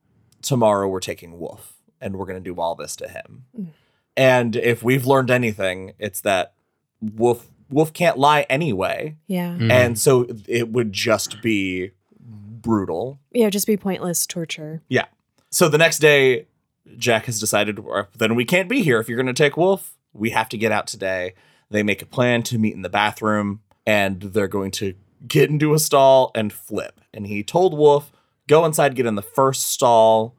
tomorrow 0.42 0.88
we're 0.88 1.00
taking 1.00 1.38
Wolf, 1.38 1.74
and 2.00 2.16
we're 2.16 2.26
going 2.26 2.42
to 2.42 2.50
do 2.54 2.58
all 2.60 2.74
this 2.74 2.96
to 2.96 3.08
him." 3.08 3.44
Mm. 3.56 3.66
And 4.16 4.56
if 4.56 4.82
we've 4.82 5.06
learned 5.06 5.30
anything, 5.30 5.92
it's 5.98 6.22
that 6.22 6.54
Wolf 7.00 7.46
Wolf 7.68 7.92
can't 7.92 8.16
lie 8.16 8.42
anyway, 8.48 9.16
yeah 9.26 9.56
Mhm. 9.58 9.70
and 9.72 9.98
so 9.98 10.24
it 10.46 10.70
would 10.72 10.92
just 10.92 11.42
be 11.42 11.90
brutal 12.20 13.18
Yeah, 13.32 13.50
just 13.50 13.66
be 13.66 13.76
pointless 13.76 14.26
torture. 14.26 14.82
Yeah. 14.88 15.06
So 15.50 15.68
the 15.68 15.76
next 15.78 15.98
day, 15.98 16.46
Jack 16.96 17.26
has 17.26 17.40
decided, 17.40 17.78
then 18.16 18.34
we 18.34 18.44
can't 18.44 18.68
be 18.68 18.82
here. 18.82 19.00
If 19.00 19.08
you're 19.08 19.16
going 19.16 19.26
to 19.26 19.32
take 19.32 19.56
Wolf, 19.56 19.96
we 20.12 20.30
have 20.30 20.48
to 20.50 20.58
get 20.58 20.72
out 20.72 20.86
today. 20.86 21.34
They 21.70 21.82
make 21.82 22.02
a 22.02 22.06
plan 22.06 22.42
to 22.44 22.58
meet 22.58 22.74
in 22.74 22.82
the 22.82 22.88
bathroom, 22.88 23.60
and 23.86 24.20
they're 24.20 24.48
going 24.48 24.70
to 24.72 24.94
get 25.26 25.50
into 25.50 25.74
a 25.74 25.78
stall 25.78 26.30
and 26.34 26.52
flip. 26.52 27.00
And 27.12 27.26
he 27.26 27.42
told 27.42 27.76
Wolf, 27.76 28.12
go 28.46 28.64
inside, 28.64 28.94
get 28.94 29.06
in 29.06 29.14
the 29.14 29.22
first 29.22 29.62
stall. 29.62 30.34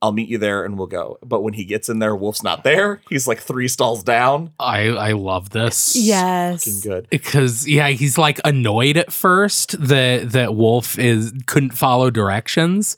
I'll 0.00 0.12
meet 0.12 0.28
you 0.28 0.38
there 0.38 0.64
and 0.64 0.78
we'll 0.78 0.86
go. 0.86 1.18
But 1.24 1.40
when 1.42 1.54
he 1.54 1.64
gets 1.64 1.88
in 1.88 1.98
there, 1.98 2.14
Wolf's 2.14 2.44
not 2.44 2.62
there. 2.62 3.00
He's 3.08 3.26
like 3.26 3.40
three 3.40 3.66
stalls 3.66 4.04
down. 4.04 4.52
I 4.60 4.90
I 4.90 5.12
love 5.12 5.50
this. 5.50 5.96
Yes. 5.96 6.64
Fucking 6.64 6.80
good. 6.88 7.08
because 7.10 7.66
yeah, 7.66 7.88
he's 7.88 8.16
like 8.16 8.38
annoyed 8.44 8.96
at 8.96 9.12
first 9.12 9.72
that 9.88 10.30
that 10.30 10.54
Wolf 10.54 11.00
is 11.00 11.32
couldn't 11.46 11.70
follow 11.72 12.10
directions. 12.10 12.96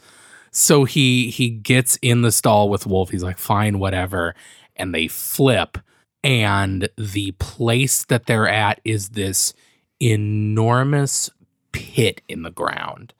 So 0.51 0.84
he 0.84 1.30
he 1.30 1.48
gets 1.51 1.96
in 2.03 2.22
the 2.22 2.32
stall 2.32 2.68
with 2.68 2.86
Wolf. 2.86 3.11
He's 3.11 3.22
like, 3.22 3.38
fine, 3.38 3.78
whatever. 3.78 4.34
And 4.76 4.94
they 4.94 5.09
flip. 5.09 5.78
And 6.22 6.88
the 6.98 7.32
place 7.38 8.05
that 8.05 8.26
they're 8.26 8.48
at 8.48 8.80
is 8.84 9.11
this 9.11 9.55
enormous 10.01 11.30
pit 11.72 12.22
in 12.28 12.42
the 12.42 12.51
ground. 12.51 13.14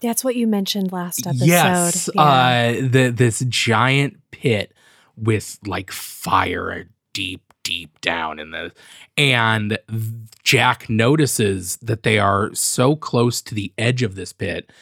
That's 0.00 0.24
what 0.24 0.34
you 0.36 0.46
mentioned 0.46 0.92
last 0.92 1.26
episode. 1.26 1.44
Yes, 1.46 2.08
Yeah. 2.14 2.22
uh, 2.22 2.72
the 2.88 3.12
this 3.14 3.40
giant 3.48 4.18
pit 4.30 4.72
with 5.16 5.58
like 5.66 5.90
fire 5.90 6.88
deep, 7.12 7.42
deep 7.62 8.00
down 8.00 8.38
in 8.38 8.50
the, 8.52 8.72
and 9.18 9.78
Jack 10.42 10.88
notices 10.88 11.76
that 11.82 12.02
they 12.04 12.18
are 12.18 12.54
so 12.54 12.96
close 12.96 13.42
to 13.42 13.54
the 13.54 13.72
edge 13.76 14.02
of 14.02 14.14
this 14.14 14.32
pit, 14.32 14.72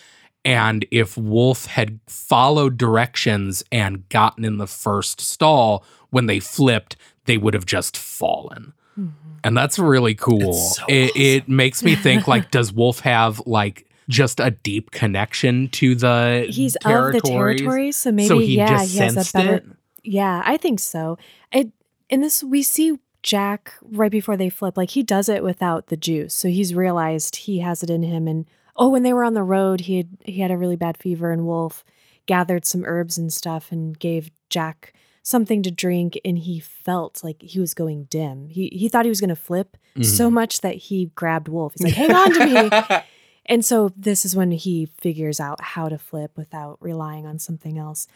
and 0.45 0.87
if 0.91 1.17
Wolf 1.17 1.67
had 1.67 2.01
followed 2.07 2.79
directions 2.79 3.65
and 3.71 4.09
gotten 4.09 4.45
in 4.45 4.59
the 4.59 4.67
first 4.67 5.21
stall 5.21 5.85
when 6.11 6.27
they 6.27 6.41
flipped, 6.41 6.97
they 7.27 7.37
would 7.37 7.55
have 7.55 7.67
just 7.67 7.97
fallen. 7.97 8.73
Mhm. 8.99 9.13
And 9.45 9.57
that's 9.57 9.79
really 9.79 10.15
cool. 10.15 10.51
It's 10.51 10.77
so 10.77 10.85
it, 10.89 11.11
awesome. 11.11 11.21
it 11.23 11.49
makes 11.49 11.83
me 11.83 11.95
think 11.95 12.27
like, 12.27 12.51
does 12.53 12.73
Wolf 12.73 13.01
have 13.01 13.41
like 13.47 13.87
just 14.09 14.41
a 14.41 14.51
deep 14.51 14.91
connection 14.91 15.69
to 15.69 15.95
the 15.95 16.47
He's 16.49 16.77
of 16.77 16.83
the 16.83 16.89
territories? 16.89 17.61
territory, 17.61 17.93
so 17.93 18.11
maybe 18.13 18.29
so 18.29 18.39
he 18.39 18.57
yeah, 18.57 18.69
just 18.69 18.93
he 18.93 18.99
has 18.99 19.29
a 19.29 19.33
better. 19.37 19.55
it. 19.57 19.67
Yeah, 20.03 20.43
I 20.45 20.57
think 20.57 20.81
so. 20.81 21.19
It 21.53 21.71
in 22.09 22.23
this 22.23 22.43
we 22.43 22.63
see 22.63 22.99
Jack 23.23 23.75
right 23.83 24.11
before 24.11 24.37
they 24.37 24.49
flip, 24.49 24.77
like 24.77 24.91
he 24.91 25.03
does 25.03 25.29
it 25.29 25.43
without 25.43 25.89
the 25.89 25.97
juice, 25.97 26.33
so 26.35 26.49
he's 26.49 26.75
realized 26.75 27.37
he 27.37 27.59
has 27.59 27.83
it 27.83 27.91
in 27.91 28.03
him. 28.03 28.27
And 28.27 28.47
oh, 28.79 28.89
when 28.89 29.03
they 29.03 29.13
were 29.13 29.25
on 29.25 29.35
the 29.35 29.43
road, 29.43 29.81
he 29.83 29.97
had 29.99 30.09
he 30.25 30.41
had 30.41 30.51
a 30.51 30.57
really 30.57 30.77
bad 30.77 30.97
fever, 30.97 31.31
and 31.33 31.47
Wolf 31.47 31.85
gathered 32.27 32.65
some 32.65 32.85
herbs 32.87 33.19
and 33.19 33.33
stuff 33.33 33.71
and 33.73 33.99
gave 33.99 34.31
Jack 34.49 34.95
something 35.23 35.63
to 35.63 35.71
drink, 35.71 36.19
and 36.25 36.39
he 36.39 36.59
felt 36.61 37.23
like 37.23 37.43
he 37.43 37.61
was 37.61 37.75
going 37.75 38.05
dim. 38.05 38.49
He 38.49 38.69
he 38.73 38.89
thought 38.89 39.05
he 39.05 39.11
was 39.11 39.21
going 39.21 39.29
to 39.31 39.37
flip 39.37 39.77
Mm-hmm. 39.95 40.05
so 40.05 40.31
much 40.31 40.61
that 40.61 40.77
he 40.77 41.07
grabbed 41.17 41.49
Wolf. 41.49 41.73
He's 41.77 41.83
like, 41.83 41.95
"Hang 41.95 42.13
on 42.15 42.33
to 42.35 42.47
me." 42.47 43.01
And 43.51 43.65
so 43.65 43.91
this 43.97 44.27
is 44.27 44.37
when 44.37 44.51
he 44.51 44.85
figures 45.01 45.41
out 45.41 45.63
how 45.63 45.89
to 45.89 45.97
flip 45.97 46.33
without 46.37 46.77
relying 46.81 47.25
on 47.27 47.39
something 47.39 47.79
else. 47.79 48.07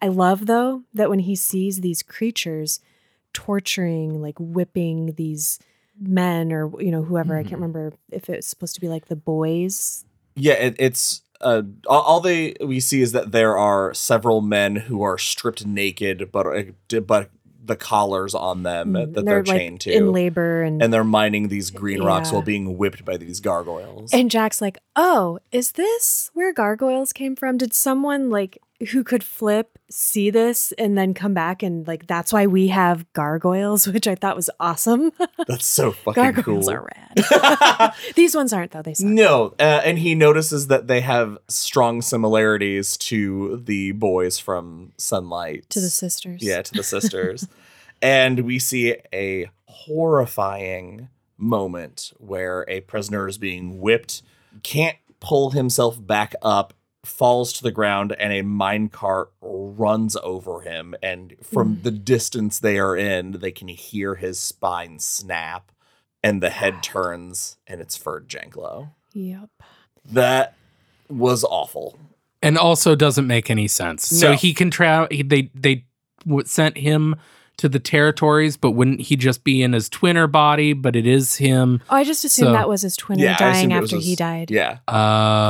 I 0.00 0.08
love 0.08 0.46
though 0.46 0.82
that 0.92 1.08
when 1.08 1.20
he 1.20 1.36
sees 1.36 1.80
these 1.80 2.02
creatures 2.02 2.80
torturing, 3.32 4.20
like 4.20 4.34
whipping 4.38 5.14
these 5.16 5.58
men 6.02 6.52
or 6.52 6.70
you 6.82 6.90
know 6.90 7.02
whoever 7.02 7.36
I 7.36 7.42
Mhm. 7.42 7.48
can't 7.48 7.60
remember 7.60 7.92
if 8.10 8.28
it's 8.28 8.46
supposed 8.48 8.74
to 8.74 8.80
be 8.80 8.88
like 8.88 9.06
the 9.06 9.16
boys. 9.16 10.04
Yeah, 10.34 10.54
it, 10.54 10.76
it's 10.78 11.22
uh, 11.40 11.62
all, 11.88 12.20
they 12.20 12.54
we 12.60 12.78
see 12.80 13.02
is 13.02 13.12
that 13.12 13.32
there 13.32 13.58
are 13.58 13.92
several 13.94 14.40
men 14.40 14.76
who 14.76 15.02
are 15.02 15.18
stripped 15.18 15.66
naked, 15.66 16.30
but 16.32 16.46
uh, 16.46 17.00
but 17.00 17.30
the 17.64 17.76
collars 17.76 18.34
on 18.34 18.62
them 18.64 18.92
Mm, 18.92 18.92
that 18.94 19.14
they're, 19.14 19.22
they're, 19.24 19.44
like, 19.44 19.56
chained 19.60 19.80
to. 19.82 19.92
in 19.92 20.10
labor 20.12 20.62
and 20.62 20.82
and 20.82 20.92
they're 20.92 21.04
mining 21.04 21.48
these 21.48 21.70
green 21.70 22.02
rocks 22.02 22.28
Yeah. 22.30 22.34
while 22.34 22.42
being 22.42 22.76
whipped 22.78 23.04
by 23.04 23.16
these 23.16 23.40
gargoyles. 23.40 24.12
And 24.12 24.30
Jack's 24.30 24.60
like, 24.60 24.78
"Oh, 24.96 25.38
is 25.52 25.72
this 25.72 26.30
where 26.34 26.52
gargoyles 26.52 27.12
came 27.12 27.36
from? 27.36 27.58
Did 27.58 27.72
someone 27.74 28.30
like 28.30 28.58
who 28.90 29.04
could 29.04 29.22
flip 29.22 29.78
see 29.90 30.30
this 30.30 30.72
and 30.78 30.96
then 30.96 31.12
come 31.12 31.34
back 31.34 31.62
and 31.62 31.86
like 31.86 32.06
that's 32.06 32.32
why 32.32 32.46
we 32.46 32.68
have 32.68 33.10
gargoyles, 33.12 33.86
which 33.92 34.08
I 34.08 34.14
thought 34.14 34.36
was 34.36 34.50
awesome. 34.58 35.12
That's 35.46 35.66
so 35.66 35.92
fucking 35.92 36.22
gargoyles 36.22 36.66
cool. 36.66 36.70
are 36.70 36.88
rad. 36.96 37.94
These 38.14 38.34
ones 38.34 38.52
aren't 38.52 38.72
though. 38.72 38.82
They 38.82 38.94
suck. 38.94 39.06
No, 39.06 39.54
uh, 39.58 39.82
and 39.84 39.98
he 39.98 40.14
notices 40.14 40.68
that 40.68 40.86
they 40.86 41.00
have 41.02 41.38
strong 41.48 42.00
similarities 42.02 42.96
to 42.98 43.62
the 43.64 43.92
boys 43.92 44.38
from 44.38 44.92
Sunlight. 44.96 45.68
to 45.70 45.80
the 45.80 45.90
sisters. 45.90 46.42
Yeah, 46.42 46.62
to 46.62 46.72
the 46.72 46.82
sisters. 46.82 47.46
and 48.00 48.40
we 48.40 48.58
see 48.58 48.96
a 49.12 49.50
horrifying 49.66 51.08
moment 51.36 52.12
where 52.18 52.64
a 52.68 52.80
prisoner 52.82 53.28
is 53.28 53.36
being 53.38 53.80
whipped, 53.80 54.22
can't 54.62 54.96
pull 55.20 55.50
himself 55.50 56.04
back 56.04 56.34
up, 56.42 56.72
falls 57.04 57.52
to 57.54 57.62
the 57.62 57.72
ground, 57.72 58.14
and 58.18 58.32
a 58.32 58.42
minecart 58.42 59.26
runs 59.40 60.16
over 60.22 60.60
him. 60.60 60.94
And 61.02 61.34
from 61.42 61.76
Mm. 61.78 61.82
the 61.82 61.90
distance 61.90 62.58
they 62.60 62.78
are 62.78 62.96
in, 62.96 63.32
they 63.32 63.50
can 63.50 63.68
hear 63.68 64.14
his 64.16 64.38
spine 64.38 64.98
snap, 65.00 65.72
and 66.22 66.42
the 66.42 66.50
head 66.50 66.74
turns, 66.82 67.56
and 67.66 67.80
it's 67.80 67.96
Ferd 67.96 68.28
Janklow. 68.28 68.90
Yep. 69.14 69.50
That 70.04 70.54
was 71.08 71.44
awful. 71.44 71.98
and 72.44 72.58
also 72.58 72.96
doesn't 72.96 73.26
make 73.28 73.50
any 73.50 73.68
sense. 73.68 74.04
So 74.08 74.32
he 74.32 74.52
can 74.52 74.68
travel. 74.70 75.06
They 75.10 75.50
they 75.54 75.84
w- 76.26 76.44
sent 76.44 76.76
him 76.76 77.14
to 77.58 77.68
the 77.68 77.78
territories, 77.78 78.56
but 78.56 78.72
wouldn't 78.72 79.00
he 79.02 79.14
just 79.16 79.44
be 79.44 79.62
in 79.62 79.72
his 79.72 79.88
twinner 79.88 80.30
body? 80.30 80.72
But 80.72 80.96
it 80.96 81.06
is 81.06 81.36
him. 81.36 81.80
Oh, 81.90 81.96
I 81.96 82.04
just 82.04 82.24
assumed 82.24 82.48
So- 82.48 82.52
that 82.52 82.68
was 82.68 82.82
his 82.82 82.96
twin 82.96 83.18
Yeah, 83.18 83.36
dying 83.36 83.56
assumed 83.56 83.72
it 83.72 83.80
was 83.80 83.92
after 83.92 84.04
he 84.04 84.16
died. 84.16 84.50
Yeah, 84.50 84.78
Uh, 84.88 85.48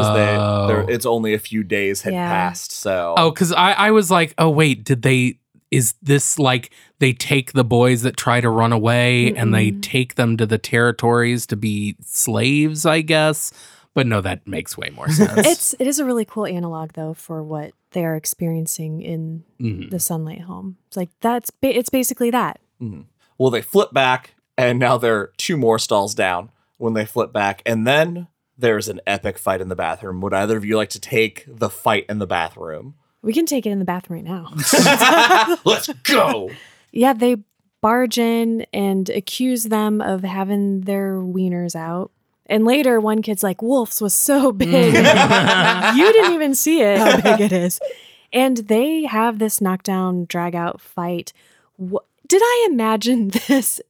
because 0.66 0.86
they 0.88 0.94
it's 0.94 1.06
only 1.06 1.32
a 1.34 1.38
few 1.38 1.62
days 1.62 2.02
had 2.02 2.12
Yeah. 2.12 2.28
passed. 2.28 2.72
So 2.72 3.14
oh, 3.16 3.30
because 3.30 3.52
I 3.52 3.72
I 3.72 3.90
was 3.92 4.10
like, 4.10 4.34
oh 4.38 4.50
wait, 4.50 4.84
did 4.84 5.02
they? 5.02 5.38
Is 5.70 5.94
this 6.02 6.38
like 6.38 6.70
they 6.98 7.14
take 7.14 7.52
the 7.52 7.64
boys 7.64 8.02
that 8.02 8.16
try 8.18 8.42
to 8.42 8.50
run 8.50 8.72
away 8.72 9.34
and 9.34 9.54
they 9.54 9.70
take 9.70 10.16
them 10.16 10.36
to 10.36 10.44
the 10.44 10.58
territories 10.58 11.46
to 11.46 11.56
be 11.56 11.96
slaves? 12.04 12.84
I 12.84 13.00
guess. 13.00 13.52
But 13.94 14.06
no, 14.06 14.20
that 14.22 14.46
makes 14.46 14.76
way 14.78 14.90
more 14.90 15.08
sense. 15.10 15.32
It's 15.46 15.74
it 15.78 15.86
is 15.86 15.98
a 15.98 16.04
really 16.04 16.24
cool 16.24 16.46
analog 16.46 16.92
though 16.92 17.12
for 17.14 17.42
what 17.42 17.72
they 17.90 18.04
are 18.04 18.16
experiencing 18.16 19.02
in 19.02 19.44
Mhm. 19.60 19.90
the 19.90 20.00
sunlight 20.00 20.40
home. 20.42 20.76
It's 20.88 20.96
like 20.96 21.10
that's 21.20 21.50
ba- 21.50 21.76
it's 21.76 21.90
basically 21.90 22.30
that. 22.30 22.58
Mhm. 22.80 23.04
Well, 23.38 23.50
they 23.50 23.60
flip 23.62 23.92
back, 23.92 24.34
and 24.56 24.78
now 24.78 24.96
they're 24.98 25.32
two 25.36 25.56
more 25.56 25.78
stalls 25.78 26.14
down 26.14 26.50
when 26.78 26.94
they 26.94 27.04
flip 27.04 27.32
back. 27.32 27.60
And 27.66 27.86
then 27.86 28.28
there's 28.56 28.88
an 28.88 29.00
epic 29.06 29.36
fight 29.38 29.60
in 29.60 29.68
the 29.68 29.74
bathroom. 29.76 30.20
Would 30.20 30.32
either 30.34 30.56
of 30.56 30.64
you 30.64 30.76
like 30.76 30.90
to 30.90 31.00
take 31.00 31.44
the 31.48 31.68
fight 31.70 32.06
in 32.08 32.18
the 32.18 32.26
bathroom? 32.26 32.94
We 33.22 33.32
can 33.32 33.46
take 33.46 33.66
it 33.66 33.70
in 33.70 33.78
the 33.78 33.84
bathroom 33.84 34.24
right 34.24 34.30
now. 34.30 35.56
Let's 35.64 35.88
go. 36.04 36.50
yeah, 36.92 37.12
they 37.12 37.36
barge 37.80 38.18
in 38.18 38.64
and 38.72 39.08
accuse 39.10 39.64
them 39.64 40.00
of 40.00 40.22
having 40.22 40.82
their 40.82 41.16
wieners 41.16 41.74
out. 41.76 42.10
And 42.46 42.64
later, 42.64 43.00
one 43.00 43.22
kid's 43.22 43.42
like, 43.42 43.62
Wolf's 43.62 44.00
was 44.00 44.14
so 44.14 44.52
big. 44.52 44.94
you 44.94 46.12
didn't 46.12 46.32
even 46.32 46.54
see 46.54 46.80
it, 46.82 46.98
how 46.98 47.20
big 47.20 47.40
it 47.40 47.52
is. 47.52 47.80
And 48.32 48.56
they 48.58 49.04
have 49.04 49.38
this 49.38 49.60
knockdown, 49.60 50.24
drag 50.26 50.54
out 50.54 50.80
fight. 50.80 51.32
Wh- 51.78 52.04
did 52.26 52.42
I 52.42 52.68
imagine 52.70 53.28
this? 53.48 53.80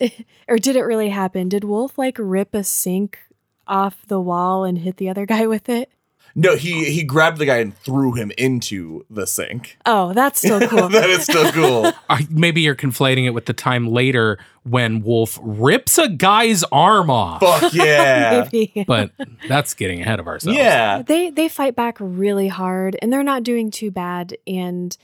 or 0.48 0.58
did 0.58 0.76
it 0.76 0.82
really 0.82 1.10
happen? 1.10 1.48
Did 1.48 1.64
Wolf 1.64 1.96
like 1.96 2.16
rip 2.18 2.54
a 2.54 2.64
sink 2.64 3.18
off 3.66 4.04
the 4.06 4.20
wall 4.20 4.64
and 4.64 4.78
hit 4.78 4.96
the 4.96 5.08
other 5.08 5.26
guy 5.26 5.46
with 5.46 5.68
it? 5.68 5.90
No, 6.34 6.56
he 6.56 6.90
he 6.90 7.02
grabbed 7.04 7.38
the 7.38 7.46
guy 7.46 7.58
and 7.58 7.76
threw 7.76 8.12
him 8.14 8.32
into 8.38 9.04
the 9.10 9.26
sink. 9.26 9.76
Oh, 9.86 10.12
that's 10.12 10.38
still 10.38 10.60
cool. 10.68 10.88
that 10.88 11.10
is 11.10 11.24
still 11.24 11.50
cool. 11.52 11.92
I- 12.08 12.26
maybe 12.30 12.60
you're 12.62 12.74
conflating 12.74 13.26
it 13.26 13.30
with 13.30 13.46
the 13.46 13.52
time 13.52 13.86
later 13.88 14.38
when 14.64 15.02
Wolf 15.02 15.38
rips 15.42 15.98
a 15.98 16.08
guy's 16.08 16.62
arm 16.72 17.10
off. 17.10 17.40
Fuck 17.40 17.72
yeah. 17.74 18.48
Maybe. 18.52 18.84
But 18.86 19.10
that's 19.48 19.74
getting 19.74 20.00
ahead 20.00 20.20
of 20.20 20.26
ourselves. 20.26 20.56
Yeah. 20.56 21.02
They 21.02 21.30
they 21.30 21.48
fight 21.48 21.76
back 21.76 21.96
really 22.00 22.48
hard 22.48 22.96
and 23.02 23.12
they're 23.12 23.22
not 23.22 23.42
doing 23.42 23.70
too 23.70 23.90
bad 23.90 24.36
and 24.46 24.96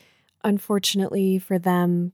unfortunately 0.44 1.38
for 1.38 1.58
them 1.58 2.12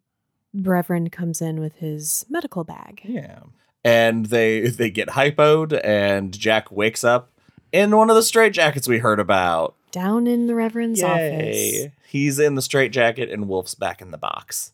Reverend 0.56 1.10
comes 1.12 1.40
in 1.42 1.58
with 1.60 1.76
his 1.76 2.24
medical 2.28 2.62
bag. 2.64 3.00
Yeah. 3.04 3.40
And 3.84 4.26
they 4.26 4.60
they 4.68 4.88
get 4.90 5.08
hypoed 5.08 5.78
and 5.84 6.32
Jack 6.32 6.70
wakes 6.70 7.04
up 7.04 7.30
in 7.74 7.94
one 7.96 8.08
of 8.08 8.14
the 8.14 8.22
straitjackets 8.22 8.86
we 8.86 8.98
heard 8.98 9.18
about. 9.18 9.74
Down 9.90 10.26
in 10.28 10.46
the 10.46 10.54
Reverend's 10.54 11.02
office. 11.02 11.86
He's 12.06 12.38
in 12.38 12.54
the 12.54 12.62
straitjacket 12.62 13.28
and 13.30 13.48
Wolf's 13.48 13.74
back 13.74 14.00
in 14.00 14.12
the 14.12 14.16
box. 14.18 14.72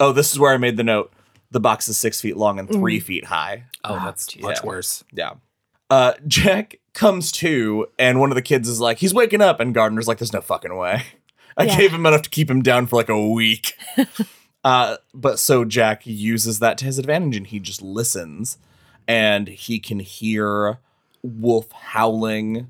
Oh, 0.00 0.10
this 0.12 0.32
is 0.32 0.38
where 0.40 0.52
I 0.52 0.56
made 0.56 0.76
the 0.76 0.82
note. 0.82 1.12
The 1.52 1.60
box 1.60 1.88
is 1.88 1.96
six 1.96 2.20
feet 2.20 2.36
long 2.36 2.58
and 2.58 2.68
three 2.68 2.98
feet 2.98 3.26
high. 3.26 3.64
Oh, 3.84 3.94
Oh, 3.94 4.04
that's 4.04 4.26
geez. 4.26 4.42
much 4.42 4.58
Yeah. 4.60 4.66
worse. 4.66 5.04
Yeah. 5.12 5.30
Uh, 5.88 6.14
Jack 6.26 6.76
comes 6.94 7.30
to, 7.32 7.86
and 7.98 8.18
one 8.18 8.30
of 8.30 8.34
the 8.34 8.42
kids 8.42 8.68
is 8.68 8.80
like, 8.80 8.98
he's 8.98 9.14
waking 9.14 9.40
up, 9.42 9.60
and 9.60 9.72
Gardner's 9.74 10.08
like, 10.08 10.18
there's 10.18 10.32
no 10.32 10.40
fucking 10.40 10.74
way. 10.76 11.02
I 11.56 11.64
Yeah. 11.64 11.76
gave 11.76 11.92
him 11.92 12.06
enough 12.06 12.22
to 12.22 12.30
keep 12.30 12.50
him 12.50 12.62
down 12.62 12.86
for 12.86 12.96
like 12.96 13.08
a 13.10 13.28
week. 13.28 13.74
uh, 14.64 14.96
but 15.14 15.38
so 15.38 15.64
Jack 15.64 16.06
uses 16.06 16.58
that 16.60 16.78
to 16.78 16.84
his 16.86 16.98
advantage, 16.98 17.36
and 17.36 17.46
he 17.46 17.60
just 17.60 17.82
listens, 17.82 18.58
and 19.06 19.48
he 19.48 19.78
can 19.78 20.00
hear 20.00 20.78
Wolf 21.22 21.70
howling 21.72 22.68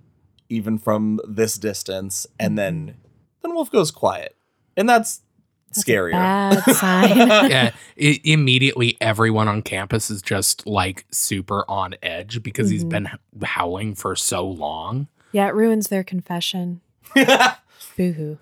even 0.48 0.78
from 0.78 1.20
this 1.26 1.56
distance, 1.56 2.26
and 2.38 2.58
then 2.58 2.94
then 3.42 3.54
Wolf 3.54 3.70
goes 3.70 3.90
quiet, 3.90 4.36
and 4.76 4.88
that's, 4.88 5.22
That's 5.68 5.80
a 5.86 5.90
scarier. 5.90 6.12
Bad 6.12 6.62
sign. 6.76 7.16
yeah, 7.50 7.70
i 8.00 8.20
immediately 8.24 8.96
everyone 9.00 9.48
on 9.48 9.62
campus 9.62 10.10
is 10.10 10.20
just 10.22 10.66
like 10.66 11.06
super 11.10 11.64
on 11.68 11.94
edge 12.02 12.42
because 12.42 12.68
he's 12.70 12.84
Mhm. 12.84 12.88
been 12.90 13.06
h- 13.12 13.42
howling 13.44 13.94
for 13.94 14.14
so 14.14 14.46
long. 14.46 15.08
yeah, 15.32 15.46
it 15.48 15.54
ruins 15.54 15.88
their 15.88 16.04
confession. 16.04 16.80
Boo 17.96 18.12
hoo. 18.12 18.38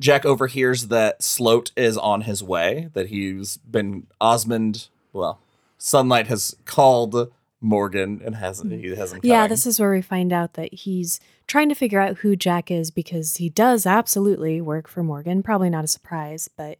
Jack 0.00 0.26
overhears 0.26 0.88
that 0.88 1.22
Sloat 1.22 1.70
is 1.76 1.96
on 1.96 2.22
his 2.22 2.42
way, 2.42 2.90
that 2.92 3.08
he's 3.08 3.56
been 3.58 4.06
Osmond, 4.20 4.88
well, 5.12 5.40
Sunlight 5.78 6.26
has 6.26 6.54
called 6.66 7.32
Morgan 7.66 8.22
and 8.24 8.36
has 8.36 8.62
mm. 8.62 8.80
he 8.80 8.88
has 8.90 9.12
him 9.12 9.20
coming. 9.20 9.30
Yeah, 9.30 9.46
this 9.48 9.66
is 9.66 9.80
where 9.80 9.92
we 9.92 10.02
find 10.02 10.32
out 10.32 10.54
that 10.54 10.72
he's 10.72 11.18
trying 11.46 11.68
to 11.68 11.74
figure 11.74 12.00
out 12.00 12.18
who 12.18 12.36
Jack 12.36 12.70
is 12.70 12.90
because 12.90 13.36
he 13.36 13.48
does 13.48 13.86
absolutely 13.86 14.60
work 14.60 14.88
for 14.88 15.02
Morgan. 15.02 15.42
Probably 15.42 15.68
not 15.68 15.84
a 15.84 15.88
surprise, 15.88 16.48
but 16.48 16.78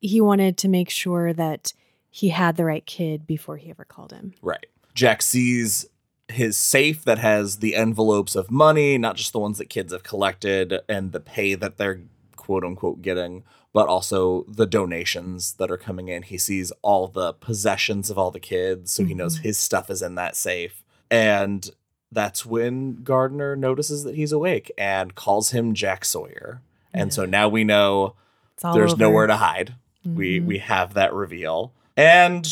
he 0.00 0.20
wanted 0.20 0.58
to 0.58 0.68
make 0.68 0.90
sure 0.90 1.32
that 1.32 1.72
he 2.10 2.30
had 2.30 2.56
the 2.56 2.64
right 2.64 2.84
kid 2.84 3.26
before 3.26 3.56
he 3.56 3.70
ever 3.70 3.84
called 3.84 4.12
him. 4.12 4.34
right. 4.42 4.66
Jack 4.94 5.22
sees 5.22 5.86
his 6.28 6.56
safe 6.56 7.04
that 7.04 7.18
has 7.18 7.56
the 7.56 7.74
envelopes 7.74 8.36
of 8.36 8.50
money, 8.50 8.96
not 8.96 9.16
just 9.16 9.32
the 9.32 9.40
ones 9.40 9.58
that 9.58 9.68
kids 9.68 9.92
have 9.92 10.04
collected 10.04 10.80
and 10.88 11.10
the 11.10 11.18
pay 11.18 11.54
that 11.54 11.76
they're 11.76 12.00
quote 12.36 12.64
unquote 12.64 13.02
getting, 13.02 13.42
but 13.74 13.88
also 13.88 14.44
the 14.48 14.64
donations 14.66 15.54
that 15.54 15.70
are 15.70 15.76
coming 15.76 16.08
in. 16.08 16.22
He 16.22 16.38
sees 16.38 16.72
all 16.80 17.08
the 17.08 17.34
possessions 17.34 18.08
of 18.08 18.16
all 18.16 18.30
the 18.30 18.40
kids, 18.40 18.92
so 18.92 19.04
he 19.04 19.12
knows 19.12 19.38
Mhm. 19.40 19.42
his 19.42 19.58
stuff 19.58 19.90
is 19.90 20.00
in 20.00 20.14
that 20.14 20.36
safe. 20.36 20.82
And 21.10 21.68
that's 22.10 22.46
when 22.46 23.02
Gardner 23.02 23.56
notices 23.56 24.04
that 24.04 24.14
he's 24.14 24.32
awake 24.32 24.70
and 24.78 25.14
calls 25.14 25.50
him 25.50 25.74
Jack 25.74 26.04
Sawyer. 26.06 26.62
And 26.94 27.12
so 27.12 27.26
now 27.26 27.48
we 27.48 27.64
know 27.64 28.14
there's 28.62 28.92
over. 28.92 29.02
nowhere 29.02 29.26
to 29.26 29.36
hide. 29.36 29.74
We 30.06 30.40
Mhm. 30.40 30.46
we 30.46 30.58
have 30.58 30.94
that 30.94 31.12
reveal. 31.12 31.72
And 31.96 32.46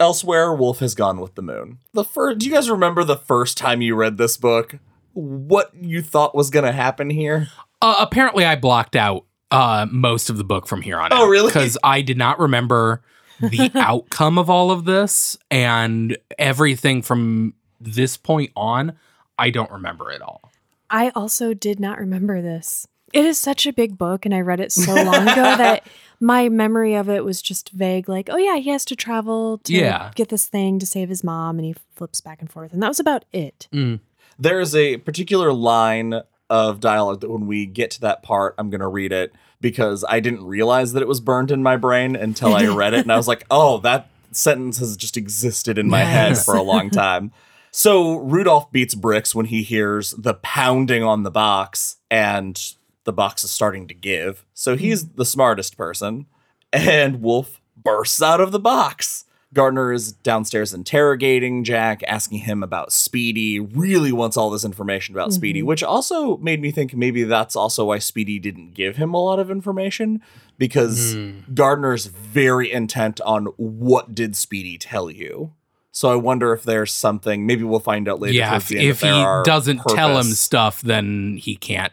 elsewhere, 0.00 0.54
Wolf 0.54 0.78
has 0.78 0.94
gone 0.94 1.20
with 1.20 1.34
the 1.34 1.42
moon. 1.42 1.78
The 1.92 2.04
first, 2.04 2.38
do 2.38 2.46
you 2.46 2.52
guys 2.52 2.70
remember 2.70 3.04
the 3.04 3.16
first 3.18 3.58
time 3.58 3.82
you 3.82 3.94
read 3.94 4.16
this 4.16 4.36
book? 4.38 4.76
What 5.12 5.70
you 5.78 6.00
thought 6.00 6.34
was 6.34 6.48
going 6.48 6.64
to 6.64 6.72
happen 6.72 7.10
here? 7.10 7.48
Uh, 7.82 7.96
apparently, 8.00 8.46
I 8.46 8.56
blocked 8.56 8.96
out 8.96 9.26
uh, 9.52 9.86
most 9.90 10.30
of 10.30 10.36
the 10.38 10.44
book 10.44 10.66
from 10.66 10.82
here 10.82 10.98
on 10.98 11.12
Oh, 11.12 11.24
out. 11.24 11.28
really? 11.28 11.46
Because 11.48 11.78
I 11.84 12.00
did 12.02 12.16
not 12.16 12.38
remember 12.40 13.02
the 13.40 13.70
outcome 13.76 14.38
of 14.38 14.50
all 14.50 14.70
of 14.70 14.84
this 14.84 15.36
and 15.50 16.16
everything 16.38 17.02
from 17.02 17.54
this 17.80 18.16
point 18.16 18.50
on. 18.56 18.94
I 19.38 19.50
don't 19.50 19.70
remember 19.70 20.10
it 20.10 20.22
all. 20.22 20.50
I 20.90 21.10
also 21.14 21.54
did 21.54 21.78
not 21.80 21.98
remember 21.98 22.42
this. 22.42 22.86
It 23.12 23.24
is 23.26 23.36
such 23.38 23.66
a 23.66 23.72
big 23.72 23.98
book, 23.98 24.24
and 24.24 24.34
I 24.34 24.40
read 24.40 24.60
it 24.60 24.72
so 24.72 24.94
long 24.94 25.28
ago 25.28 25.34
that 25.56 25.86
my 26.20 26.48
memory 26.48 26.94
of 26.94 27.10
it 27.10 27.24
was 27.24 27.42
just 27.42 27.68
vague. 27.70 28.08
Like, 28.08 28.28
oh 28.30 28.36
yeah, 28.38 28.56
he 28.56 28.70
has 28.70 28.84
to 28.86 28.96
travel 28.96 29.58
to 29.64 29.72
Yeah. 29.72 30.12
get 30.14 30.28
this 30.30 30.46
thing 30.46 30.78
to 30.78 30.86
save 30.86 31.08
his 31.10 31.22
mom, 31.22 31.58
and 31.58 31.66
he 31.66 31.74
flips 31.94 32.20
back 32.20 32.40
and 32.40 32.50
forth, 32.50 32.72
and 32.72 32.82
that 32.82 32.88
was 32.88 33.00
about 33.00 33.24
it. 33.32 33.68
Mm. 33.72 34.00
There 34.38 34.60
is 34.60 34.74
a 34.74 34.96
particular 34.98 35.52
line 35.52 36.22
of 36.52 36.80
dialogue 36.80 37.22
that 37.22 37.30
when 37.30 37.46
we 37.46 37.64
get 37.64 37.90
to 37.92 38.00
that 38.02 38.22
part, 38.22 38.54
I'm 38.58 38.68
going 38.68 38.82
to 38.82 38.86
read 38.86 39.10
it. 39.10 39.32
because 39.62 40.04
I 40.06 40.20
didn't 40.20 40.44
realize 40.44 40.92
that 40.92 41.02
it 41.02 41.08
was 41.08 41.20
burned 41.20 41.50
in 41.50 41.62
my 41.62 41.76
brain 41.76 42.14
until 42.14 42.52
I 42.54 42.66
read 42.66 42.92
it. 42.92 43.00
And 43.00 43.12
I 43.12 43.16
was 43.16 43.28
like, 43.28 43.46
oh, 43.50 43.78
that 43.78 44.08
sentence 44.32 44.78
has 44.78 44.96
just 44.96 45.16
existed 45.16 45.78
in 45.78 45.88
my 45.88 46.00
head 46.00 46.36
for 46.36 46.54
a 46.56 46.62
long 46.62 46.90
time. 47.04 47.32
So 47.70 48.16
Rudolph 48.16 48.70
beats 48.70 48.94
bricks 48.94 49.34
when 49.34 49.46
he 49.46 49.62
hears 49.62 50.10
the 50.10 50.34
pounding 50.34 51.02
on 51.02 51.22
the 51.22 51.30
box 51.30 51.96
and 52.10 52.60
the 53.04 53.12
box 53.12 53.44
is 53.44 53.50
starting 53.50 53.88
to 53.88 53.94
give. 53.94 54.44
So 54.52 54.76
he's 54.76 55.04
mm. 55.04 55.16
the 55.16 55.24
smartest 55.24 55.78
person. 55.78 56.26
And 56.72 57.22
Wolf 57.22 57.60
bursts 57.76 58.20
out 58.20 58.40
of 58.40 58.52
the 58.52 58.60
box. 58.60 59.24
Gardner 59.54 59.92
is 59.92 60.12
downstairs 60.12 60.72
interrogating 60.72 61.62
Jack, 61.62 62.02
asking 62.08 62.38
him 62.38 62.62
about 62.62 62.92
Speedy, 62.92 63.60
really 63.60 64.10
wants 64.10 64.36
all 64.36 64.48
this 64.48 64.64
information 64.64 65.14
about 65.14 65.32
Speedy, 65.32 65.60
mm-hmm. 65.60 65.68
which 65.68 65.82
also 65.82 66.38
made 66.38 66.60
me 66.60 66.70
think 66.70 66.94
maybe 66.94 67.24
that's 67.24 67.54
also 67.54 67.86
why 67.86 67.98
Speedy 67.98 68.38
didn't 68.38 68.72
give 68.72 68.96
him 68.96 69.12
a 69.12 69.22
lot 69.22 69.38
of 69.38 69.50
information 69.50 70.22
because 70.56 71.14
hmm. 71.14 71.40
Gardner's 71.52 72.06
very 72.06 72.72
intent 72.72 73.20
on 73.22 73.46
what 73.56 74.14
did 74.14 74.36
Speedy 74.36 74.78
tell 74.78 75.10
you. 75.10 75.52
So 75.90 76.10
I 76.10 76.16
wonder 76.16 76.54
if 76.54 76.62
there's 76.62 76.92
something, 76.92 77.44
maybe 77.46 77.64
we'll 77.64 77.80
find 77.80 78.08
out 78.08 78.20
later. 78.20 78.34
yeah, 78.34 78.56
if, 78.56 78.72
if 78.72 79.00
that 79.00 79.42
he 79.44 79.50
doesn't 79.50 79.82
tell 79.88 80.16
him 80.16 80.24
stuff, 80.24 80.80
then 80.80 81.36
he 81.36 81.56
can't 81.56 81.92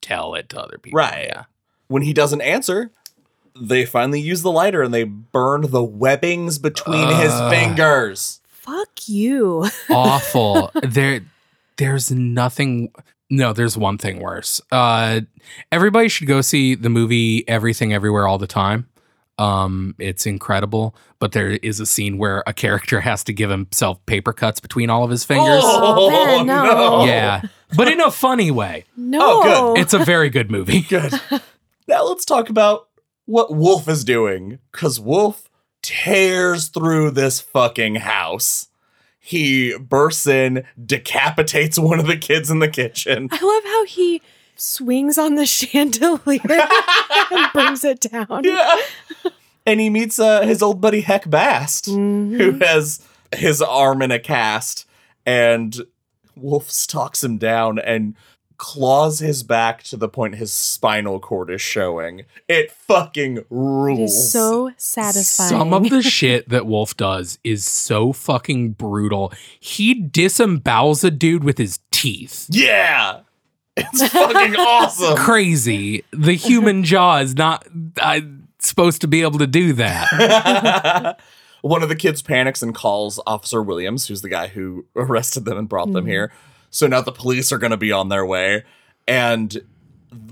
tell 0.00 0.34
it 0.36 0.48
to 0.50 0.60
other 0.60 0.78
people. 0.78 0.96
Right. 0.96 1.26
Yeah. 1.28 1.44
when 1.88 2.02
he 2.02 2.12
doesn't 2.12 2.40
answer, 2.40 2.92
they 3.60 3.84
finally 3.84 4.20
use 4.20 4.42
the 4.42 4.50
lighter 4.50 4.82
and 4.82 4.92
they 4.92 5.04
burn 5.04 5.70
the 5.70 5.84
webbings 5.84 6.58
between 6.58 7.08
his 7.16 7.32
fingers. 7.50 8.40
Fuck 8.48 9.08
you. 9.08 9.66
Awful. 9.90 10.70
there 10.82 11.20
there's 11.76 12.10
nothing 12.10 12.92
no, 13.32 13.52
there's 13.52 13.78
one 13.78 13.98
thing 13.98 14.20
worse. 14.20 14.60
Uh 14.72 15.20
everybody 15.70 16.08
should 16.08 16.26
go 16.26 16.40
see 16.40 16.74
the 16.74 16.90
movie 16.90 17.48
Everything 17.48 17.92
Everywhere 17.92 18.26
All 18.26 18.38
the 18.38 18.46
Time. 18.46 18.88
Um 19.38 19.94
it's 19.98 20.26
incredible, 20.26 20.94
but 21.18 21.32
there 21.32 21.50
is 21.50 21.80
a 21.80 21.86
scene 21.86 22.18
where 22.18 22.42
a 22.46 22.52
character 22.52 23.00
has 23.02 23.24
to 23.24 23.32
give 23.32 23.50
himself 23.50 24.04
paper 24.06 24.32
cuts 24.32 24.60
between 24.60 24.90
all 24.90 25.04
of 25.04 25.10
his 25.10 25.24
fingers. 25.24 25.62
Oh, 25.64 26.10
Ben, 26.10 26.46
no. 26.46 27.04
Yeah. 27.04 27.42
But 27.76 27.88
in 27.88 28.00
a 28.00 28.10
funny 28.10 28.50
way. 28.50 28.84
No. 28.96 29.18
Oh, 29.22 29.74
good. 29.74 29.82
It's 29.82 29.94
a 29.94 30.04
very 30.04 30.28
good 30.28 30.50
movie. 30.50 30.82
Good. 30.82 31.12
now 31.88 32.04
let's 32.04 32.24
talk 32.24 32.48
about 32.50 32.88
what 33.30 33.54
Wolf 33.54 33.88
is 33.88 34.04
doing. 34.04 34.58
Because 34.72 34.98
Wolf 35.00 35.48
tears 35.82 36.68
through 36.68 37.12
this 37.12 37.40
fucking 37.40 37.96
house. 37.96 38.68
He 39.18 39.76
bursts 39.78 40.26
in, 40.26 40.64
decapitates 40.84 41.78
one 41.90 42.00
of 42.00 42.06
the 42.06 42.16
kids 42.16 42.50
in 42.50 42.58
the 42.58 42.68
kitchen. 42.68 43.28
I 43.30 43.42
love 43.42 43.64
how 43.64 43.84
he 43.84 44.20
swings 44.56 45.16
on 45.18 45.36
the 45.36 45.46
chandelier 45.58 46.40
and 47.30 47.52
brings 47.52 47.84
it 47.84 48.00
down. 48.00 48.42
Yeah. 48.44 48.76
And 49.66 49.78
he 49.78 49.90
meets 49.90 50.18
uh, 50.18 50.42
his 50.42 50.62
old 50.62 50.80
buddy 50.80 51.02
Heck 51.02 51.28
Bast, 51.30 51.86
Mhm. 51.86 52.36
who 52.36 52.52
has 52.64 53.06
his 53.34 53.62
arm 53.62 54.02
in 54.02 54.10
a 54.10 54.18
cast. 54.18 54.86
And 55.26 55.76
Wolf 56.34 56.70
stalks 56.70 57.22
him 57.22 57.36
down 57.38 57.78
and 57.78 58.16
claws 58.60 59.20
his 59.20 59.42
back 59.42 59.82
to 59.82 59.96
the 59.96 60.06
point 60.06 60.34
his 60.34 60.52
spinal 60.52 61.18
cord 61.18 61.48
is 61.50 61.62
showing. 61.62 62.24
It 62.46 62.70
fucking 62.70 63.42
rules. 63.48 63.98
It 63.98 64.04
is 64.04 64.30
so 64.32 64.70
satisfying. 64.76 65.48
Some 65.48 65.72
of 65.72 65.88
the 65.88 66.02
shit 66.18 66.46
that 66.50 66.66
Wolf 66.66 66.94
does 66.94 67.38
is 67.42 67.64
so 67.64 68.12
fucking 68.12 68.72
brutal. 68.72 69.32
He 69.58 70.02
disembowels 70.02 71.02
a 71.02 71.10
dude 71.10 71.42
with 71.42 71.56
his 71.56 71.80
teeth. 71.90 72.48
Yeah. 72.50 73.20
It's 73.78 74.06
fucking 74.08 74.54
awesome. 74.58 75.16
Crazy. 75.16 76.04
The 76.12 76.34
human 76.34 76.84
jaw 76.84 77.20
is 77.20 77.34
not 77.34 77.66
uh, 77.98 78.20
supposed 78.58 79.00
to 79.00 79.08
be 79.08 79.22
able 79.22 79.38
to 79.38 79.46
do 79.46 79.72
that. 79.72 81.18
One 81.62 81.82
of 81.82 81.88
the 81.88 81.96
kids 81.96 82.20
panics 82.20 82.62
and 82.62 82.74
calls 82.74 83.18
Officer 83.26 83.62
Williams, 83.62 84.06
who's 84.06 84.20
the 84.20 84.28
guy 84.28 84.48
who 84.48 84.84
arrested 84.94 85.46
them 85.46 85.56
and 85.56 85.66
brought 85.68 85.92
them 85.94 86.04
Mhm. 86.04 86.08
here. 86.08 86.32
So 86.70 86.86
now 86.86 87.00
the 87.00 87.12
police 87.12 87.52
are 87.52 87.58
going 87.58 87.72
to 87.72 87.76
be 87.76 87.92
on 87.92 88.08
their 88.08 88.24
way. 88.24 88.64
And 89.06 89.60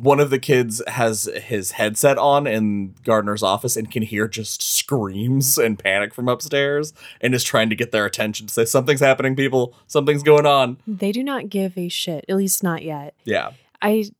one 0.00 0.18
of 0.18 0.30
the 0.30 0.38
kids 0.38 0.82
has 0.88 1.24
his 1.24 1.72
headset 1.72 2.18
on 2.18 2.46
in 2.46 2.94
Gardner's 3.04 3.42
office 3.42 3.76
and 3.76 3.90
can 3.90 4.02
hear 4.02 4.26
just 4.26 4.62
screams 4.62 5.56
and 5.58 5.78
panic 5.78 6.14
from 6.14 6.28
upstairs 6.28 6.92
and 7.20 7.34
is 7.34 7.44
trying 7.44 7.70
to 7.70 7.76
get 7.76 7.92
their 7.92 8.04
attention 8.04 8.46
to 8.46 8.52
say, 8.52 8.64
Something's 8.64 9.00
happening, 9.00 9.36
people. 9.36 9.74
Something's 9.86 10.22
going 10.22 10.46
on. 10.46 10.78
They 10.86 11.12
do 11.12 11.22
not 11.22 11.48
give 11.48 11.78
a 11.78 11.88
shit, 11.88 12.24
at 12.28 12.36
least 12.36 12.62
not 12.62 12.82
yet. 12.82 13.14
Yeah. 13.24 13.52
I 13.80 14.10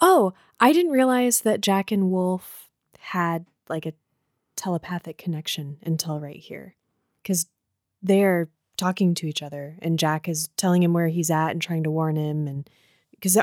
Oh, 0.00 0.34
I 0.58 0.72
didn't 0.72 0.92
realize 0.92 1.42
that 1.42 1.60
Jack 1.60 1.92
and 1.92 2.10
Wolf 2.10 2.68
had 2.98 3.46
like 3.68 3.86
a 3.86 3.92
telepathic 4.56 5.18
connection 5.18 5.78
until 5.84 6.20
right 6.20 6.36
here. 6.36 6.74
Cuz 7.24 7.46
they're 8.02 8.48
talking 8.84 9.14
to 9.14 9.26
each 9.26 9.42
other 9.42 9.76
and 9.80 9.98
Jack 9.98 10.28
is 10.28 10.48
telling 10.56 10.82
him 10.82 10.92
where 10.92 11.08
he's 11.08 11.30
at 11.30 11.50
and 11.52 11.62
trying 11.62 11.82
to 11.84 11.90
warn 11.90 12.16
him 12.16 12.46
and 12.46 12.68
cuz 13.22 13.36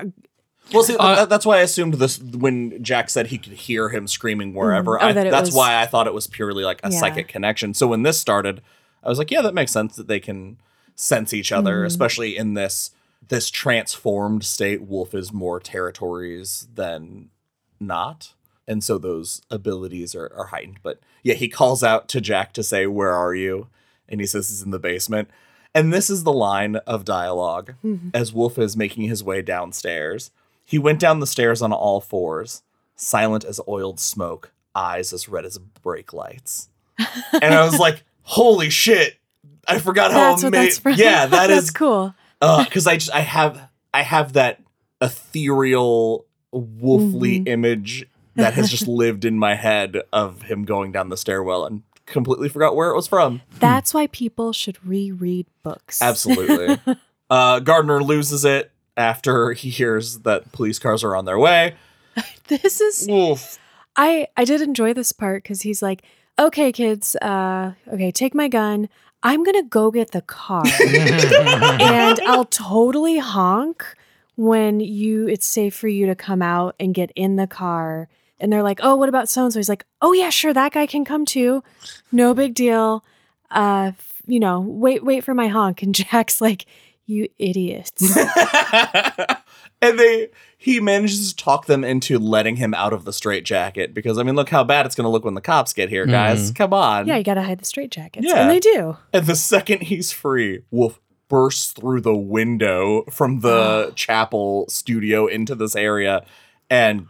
Well, 0.71 0.83
see, 0.83 0.95
Uh, 0.97 1.15
that- 1.15 1.29
that's 1.29 1.45
why 1.47 1.57
I 1.57 1.61
assumed 1.61 1.95
this 1.95 2.19
when 2.21 2.83
Jack 2.83 3.09
said 3.09 3.27
he 3.27 3.39
could 3.39 3.53
hear 3.53 3.89
him 3.89 4.07
screaming 4.07 4.53
wherever. 4.53 4.91
Mhm. 4.97 5.01
Oh, 5.01 5.07
I, 5.07 5.13
that 5.13 5.27
it 5.27 5.31
that's 5.31 5.47
was- 5.49 5.55
why 5.55 5.81
I 5.81 5.87
thought 5.87 6.05
it 6.05 6.13
was 6.13 6.27
purely 6.27 6.63
like 6.63 6.79
a 6.83 6.91
Yeah. 6.91 6.99
psychic 6.99 7.27
connection. 7.27 7.73
So 7.73 7.87
when 7.87 8.03
this 8.03 8.19
started, 8.19 8.61
I 9.03 9.09
was 9.09 9.17
like, 9.17 9.31
yeah, 9.31 9.41
that 9.41 9.55
makes 9.55 9.71
sense 9.71 9.95
that 9.95 10.07
they 10.07 10.19
can 10.19 10.57
sense 10.95 11.33
each 11.33 11.51
other, 11.51 11.81
Mhm. 11.81 11.87
especially 11.87 12.37
in 12.37 12.53
this 12.53 12.91
this 13.27 13.49
transformed 13.49 14.43
state. 14.43 14.81
Wolf 14.83 15.13
is 15.15 15.31
more 15.31 15.59
territories 15.59 16.67
than 16.73 17.29
not, 17.79 18.33
and 18.67 18.83
so 18.83 18.97
those 18.97 19.41
abilities 19.49 20.13
are, 20.15 20.31
are 20.35 20.47
heightened. 20.47 20.79
But 20.83 20.99
yeah, 21.23 21.35
he 21.35 21.47
calls 21.47 21.81
out 21.83 22.07
to 22.09 22.19
Jack 22.21 22.51
to 22.53 22.63
say, 22.63 22.85
"Where 22.87 23.13
are 23.13 23.33
you?" 23.33 23.67
And 24.11 24.19
he 24.19 24.27
says 24.27 24.49
he's 24.49 24.61
in 24.61 24.71
the 24.71 24.79
basement. 24.79 25.29
And 25.73 25.93
this 25.93 26.09
is 26.09 26.23
the 26.23 26.33
line 26.33 26.75
of 26.85 27.05
dialogue 27.05 27.75
as 28.13 28.33
Wolf 28.33 28.59
is 28.59 28.75
making 28.75 29.07
his 29.07 29.23
way 29.23 29.41
downstairs. 29.41 30.29
He 30.65 30.77
went 30.77 30.99
down 30.99 31.19
the 31.21 31.27
stairs 31.27 31.61
on 31.61 31.71
all 31.71 32.01
fours, 32.01 32.61
silent 32.95 33.45
as 33.45 33.59
oiled 33.67 33.99
smoke, 33.99 34.51
eyes 34.75 35.13
as 35.13 35.29
red 35.29 35.45
as 35.45 35.57
brake 35.57 36.11
lights. 36.13 36.67
and 37.41 37.53
I 37.53 37.63
was 37.63 37.79
like, 37.79 38.03
"Holy 38.23 38.69
shit! 38.69 39.17
I 39.67 39.79
forgot 39.79 40.11
how 40.11 40.31
that's 40.31 40.43
what 40.43 40.51
that's 40.51 40.79
amazing." 40.83 41.05
Yeah, 41.05 41.25
that 41.27 41.47
that's 41.47 41.63
is 41.65 41.71
cool. 41.71 42.13
because 42.39 42.85
I 42.85 42.95
just 42.97 43.11
I 43.13 43.21
have 43.21 43.69
I 43.93 44.01
have 44.03 44.33
that 44.33 44.61
ethereal 45.01 46.25
wolfly 46.53 47.39
Mhm. 47.41 47.47
image 47.47 48.05
that 48.35 48.53
has 48.55 48.69
just 48.69 48.87
lived 49.01 49.23
in 49.25 49.37
my 49.39 49.55
head 49.55 50.01
of 50.11 50.43
him 50.43 50.63
going 50.65 50.91
down 50.91 51.09
the 51.09 51.17
stairwell 51.17 51.65
and 51.65 51.83
completely 52.11 52.49
forgot 52.49 52.75
where 52.75 52.89
it 52.91 52.95
was 52.95 53.07
from. 53.07 53.41
That's 53.59 53.93
why 53.93 54.07
people 54.07 54.53
should 54.53 54.85
reread 54.85 55.47
books. 55.63 56.01
Absolutely. 56.01 56.79
uh, 57.29 57.59
Gardner 57.59 58.03
loses 58.03 58.45
it 58.45 58.71
after 58.95 59.53
he 59.53 59.69
hears 59.69 60.19
that 60.19 60.51
police 60.51 60.79
cars 60.79 61.03
are 61.03 61.15
on 61.15 61.25
their 61.25 61.39
way. 61.39 61.75
This 62.47 62.81
is 62.81 63.07
Wolf. 63.07 63.57
I 63.95 64.27
I 64.35 64.43
did 64.43 64.59
enjoy 64.59 64.93
this 64.93 65.13
part 65.13 65.41
because 65.41 65.61
he's 65.61 65.81
like, 65.81 66.03
okay, 66.37 66.73
kids, 66.73 67.15
uh, 67.21 67.71
okay, 67.87 68.11
take 68.11 68.35
my 68.35 68.49
gun. 68.49 68.89
I'm 69.23 69.45
gonna 69.45 69.63
go 69.63 69.89
get 69.89 70.11
the 70.11 70.21
car, 70.21 70.63
and 70.65 72.19
I'll 72.27 72.43
totally 72.43 73.19
honk 73.19 73.85
when 74.35 74.81
you. 74.81 75.29
It's 75.29 75.47
safe 75.47 75.73
for 75.73 75.87
you 75.87 76.07
to 76.07 76.15
come 76.15 76.41
out 76.41 76.75
and 76.77 76.93
get 76.93 77.11
in 77.15 77.37
the 77.37 77.47
car. 77.47 78.09
And 78.41 78.51
they're 78.51 78.63
like, 78.63 78.79
oh, 78.83 78.95
what 78.95 79.07
about 79.07 79.29
so 79.29 79.43
and 79.45 79.53
so? 79.53 79.59
He's 79.59 79.69
like, 79.69 79.85
oh 80.01 80.11
yeah, 80.13 80.29
sure, 80.29 80.53
that 80.53 80.73
guy 80.73 80.85
can 80.87 81.05
come 81.05 81.25
too. 81.25 81.63
No 82.11 82.33
big 82.33 82.53
deal. 82.55 83.05
Uh, 83.49 83.91
you 84.27 84.39
know, 84.39 84.59
wait, 84.59 85.03
wait 85.03 85.23
for 85.23 85.33
my 85.33 85.47
honk. 85.47 85.81
And 85.83 85.93
Jack's 86.01 86.41
like, 86.41 86.65
you 87.05 87.27
idiots. 87.39 88.17
and 89.81 89.99
they 89.99 90.29
he 90.57 90.79
manages 90.79 91.33
to 91.33 91.43
talk 91.43 91.65
them 91.65 91.83
into 91.83 92.19
letting 92.19 92.55
him 92.57 92.73
out 92.73 92.93
of 92.93 93.03
the 93.05 93.11
straitjacket 93.13 93.93
because 93.93 94.17
I 94.17 94.23
mean 94.23 94.35
look 94.35 94.49
how 94.49 94.63
bad 94.63 94.85
it's 94.85 94.95
gonna 94.95 95.09
look 95.09 95.25
when 95.25 95.33
the 95.33 95.41
cops 95.41 95.73
get 95.73 95.89
here, 95.89 96.05
guys. 96.05 96.51
Come 96.51 96.73
on. 96.73 97.07
yeah, 97.07 97.17
you 97.17 97.23
gotta 97.23 97.41
hide 97.41 97.59
the 97.59 97.65
straitjackets, 97.65 98.21
Yeah. 98.23 98.41
and 98.41 98.49
they 98.49 98.59
do. 98.59 98.97
And 99.13 99.25
the 99.25 99.35
second 99.35 99.83
he's 99.83 100.11
free, 100.11 100.63
Wolf 100.71 100.99
bursts 101.27 101.71
through 101.71 102.01
the 102.01 102.15
window 102.15 103.03
from 103.09 103.39
the 103.39 103.91
chapel 103.95 104.65
studio 104.69 105.27
into 105.27 105.55
this 105.55 105.75
area 105.75 106.23
and 106.69 107.07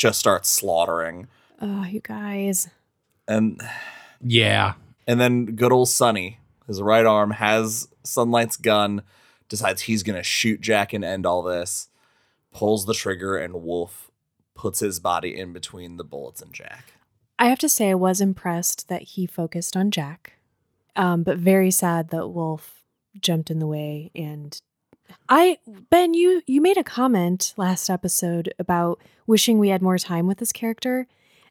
just 0.00 0.18
starts 0.18 0.48
slaughtering. 0.48 1.28
Oh, 1.60 1.84
you 1.84 2.00
guys. 2.00 2.70
And 3.28 3.60
yeah. 4.20 4.74
and 5.06 5.20
then 5.20 5.44
good 5.44 5.72
old 5.72 5.90
Sonny, 5.90 6.40
his 6.66 6.80
right 6.80 7.04
arm 7.04 7.32
has 7.32 7.86
Sunlight's 8.02 8.56
gun, 8.56 9.02
decides 9.48 9.82
he's 9.82 10.02
gonna 10.02 10.22
shoot 10.22 10.62
Jack 10.62 10.94
and 10.94 11.04
end 11.04 11.26
all 11.26 11.42
this, 11.42 11.88
pulls 12.50 12.86
the 12.86 12.94
trigger, 12.94 13.36
and 13.36 13.62
Wolf 13.62 14.10
puts 14.54 14.80
his 14.80 14.98
body 15.00 15.38
in 15.38 15.52
between 15.52 15.98
the 15.98 16.04
bullets 16.04 16.40
and 16.40 16.52
Jack. 16.52 16.94
I 17.38 17.46
have 17.48 17.58
to 17.58 17.68
say, 17.68 17.90
I 17.90 17.94
was 17.94 18.22
impressed 18.22 18.88
that 18.88 19.02
he 19.02 19.26
focused 19.26 19.76
on 19.76 19.90
Jack, 19.90 20.32
um, 20.96 21.22
but 21.22 21.36
very 21.36 21.70
sad 21.70 22.08
that 22.08 22.28
Wolf 22.28 22.82
jumped 23.20 23.50
in 23.50 23.58
the 23.58 23.66
way 23.66 24.10
and 24.14 24.60
I 25.28 25.58
Ben, 25.90 26.14
you 26.14 26.42
you 26.46 26.60
made 26.60 26.76
a 26.76 26.84
comment 26.84 27.54
last 27.56 27.88
episode 27.90 28.52
about 28.58 29.00
wishing 29.26 29.58
we 29.58 29.68
had 29.68 29.82
more 29.82 29.98
time 29.98 30.26
with 30.26 30.38
this 30.38 30.52
character, 30.52 31.06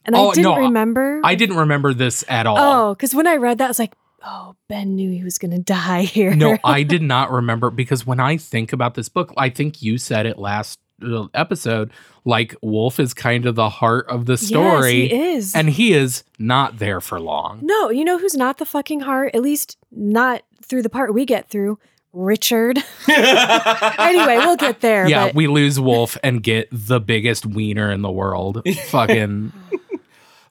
and 0.05 0.15
Oh, 0.15 0.29
I 0.31 0.33
didn't 0.33 0.51
no, 0.55 0.57
remember. 0.57 1.21
I 1.23 1.35
didn't 1.35 1.57
remember 1.57 1.93
this 1.93 2.23
at 2.27 2.45
all. 2.45 2.57
Oh, 2.57 2.93
because 2.95 3.13
when 3.15 3.27
I 3.27 3.35
read 3.35 3.57
that, 3.59 3.65
I 3.65 3.67
was 3.69 3.79
like, 3.79 3.93
oh, 4.25 4.55
Ben 4.67 4.95
knew 4.95 5.11
he 5.11 5.23
was 5.23 5.37
going 5.37 5.51
to 5.55 5.59
die 5.59 6.03
here. 6.03 6.35
No, 6.35 6.57
I 6.63 6.83
did 6.83 7.01
not 7.01 7.31
remember 7.31 7.69
because 7.69 8.05
when 8.05 8.19
I 8.19 8.37
think 8.37 8.73
about 8.73 8.95
this 8.95 9.09
book, 9.09 9.33
I 9.37 9.49
think 9.49 9.81
you 9.81 9.97
said 9.97 10.25
it 10.25 10.37
last 10.37 10.79
uh, 11.01 11.27
episode. 11.33 11.91
Like 12.25 12.53
Wolf 12.61 12.99
is 12.99 13.13
kind 13.13 13.45
of 13.45 13.55
the 13.55 13.69
heart 13.69 14.07
of 14.09 14.25
the 14.25 14.37
story, 14.37 15.03
Yes, 15.03 15.11
he 15.11 15.17
is. 15.35 15.55
and 15.55 15.69
he 15.69 15.93
is 15.93 16.23
not 16.37 16.77
there 16.79 16.99
for 16.99 17.19
long. 17.19 17.61
no, 17.63 17.89
you 17.89 18.03
know 18.03 18.17
who's 18.19 18.35
not 18.35 18.57
the 18.57 18.65
fucking 18.65 18.99
heart? 18.99 19.33
At 19.33 19.41
least 19.41 19.77
not 19.89 20.43
through 20.61 20.81
the 20.83 20.89
part 20.89 21.13
we 21.13 21.25
get 21.25 21.49
through. 21.49 21.79
Richard. 22.13 22.79
anyway, 23.09 24.37
we'll 24.37 24.55
get 24.55 24.81
there. 24.81 25.07
yeah, 25.07 25.25
but 25.27 25.35
we 25.35 25.47
lose 25.47 25.79
Wolf 25.79 26.17
and 26.23 26.41
get 26.41 26.67
the 26.71 26.99
biggest 26.99 27.45
wiener 27.45 27.91
in 27.91 28.01
the 28.01 28.11
world. 28.11 28.61
Fucking 28.87 29.51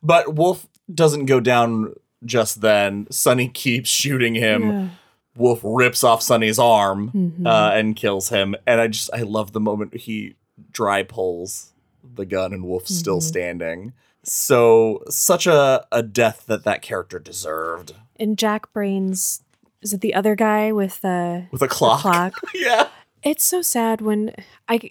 But 0.02 0.34
Wolf 0.34 0.66
doesn't 0.92 1.26
go 1.26 1.40
down 1.40 1.94
just 2.24 2.60
then. 2.60 3.06
Sonny 3.10 3.48
keeps 3.48 3.88
shooting 3.88 4.34
him. 4.34 4.62
Yeah. 4.68 4.88
Wolf 5.36 5.60
rips 5.62 6.02
off 6.02 6.22
Sonny's 6.22 6.58
arm 6.58 7.10
Mhm. 7.14 7.46
uh, 7.46 7.72
and 7.74 7.94
kills 7.94 8.28
him. 8.30 8.54
And 8.66 8.80
I 8.80 8.88
just 8.88 9.10
I 9.12 9.22
love 9.22 9.52
the 9.52 9.60
moment 9.60 9.94
he 9.94 10.34
dry 10.72 11.02
pulls 11.02 11.72
the 12.14 12.24
gun 12.26 12.52
and 12.52 12.64
Wolf's 12.64 12.94
still 12.94 13.18
Mhm. 13.18 13.22
standing. 13.22 13.92
So 14.24 15.02
such 15.08 15.46
a 15.46 15.86
a 15.92 16.02
death 16.02 16.44
that 16.46 16.64
that 16.64 16.82
character 16.82 17.18
deserved 17.18 17.94
and 18.18 18.36
Jack 18.36 18.72
Brains 18.72 19.42
is 19.82 19.92
it 19.92 20.00
the 20.00 20.14
other 20.14 20.34
guy 20.34 20.72
with 20.72 21.00
the, 21.00 21.46
with 21.52 21.62
a 21.62 21.66
the 21.66 21.68
clock. 21.68 22.00
clock? 22.00 22.34
yeah. 22.54 22.88
It's 23.22 23.44
so 23.44 23.62
sad 23.62 24.00
when 24.00 24.34
I 24.68 24.90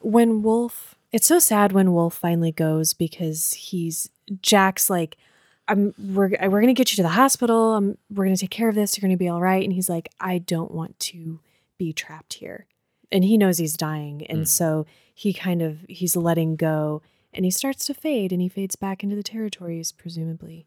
when 0.00 0.42
Wolf 0.42 0.94
it's 1.12 1.26
so 1.26 1.38
sad 1.38 1.72
when 1.72 1.92
Wolf 1.92 2.14
finally 2.14 2.52
goes 2.52 2.94
because 2.94 3.52
he's 3.54 4.08
Jack's 4.40 4.88
like 4.90 5.16
I'm 5.68 5.94
we're 5.98 6.30
we're 6.30 6.60
going 6.60 6.66
to 6.66 6.72
get 6.74 6.92
you 6.92 6.96
to 6.96 7.02
the 7.02 7.08
hospital. 7.10 7.74
I'm 7.74 7.96
we're 8.10 8.24
going 8.24 8.36
to 8.36 8.40
take 8.40 8.50
care 8.50 8.68
of 8.68 8.74
this. 8.74 8.96
You're 8.96 9.02
going 9.06 9.16
to 9.16 9.22
be 9.22 9.28
all 9.28 9.40
right 9.40 9.62
and 9.64 9.72
he's 9.72 9.88
like 9.88 10.10
I 10.20 10.38
don't 10.38 10.70
want 10.72 10.98
to 11.00 11.40
be 11.78 11.92
trapped 11.92 12.34
here. 12.34 12.66
And 13.10 13.24
he 13.24 13.36
knows 13.38 13.58
he's 13.58 13.76
dying 13.76 14.26
and 14.28 14.40
Mm. 14.42 14.48
so 14.48 14.86
he 15.14 15.32
kind 15.32 15.62
of 15.62 15.78
he's 15.88 16.16
letting 16.16 16.56
go 16.56 17.00
and 17.32 17.44
he 17.44 17.50
starts 17.50 17.86
to 17.86 17.94
fade 17.94 18.32
and 18.32 18.42
he 18.42 18.48
fades 18.48 18.76
back 18.76 19.02
into 19.02 19.16
the 19.16 19.22
territories 19.22 19.92
presumably. 19.92 20.66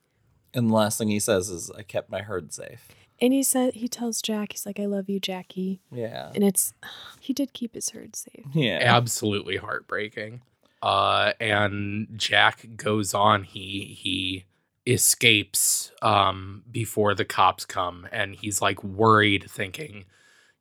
And 0.53 0.70
the 0.70 0.74
last 0.74 0.97
thing 0.97 1.09
he 1.09 1.20
says 1.20 1.49
is, 1.49 1.70
"I 1.78 1.84
kept 1.84 2.09
my 2.09 2.22
herd 2.22 2.53
safe." 2.53 2.88
And 3.22 3.34
he 3.34 3.43
said 3.43 3.76
he 3.76 3.88
tells 3.88 4.22
Jack 4.22 4.51
he's 4.51 4.66
like 4.66 4.80
I 4.80 4.86
love 4.86 5.09
you 5.09 5.20
Jackie. 5.20 5.82
Yeah. 5.91 6.32
And 6.36 6.43
it's 6.43 6.74
he 7.20 7.34
did 7.34 7.53
keep 7.53 7.76
his 7.76 7.89
herd 7.89 8.16
safe. 8.16 8.45
Yeah. 8.53 8.80
absolutely 8.82 9.57
heartbreaking. 9.57 10.41
Uh, 10.82 11.34
and 11.39 12.07
Jack 12.16 12.68
goes 12.76 13.13
on. 13.13 13.43
He 13.43 13.97
he 13.99 14.45
escapes 14.86 15.91
um, 16.01 16.63
before 16.70 17.16
the 17.16 17.26
cops 17.26 17.66
come, 17.66 18.07
and 18.11 18.36
he's 18.36 18.61
like 18.61 18.84
worried, 18.84 19.49
thinking, 19.49 20.05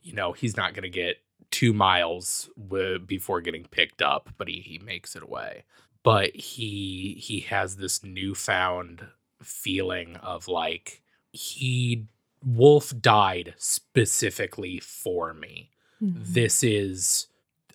you 0.00 0.14
know, 0.14 0.32
he's 0.32 0.56
not 0.56 0.72
gonna 0.72 0.88
get 0.88 1.18
two 1.50 1.74
miles 1.74 2.48
w- 2.58 2.98
before 2.98 3.42
getting 3.42 3.64
picked 3.64 4.00
up, 4.00 4.30
but 4.38 4.48
he 4.48 4.60
he 4.60 4.78
makes 4.78 5.14
it 5.14 5.22
away. 5.22 5.64
But 6.02 6.34
he 6.34 7.18
he 7.20 7.40
has 7.40 7.76
this 7.76 8.02
newfound 8.02 9.06
feeling 9.42 10.16
of 10.16 10.48
like 10.48 11.02
he 11.32 12.06
Wolf 12.46 12.92
died 13.00 13.54
specifically 13.56 14.78
for 14.80 15.32
me 15.34 15.70
Mhm. 16.02 16.24
this 16.24 16.62
is 16.64 17.26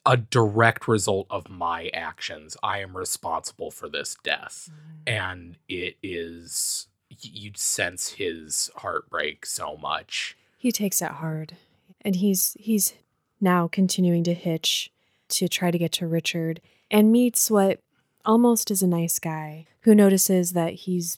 a 0.06 0.18
direct 0.18 0.88
result 0.88 1.28
of 1.30 1.50
my 1.50 1.90
actions. 1.94 2.56
I 2.64 2.80
am 2.80 2.96
responsible 2.98 3.72
for 3.72 3.88
this 3.90 4.16
death. 4.24 4.70
And 5.08 5.58
it 5.68 5.98
is—you'd 6.04 7.58
sense 7.58 8.10
his 8.14 8.70
heartbreak 8.78 9.46
so 9.46 9.78
much. 9.78 10.36
he 10.58 10.72
takes 10.74 11.02
it 11.02 11.12
hard 11.12 11.56
and 12.02 12.18
he's 12.18 12.54
he's 12.60 12.94
now 13.40 13.68
continuing 13.68 14.24
to 14.26 14.34
hitch 14.34 14.92
to 15.30 15.48
try 15.48 15.72
to 15.72 15.78
get 15.78 15.92
to 15.94 16.06
richard 16.08 16.60
and 16.92 17.12
meets 17.14 17.50
what 17.50 17.80
almost 18.26 18.70
is 18.70 18.82
a 18.84 18.88
nice 18.88 19.20
guy 19.20 19.66
who 19.82 19.96
notices 19.96 20.52
that 20.52 20.74
he's 20.74 21.18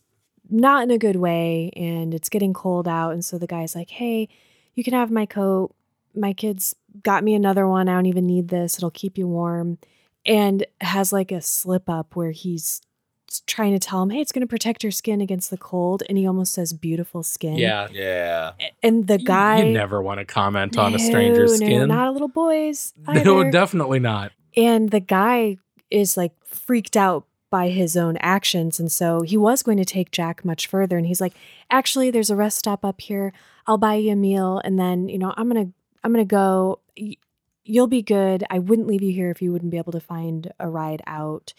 not 0.52 0.84
in 0.84 0.91
a 0.91 0.97
good 0.97 1.16
way 1.16 1.72
and 1.76 2.14
it's 2.14 2.30
getting 2.30 2.54
cold 2.54 2.88
out 2.88 3.12
and 3.12 3.24
so 3.26 3.38
the 3.38 3.47
guy's 3.47 3.74
like 3.76 3.89
hey 3.89 4.28
you 4.76 4.84
can 4.84 4.93
have 4.93 5.10
my 5.10 5.26
coat 5.26 5.74
my 6.14 6.34
kids 6.34 6.76
got 7.04 7.24
me 7.24 7.34
another 7.34 7.68
one 7.68 7.88
i 7.88 7.93
don't 7.93 8.06
even 8.06 8.28
need 8.28 8.49
this 8.49 8.78
it'll 8.78 8.91
keep 8.91 9.18
you 9.18 9.28
warm 9.28 9.78
and 10.26 10.66
has 10.82 11.12
like 11.14 11.32
a 11.32 11.41
slip 11.41 11.89
up 11.89 12.16
where 12.16 12.32
he's 12.32 12.82
trying 13.47 13.72
to 13.72 13.80
tell 13.80 14.04
him 14.04 14.10
hey 14.10 14.20
it's 14.20 14.34
going 14.34 14.41
to 14.41 14.47
protect 14.47 14.84
your 14.84 14.91
skin 14.91 15.22
against 15.22 15.49
the 15.49 15.58
cold 15.58 16.04
and 16.10 16.18
he 16.18 16.28
almost 16.28 16.54
says 16.54 16.74
beautiful 16.74 17.24
skin 17.24 17.56
Yeah. 17.56 17.88
yeah. 17.91 18.52
and 18.84 19.08
the 19.08 19.18
guy 19.18 19.64
You 19.64 19.72
never 19.72 20.02
want 20.02 20.20
to 20.20 20.26
comment 20.26 20.78
on 20.78 20.93
a 20.93 20.99
stranger's 20.99 21.52
no, 21.62 21.66
skin. 21.66 21.88
not 21.88 22.08
a 22.10 22.12
little 22.12 22.28
boy's. 22.28 22.93
no, 23.08 23.49
definitely 23.49 23.99
not. 23.99 24.34
and 24.58 24.91
the 24.91 24.99
guy 24.99 25.56
is 25.89 26.18
like 26.18 26.34
freaked 26.45 26.97
out 26.97 27.26
by 27.52 27.70
his 27.70 27.95
own 27.95 28.18
actions. 28.18 28.80
And 28.80 28.91
so 28.91 29.22
he 29.22 29.38
was 29.38 29.62
going 29.62 29.78
to 29.78 29.86
take 29.86 30.10
Jack 30.10 30.43
much 30.43 30.66
further. 30.66 30.97
And 30.97 31.06
he's 31.06 31.22
like, 31.22 31.34
actually, 31.70 32.10
there's 32.10 32.32
a 32.32 32.36
rest 32.36 32.58
stop 32.58 32.84
up 32.84 33.02
here. 33.02 33.34
I'll 33.68 33.78
buy 33.78 33.95
you 33.95 34.14
a 34.14 34.16
meal. 34.16 34.60
And 34.64 34.80
then, 34.80 35.08
you 35.08 35.20
know, 35.20 35.34
I'm 35.38 35.47
going 35.47 35.68
to, 35.68 35.74
I'm 36.04 36.12
going 36.12 36.26
to 36.26 36.30
go. 36.30 36.80
You'll 37.64 37.88
be 37.88 38.02
good. 38.02 38.43
I 38.49 38.58
wouldn't 38.58 38.88
leave 38.88 39.04
you 39.04 39.14
here 39.14 39.30
if 39.30 39.39
you 39.39 39.52
wouldn't 39.52 39.70
be 39.70 39.78
able 39.78 39.91
to 39.91 39.99
find 39.99 40.52
a 40.60 40.68
ride 40.68 41.04
out. 41.06 41.54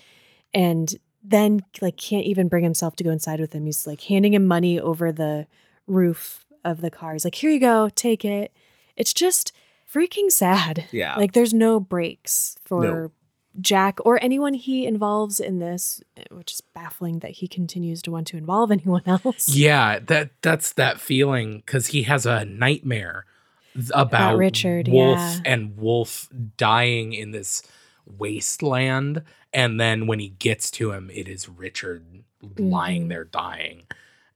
And 0.52 0.92
then 1.22 1.60
like 1.80 1.96
can't 1.96 2.26
even 2.26 2.48
bring 2.48 2.64
himself 2.64 2.96
to 2.96 3.04
go 3.04 3.10
inside 3.10 3.38
with 3.38 3.52
him. 3.52 3.66
He's 3.66 3.86
like 3.86 4.00
handing 4.00 4.34
him 4.34 4.46
money 4.46 4.80
over 4.80 5.12
the 5.12 5.46
roof 5.86 6.44
of 6.64 6.80
the 6.80 6.90
car. 6.90 7.12
He's 7.12 7.24
like, 7.24 7.36
here 7.36 7.50
you 7.50 7.60
go, 7.60 7.88
take 7.94 8.24
it. 8.24 8.52
It's 8.96 9.12
just 9.12 9.52
freaking 9.92 10.32
sad. 10.32 10.86
Yeah. 10.90 11.16
Like 11.16 11.32
there's 11.32 11.54
no 11.54 11.78
breaks 11.78 12.56
for 12.64 12.82
No. 12.82 13.12
Jack 13.60 13.98
or 14.04 14.18
anyone 14.22 14.54
he 14.54 14.86
involves 14.86 15.38
in 15.40 15.58
this, 15.58 16.02
which 16.30 16.52
is 16.52 16.60
baffling 16.60 17.18
that 17.18 17.32
he 17.32 17.46
continues 17.48 18.00
to 18.02 18.10
want 18.10 18.26
to 18.28 18.36
involve 18.36 18.70
anyone 18.70 19.02
else. 19.06 19.48
Yeah, 19.48 19.98
that 20.00 20.30
that's 20.42 20.72
that 20.74 21.00
feeling 21.00 21.58
because 21.64 21.88
he 21.88 22.04
has 22.04 22.24
a 22.26 22.44
nightmare 22.44 23.26
th- 23.74 23.90
about, 23.94 24.36
Richard, 24.38 24.88
Wolf 24.88 25.18
yeah. 25.18 25.40
and 25.44 25.76
Wolf 25.76 26.28
dying 26.56 27.12
in 27.12 27.32
this 27.32 27.62
wasteland, 28.06 29.22
and 29.52 29.78
then 29.80 30.06
when 30.06 30.18
he 30.18 30.30
gets 30.30 30.70
to 30.72 30.92
him, 30.92 31.10
it 31.12 31.28
is 31.28 31.48
Richard 31.48 32.24
lying 32.58 33.04
Mhm. 33.04 33.08
there 33.10 33.24
dying, 33.24 33.82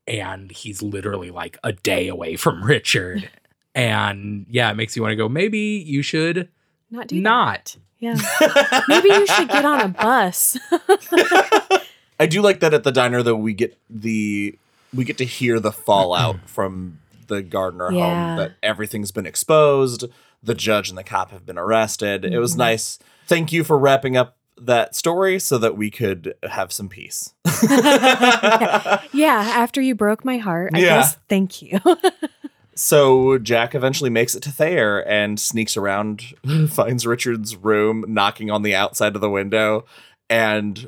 and 0.06 0.50
he's 0.50 0.82
literally 0.82 1.30
like 1.30 1.58
a 1.64 1.72
day 1.72 2.08
away 2.08 2.36
from 2.36 2.62
Richard, 2.62 3.28
and 3.74 4.46
yeah, 4.50 4.70
it 4.70 4.74
makes 4.74 4.94
you 4.96 5.02
want 5.02 5.12
to 5.12 5.16
go. 5.16 5.28
Maybe 5.28 5.58
you 5.84 6.02
should 6.02 6.48
Not 6.90 7.08
do 7.08 7.22
that. 7.22 7.76
Not. 8.14 8.24
Yeah. 8.40 8.80
Maybe 8.88 9.08
you 9.08 9.26
should 9.26 9.48
get 9.48 9.64
on 9.64 9.80
a 9.80 9.88
bus. 9.88 10.56
I 12.18 12.26
do 12.26 12.40
like 12.40 12.60
that 12.60 12.72
at 12.74 12.82
the 12.84 12.92
diner 12.92 13.22
though 13.22 13.34
we 13.36 13.52
get 13.52 13.76
the 13.90 14.58
we 14.94 15.04
get 15.04 15.18
to 15.18 15.24
hear 15.24 15.60
the 15.60 15.72
fallout 15.72 16.36
from 16.48 16.98
the 17.26 17.42
Gardner 17.42 17.90
Yeah. 17.92 18.28
home 18.28 18.36
that 18.38 18.52
everything's 18.62 19.10
been 19.10 19.26
exposed, 19.26 20.04
the 20.42 20.54
judge 20.54 20.88
and 20.88 20.96
the 20.96 21.04
cop 21.04 21.30
have 21.32 21.44
been 21.44 21.58
arrested. 21.58 22.24
It 22.24 22.38
was 22.38 22.54
Mhm. 22.54 22.58
nice. 22.58 22.98
Thank 23.26 23.52
you 23.52 23.64
for 23.64 23.76
wrapping 23.78 24.16
up 24.16 24.36
that 24.58 24.94
story 24.94 25.38
so 25.38 25.58
that 25.58 25.76
we 25.76 25.90
could 25.90 26.34
have 26.48 26.72
some 26.72 26.88
peace. 26.88 27.34
yeah, 29.12 29.52
after 29.54 29.80
you 29.82 29.94
broke 29.94 30.24
my 30.24 30.38
heart, 30.38 30.70
I 30.74 30.78
Yeah. 30.78 31.00
guess 31.00 31.16
thank 31.28 31.60
you. 31.62 31.80
So 32.76 33.38
Jack 33.38 33.74
eventually 33.74 34.10
makes 34.10 34.34
it 34.34 34.42
to 34.44 34.50
Thayer 34.50 35.00
and 35.00 35.40
sneaks 35.40 35.76
around, 35.76 36.22
finds 36.68 37.06
Richard's 37.06 37.56
room, 37.56 38.04
knocking 38.06 38.50
on 38.50 38.62
the 38.62 38.74
outside 38.74 39.14
of 39.14 39.20
the 39.20 39.30
window, 39.30 39.84
and 40.30 40.86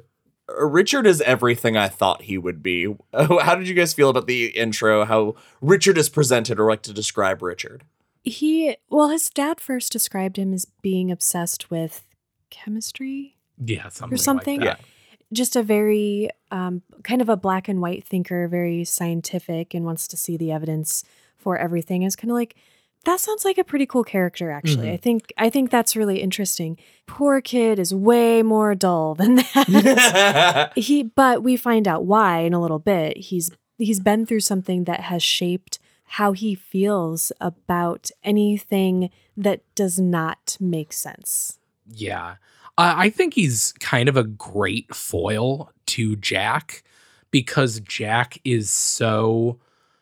Richard 0.60 1.06
is 1.06 1.20
everything 1.22 1.76
I 1.76 1.88
thought 1.88 2.22
he 2.22 2.38
would 2.38 2.62
be. 2.62 2.94
How 3.14 3.54
did 3.54 3.68
you 3.68 3.74
guys 3.74 3.94
feel 3.94 4.08
about 4.10 4.26
the 4.26 4.46
intro? 4.46 5.04
How 5.04 5.34
Richard 5.60 5.98
is 5.98 6.08
presented, 6.08 6.60
or 6.60 6.68
like 6.68 6.82
to 6.82 6.92
describe 6.92 7.42
Richard? 7.42 7.84
he, 8.28 8.76
well, 8.88 9.08
his 9.08 9.30
dad 9.30 9.60
first 9.60 9.92
described 9.92 10.38
him 10.38 10.52
as 10.52 10.66
being 10.82 11.10
obsessed 11.10 11.70
with 11.70 12.04
chemistry. 12.50 13.36
Yeah, 13.58 13.88
something, 13.88 14.14
or 14.14 14.18
something? 14.18 14.60
Like 14.60 14.78
that. 14.78 14.80
just 15.32 15.56
a 15.56 15.62
very 15.62 16.30
um, 16.50 16.82
kind 17.02 17.20
of 17.20 17.28
a 17.28 17.36
black 17.36 17.68
and 17.68 17.80
white 17.80 18.04
thinker, 18.04 18.46
very 18.48 18.84
scientific, 18.84 19.74
and 19.74 19.84
wants 19.84 20.06
to 20.08 20.16
see 20.16 20.36
the 20.36 20.52
evidence 20.52 21.04
for 21.48 21.56
everything. 21.56 22.02
Is 22.02 22.14
kind 22.14 22.30
of 22.30 22.34
like 22.34 22.54
that 23.06 23.20
sounds 23.20 23.42
like 23.42 23.56
a 23.56 23.64
pretty 23.64 23.86
cool 23.86 24.04
character. 24.04 24.50
Actually, 24.50 24.88
Mhm. 24.88 24.92
I 24.92 24.96
think 24.98 25.32
I 25.38 25.48
think 25.48 25.70
that's 25.70 25.96
really 25.96 26.20
interesting. 26.20 26.76
Poor 27.06 27.40
kid 27.40 27.78
is 27.78 27.94
way 27.94 28.42
more 28.42 28.74
dull 28.74 29.14
than 29.14 29.36
that. 29.54 30.72
he, 30.76 31.04
but 31.04 31.42
we 31.42 31.56
find 31.56 31.88
out 31.88 32.04
why 32.04 32.40
in 32.40 32.52
a 32.52 32.60
little 32.60 32.78
bit. 32.78 33.16
He's 33.16 33.50
he's 33.78 33.98
been 34.00 34.26
through 34.26 34.40
something 34.40 34.84
that 34.84 35.00
has 35.00 35.22
shaped 35.22 35.78
how 36.18 36.32
he 36.32 36.54
feels 36.54 37.32
about 37.40 38.10
anything 38.22 39.08
that 39.38 39.60
does 39.74 39.98
not 39.98 40.56
make 40.60 40.92
sense. 40.92 41.58
Yeah. 41.90 42.36
Uh, 42.76 42.92
I 42.96 43.08
think 43.10 43.32
he's 43.34 43.72
kind 43.80 44.08
of 44.08 44.16
a 44.18 44.22
great 44.24 44.94
foil 44.94 45.72
to 45.86 46.14
Jack 46.16 46.82
because 47.30 47.80
Jack 47.80 48.38
is 48.44 48.68
so 48.70 49.58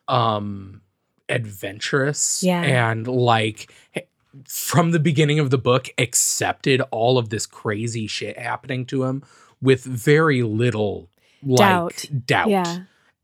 um 0.09 0.81
adventurous 1.29 2.43
Yeah. 2.43 2.63
and 2.63 3.07
like 3.07 3.73
from 4.47 4.91
the 4.91 4.99
beginning 5.01 5.39
of 5.39 5.51
the 5.51 5.59
book 5.59 5.89
accepted 5.99 6.81
all 6.91 7.19
of 7.19 7.31
this 7.31 7.47
crazy 7.47 8.07
shit 8.07 8.39
happening 8.39 8.85
to 8.87 9.05
him 9.05 9.23
with 9.63 9.85
very 9.85 10.43
little 10.43 11.09
like 11.43 11.59
Doubt. 11.59 12.05
doubt. 12.27 12.49
Yeah. 12.51 12.79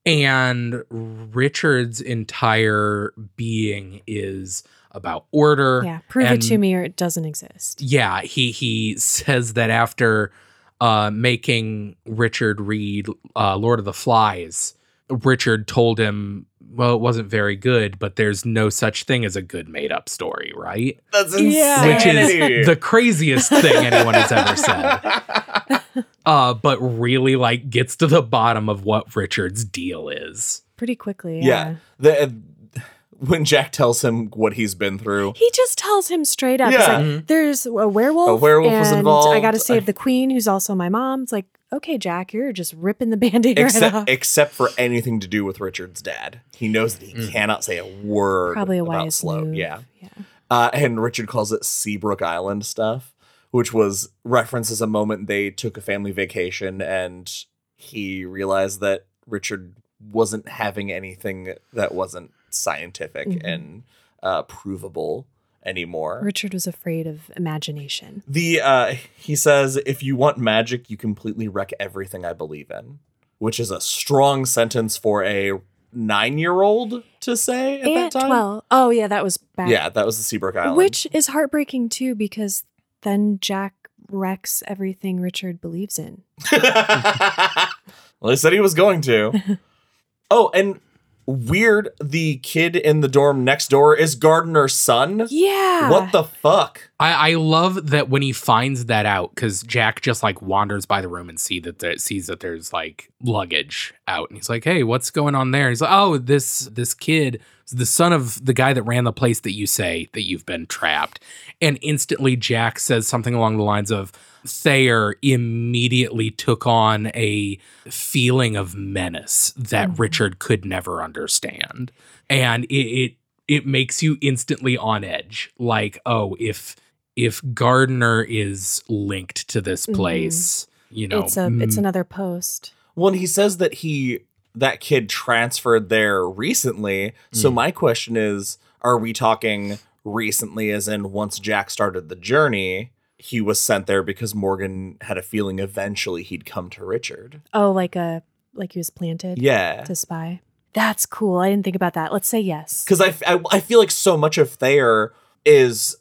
And 0.05 0.83
Richard's 0.91 2.01
entire 2.01 3.13
being 3.37 4.01
is 4.07 4.65
about 4.91 5.27
order 5.33 5.83
Yeah. 5.85 6.01
Prove 6.09 6.31
it 6.31 6.43
to 6.43 6.59
me 6.59 6.75
or 6.75 6.83
it 6.83 6.97
doesn't 6.97 7.25
exist. 7.25 7.81
yeah, 7.83 8.23
he 8.23 8.51
he 8.51 8.97
says 8.99 9.53
that 9.55 9.71
after 9.71 10.33
uh, 10.81 11.11
making 11.13 11.95
Richard 12.07 12.61
read 12.61 13.07
uh, 13.37 13.57
Lord 13.57 13.79
of 13.79 13.85
the 13.85 13.93
Flies, 13.93 14.75
Richard 15.11 15.67
told 15.69 15.99
him, 15.99 16.47
"Well, 16.71 16.95
it 16.95 17.01
wasn't 17.01 17.29
very 17.29 17.57
good, 17.57 17.99
but 17.99 18.17
there's 18.17 18.45
no 18.45 18.69
such 18.71 19.05
thing 19.05 19.25
as 19.25 19.37
a 19.37 19.43
good 19.43 19.69
made 19.69 19.93
up 19.93 20.09
story, 20.09 20.53
right?" 20.57 20.99
That's 21.13 21.39
Yeah. 21.39 21.87
Which 21.87 22.07
is 22.07 22.67
the 22.67 22.77
craziest 22.77 23.51
thing 23.51 23.85
anyone 23.87 24.15
has 24.15 24.33
ever 24.33 24.57
said. 24.57 25.83
Uh, 26.25 26.55
but 26.55 26.79
really, 26.79 27.35
like, 27.35 27.69
gets 27.69 27.97
to 27.97 28.07
the 28.07 28.23
bottom 28.23 28.69
of 28.69 28.85
what 28.85 29.15
Richard's 29.17 29.65
deal 29.65 30.09
is. 30.09 30.63
Pretty 30.77 30.95
quickly. 30.95 31.41
yeah. 31.41 31.45
Yeah. 31.71 31.75
The, 31.99 32.23
uh, 32.23 32.81
when 33.19 33.45
Jack 33.45 33.73
tells 33.73 34.05
him 34.05 34.29
what 34.29 34.53
he's 34.53 34.77
been 34.77 35.01
through, 35.01 35.33
He 35.35 35.51
just 35.53 35.79
tells 35.79 36.09
him 36.09 36.25
straight 36.25 36.61
up. 36.61 36.73
Yeah. 36.73 36.79
like, 36.79 37.05
Mhm. 37.05 37.27
there's 37.27 37.67
a 37.67 37.73
werewolf. 37.89 38.29
A 38.31 38.37
werewolf 38.37 38.73
was 38.73 38.89
and 38.91 38.99
involved. 38.99 39.37
I 39.37 39.41
got 39.41 39.51
to 39.51 39.59
save 39.59 39.85
the 39.85 39.93
queen, 39.93 40.31
who's 40.31 40.47
also 40.47 40.77
my 40.77 40.89
mom. 40.89 41.25
It's 41.25 41.33
like, 41.33 41.47
okay, 41.73 41.97
Jack, 41.99 42.33
you're 42.33 42.53
just 42.53 42.73
ripping 42.75 43.11
the 43.11 43.17
band-aid 43.31 43.59
right 43.59 43.83
off. 43.95 44.05
except 44.09 44.53
for 44.53 44.69
anything 44.77 45.19
to 45.21 45.27
do 45.29 45.45
with 45.45 45.61
Richard's 45.61 46.03
dad. 46.03 46.41
He 46.57 46.69
knows 46.69 46.97
that 46.97 47.07
he 47.07 47.15
Mm. 47.15 47.31
cannot 47.33 47.65
say 47.65 47.79
a 47.79 47.87
word 47.87 48.55
Probably 48.55 48.79
a 48.79 48.83
about 48.83 49.05
wise 49.05 49.15
Sloat. 49.17 49.47
move. 49.47 49.55
Yeah. 49.55 49.81
Yeah. 50.01 50.09
Uh, 50.51 50.71
and 50.75 51.03
Richard 51.03 51.29
calls 51.29 51.51
it 51.53 51.65
Seabrook 51.65 52.21
Island 52.23 52.67
stuff, 52.67 53.15
which 53.51 53.73
was 53.73 54.11
references 54.25 54.81
a 54.83 54.87
moment 54.87 55.27
they 55.27 55.51
took 55.51 55.77
a 55.77 55.81
family 55.81 56.11
vacation 56.13 56.83
and 56.83 57.33
he 57.77 58.25
realized 58.25 58.81
that 58.81 59.07
Richard 59.27 59.77
wasn't 59.99 60.49
having 60.49 60.93
anything 60.93 61.55
that 61.73 61.95
wasn't 61.95 62.33
scientific 62.51 63.29
Mhm. 63.29 63.41
and 63.45 63.83
uh, 64.23 64.43
provable 64.43 65.27
anymore. 65.65 66.21
Richard 66.23 66.55
was 66.55 66.67
afraid 66.67 67.07
of 67.07 67.31
imagination. 67.37 68.23
The 68.27 68.61
uh, 68.61 68.95
he 69.17 69.37
says, 69.37 69.77
"If 69.87 70.03
you 70.03 70.17
want 70.17 70.39
magic, 70.39 70.91
you 70.91 70.97
completely 70.97 71.49
wreck 71.49 71.71
everything 71.79 72.25
I 72.25 72.33
believe 72.33 72.71
in," 72.71 72.99
which 73.39 73.61
is 73.61 73.71
a 73.71 73.81
strong 73.81 74.45
sentence 74.47 74.97
for 74.97 75.25
a 75.25 75.53
nine-year-old 75.93 77.03
to 77.21 77.37
say 77.37 77.81
at 77.81 77.87
and 77.87 77.97
that 77.97 78.13
time. 78.13 78.31
well, 78.31 78.65
oh 78.71 78.91
yeah, 78.91 79.09
that 79.09 79.23
was 79.23 79.37
back. 79.37 79.69
yeah, 79.69 79.89
that 79.89 80.07
was 80.07 80.17
the 80.17 80.23
Seabrook 80.23 80.57
Island. 80.57 80.77
Which 80.77 81.07
is 81.13 81.29
heartbreaking 81.29 81.91
too, 81.91 82.15
because 82.15 82.65
then 83.03 83.39
Jack 83.41 83.75
wrecks 84.11 84.63
everything 84.67 85.21
Richard 85.21 85.61
believes 85.61 85.99
in. 85.99 86.23
well, 86.53 88.31
he 88.31 88.37
said 88.37 88.53
he 88.53 88.61
was 88.61 88.75
going 88.75 89.01
to. 89.03 89.59
oh, 90.31 90.51
and 90.55 90.81
weird, 91.27 91.91
the 92.03 92.37
kid 92.39 92.77
in 92.77 93.01
the 93.01 93.09
dorm 93.09 93.45
next 93.45 93.69
door 93.69 93.95
is 93.97 94.15
Gardner's 94.15 94.75
son. 94.75 95.27
Yeah. 95.31 95.91
What 95.91 96.13
the 96.13 96.25
fuck? 96.25 96.91
I, 96.99 97.31
I 97.31 97.35
love 97.35 97.91
that 97.91 98.09
when 98.09 98.23
he 98.23 98.33
finds 98.33 98.87
that 98.87 99.07
out 99.07 99.35
because 99.35 99.63
Jack 99.63 100.01
just 100.01 100.23
like 100.23 100.43
wanders 100.43 100.87
by 100.87 101.01
the 101.01 101.09
room 101.09 101.29
and 101.29 101.39
see 101.39 101.61
that 101.61 101.79
there, 101.79 101.97
sees 101.99 102.27
that 102.27 102.41
there's 102.41 102.73
like 102.73 103.11
luggage 103.23 103.95
out 104.09 104.31
and 104.31 104.39
he's 104.39 104.49
like, 104.49 104.65
"Hey, 104.65 104.83
what's 104.83 105.11
going 105.11 105.35
on 105.35 105.51
there?" 105.51 105.69
he's 105.69 105.81
like, 105.81 105.93
"Oh, 105.93 106.19
this 106.19 106.69
this 106.73 106.95
kid 106.95 107.41
is 107.67 107.79
the 107.79 107.87
son 107.87 108.13
of 108.13 108.45
the 108.45 108.55
guy 108.55 108.73
that 108.73 108.83
ran 108.83 109.05
the 109.05 109.13
place 109.13 109.41
that 109.41 109.53
you 109.53 109.67
say 109.67 110.09
that 110.13 110.23
you've 110.23 110.47
been 110.47 110.67
trapped." 110.67 111.23
And 111.61 111.79
instantly, 111.83 112.37
Jack 112.37 112.79
says 112.79 113.07
something 113.09 113.35
along 113.35 113.57
the 113.57 113.65
lines 113.65 113.91
of, 113.91 114.13
"Thayer 114.47 115.17
immediately 115.23 116.31
took 116.31 116.67
on 116.67 117.07
a 117.15 117.59
feeling 117.91 118.57
of 118.57 118.75
menace 118.75 119.53
that 119.57 119.91
Mhm. 119.91 119.99
Richard 119.99 120.39
could 120.39 120.65
never 120.65 121.03
understand, 121.03 121.93
and 122.29 122.65
it." 122.65 122.75
it 122.77 123.15
it 123.49 123.67
makes 123.67 124.05
you 124.05 124.17
instantly 124.21 124.79
on 124.79 125.03
edge 125.03 125.51
like 125.59 125.99
oh 126.07 126.37
if 126.39 126.77
if 127.17 127.43
gardner 127.53 128.23
is 128.23 128.81
linked 128.89 129.49
to 129.49 129.61
this 129.61 129.85
Mhm. 129.85 129.95
place 129.95 130.67
you 130.93 131.09
know 131.09 131.25
it's 131.25 131.37
a 131.37 131.47
it's 131.61 131.75
mm, 131.75 131.79
another 131.79 132.05
post. 132.05 132.73
Well, 132.95 133.13
he 133.13 133.27
says 133.27 133.57
that 133.57 133.75
he 133.75 134.21
that 134.55 134.79
kid 134.81 135.09
transferred 135.09 135.89
there 135.89 136.27
recently. 136.27 137.13
So 137.33 137.51
Mm. 137.51 137.55
my 137.55 137.71
question 137.73 138.17
is, 138.17 138.59
are 138.81 138.97
we 138.97 139.13
talking 139.13 139.79
recently 140.05 140.71
as 140.71 140.87
in 140.89 141.11
once 141.11 141.39
Jack 141.41 141.69
started 141.69 142.09
the 142.09 142.17
journey, 142.17 142.93
he 143.23 143.41
was 143.41 143.61
sent 143.61 143.87
there 143.87 144.03
because 144.03 144.35
Morgan 144.35 144.97
had 145.03 145.17
a 145.17 145.23
feeling 145.23 145.61
eventually 145.61 146.23
he'd 146.25 146.45
come 146.45 146.69
to 146.71 146.85
Richard. 146.85 147.41
Oh, 147.55 147.71
like 147.71 147.95
a 147.95 148.23
like 148.53 148.73
he 148.73 148.81
was 148.81 148.91
planted 148.91 149.39
Yeah. 149.41 149.83
to 149.85 149.95
spy. 149.95 150.41
That's 150.73 151.07
cool. 151.07 151.39
I 151.39 151.51
didn't 151.51 151.65
think 151.65 151.77
about 151.77 151.95
that. 151.95 152.13
Let's 152.13 152.27
say 152.29 152.41
yes. 152.41 152.85
Cuz 152.85 153.01
I 153.01 153.15
I 153.51 153.61
feel 153.61 153.79
like 153.79 153.91
so 153.93 154.17
much 154.17 154.39
of 154.39 154.51
Thayer 154.51 155.13
is 155.45 155.97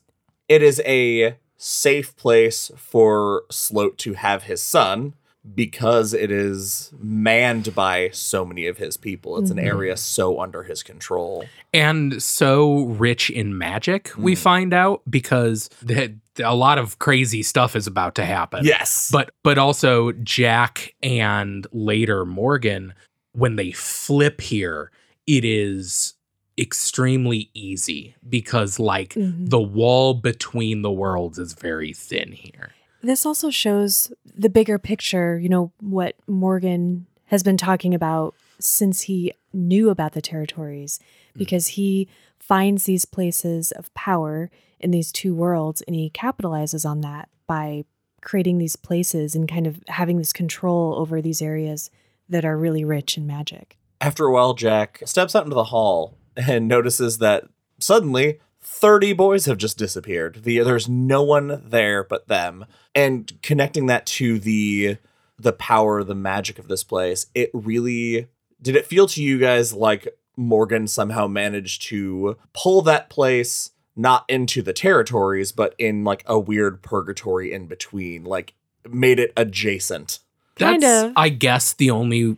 it 0.49 0.63
is 0.63 0.81
a 0.85 1.35
safe 1.57 2.15
place 2.17 2.71
for 2.75 3.43
Sloat 3.51 3.97
to 3.99 4.13
have 4.13 4.43
his 4.43 4.61
son 4.63 5.13
because 5.55 6.13
it 6.13 6.29
is 6.31 6.93
manned 6.99 7.73
by 7.73 8.09
so 8.13 8.45
many 8.45 8.67
of 8.67 8.77
his 8.77 8.95
people. 8.95 9.39
It's 9.39 9.49
Mhm. 9.49 9.57
an 9.57 9.59
area 9.59 9.97
so 9.97 10.39
under 10.39 10.63
his 10.63 10.83
control. 10.83 11.45
and 11.73 12.21
so 12.21 12.83
rich 12.83 13.29
in 13.29 13.57
magic 13.57 14.11
we 14.17 14.33
Mm. 14.33 14.37
find 14.37 14.73
out 14.73 15.01
because 15.09 15.69
the, 15.81 16.13
a 16.43 16.53
lot 16.53 16.77
of 16.77 16.99
crazy 16.99 17.41
stuff 17.41 17.75
is 17.77 17.87
about 17.87 18.13
to 18.15 18.25
happen 18.25 18.65
Yes. 18.65 19.09
but 19.11 19.31
but 19.41 19.57
also 19.57 20.11
jack 20.23 20.93
and 21.01 21.65
later 21.71 22.25
morgan 22.25 22.93
when 23.31 23.55
they 23.55 23.71
flip 23.71 24.41
here 24.41 24.91
it 25.27 25.45
is 25.45 26.13
extremely 26.59 27.49
easy 27.53 28.15
because 28.27 28.77
like 28.79 29.13
Mhm. 29.13 29.49
the 29.49 29.61
wall 29.61 30.13
between 30.13 30.81
the 30.81 30.91
worlds 30.91 31.39
is 31.39 31.53
very 31.53 31.93
thin 31.93 32.33
here 32.33 32.71
This 33.01 33.25
also 33.25 33.49
shows 33.49 34.11
the 34.25 34.49
bigger 34.49 34.77
picture, 34.77 35.39
you 35.39 35.49
know, 35.49 35.71
what 35.79 36.15
Morgan 36.27 37.07
has 37.25 37.43
been 37.43 37.57
talking 37.57 37.93
about 37.93 38.35
since 38.59 39.01
he 39.01 39.33
knew 39.53 39.89
about 39.89 40.13
the 40.13 40.21
territories, 40.21 40.99
mm. 41.33 41.39
because 41.39 41.67
he 41.69 42.07
finds 42.39 42.85
these 42.85 43.05
places 43.05 43.71
of 43.71 43.93
power 43.93 44.49
in 44.79 44.91
these 44.91 45.11
two 45.11 45.33
worlds 45.33 45.81
and 45.83 45.95
he 45.95 46.09
capitalizes 46.09 46.87
on 46.87 47.01
that 47.01 47.29
by 47.47 47.85
creating 48.21 48.57
these 48.57 48.75
places 48.75 49.35
and 49.35 49.49
kind 49.49 49.65
of 49.65 49.81
having 49.87 50.17
this 50.17 50.33
control 50.33 50.95
over 50.95 51.21
these 51.21 51.41
areas 51.41 51.89
that 52.29 52.45
are 52.45 52.57
really 52.57 52.83
rich 52.83 53.17
in 53.17 53.25
magic. 53.25 53.77
After 53.99 54.25
a 54.25 54.31
while, 54.31 54.53
Jack 54.53 55.01
steps 55.05 55.35
out 55.35 55.43
into 55.43 55.55
the 55.55 55.65
hall 55.65 56.15
and 56.35 56.67
notices 56.67 57.17
that 57.17 57.45
suddenly 57.79 58.39
30 58.61 59.13
boys 59.13 59.45
have 59.45 59.57
just 59.57 59.77
disappeared. 59.77 60.43
The, 60.43 60.59
there's 60.59 60.87
no 60.87 61.23
one 61.23 61.61
there 61.65 62.03
but 62.03 62.27
them. 62.27 62.65
And 62.93 63.31
connecting 63.41 63.87
that 63.87 64.05
to 64.07 64.39
the 64.39 64.97
the 65.39 65.53
power, 65.53 66.03
the 66.03 66.13
magic 66.13 66.59
of 66.59 66.67
this 66.67 66.83
place, 66.83 67.25
it 67.33 67.49
really 67.51 68.27
did 68.61 68.75
it 68.75 68.85
feel 68.85 69.07
to 69.07 69.23
you 69.23 69.39
guys 69.39 69.73
like 69.73 70.07
Morgan 70.37 70.87
somehow 70.87 71.27
managed 71.27 71.81
to 71.87 72.37
pull 72.53 72.83
that 72.83 73.09
place 73.09 73.71
not 73.95 74.25
into 74.29 74.61
the 74.61 74.73
territories, 74.73 75.51
but 75.51 75.75
in 75.77 76.03
like 76.03 76.23
a 76.25 76.39
weird 76.39 76.81
purgatory 76.81 77.51
in 77.51 77.67
between, 77.67 78.23
like 78.23 78.53
made 78.89 79.19
it 79.19 79.33
adjacent. 79.35 80.19
Kind 80.55 80.83
That's, 80.83 81.09
of. 81.09 81.13
I 81.15 81.29
guess, 81.29 81.73
the 81.73 81.91
only 81.91 82.37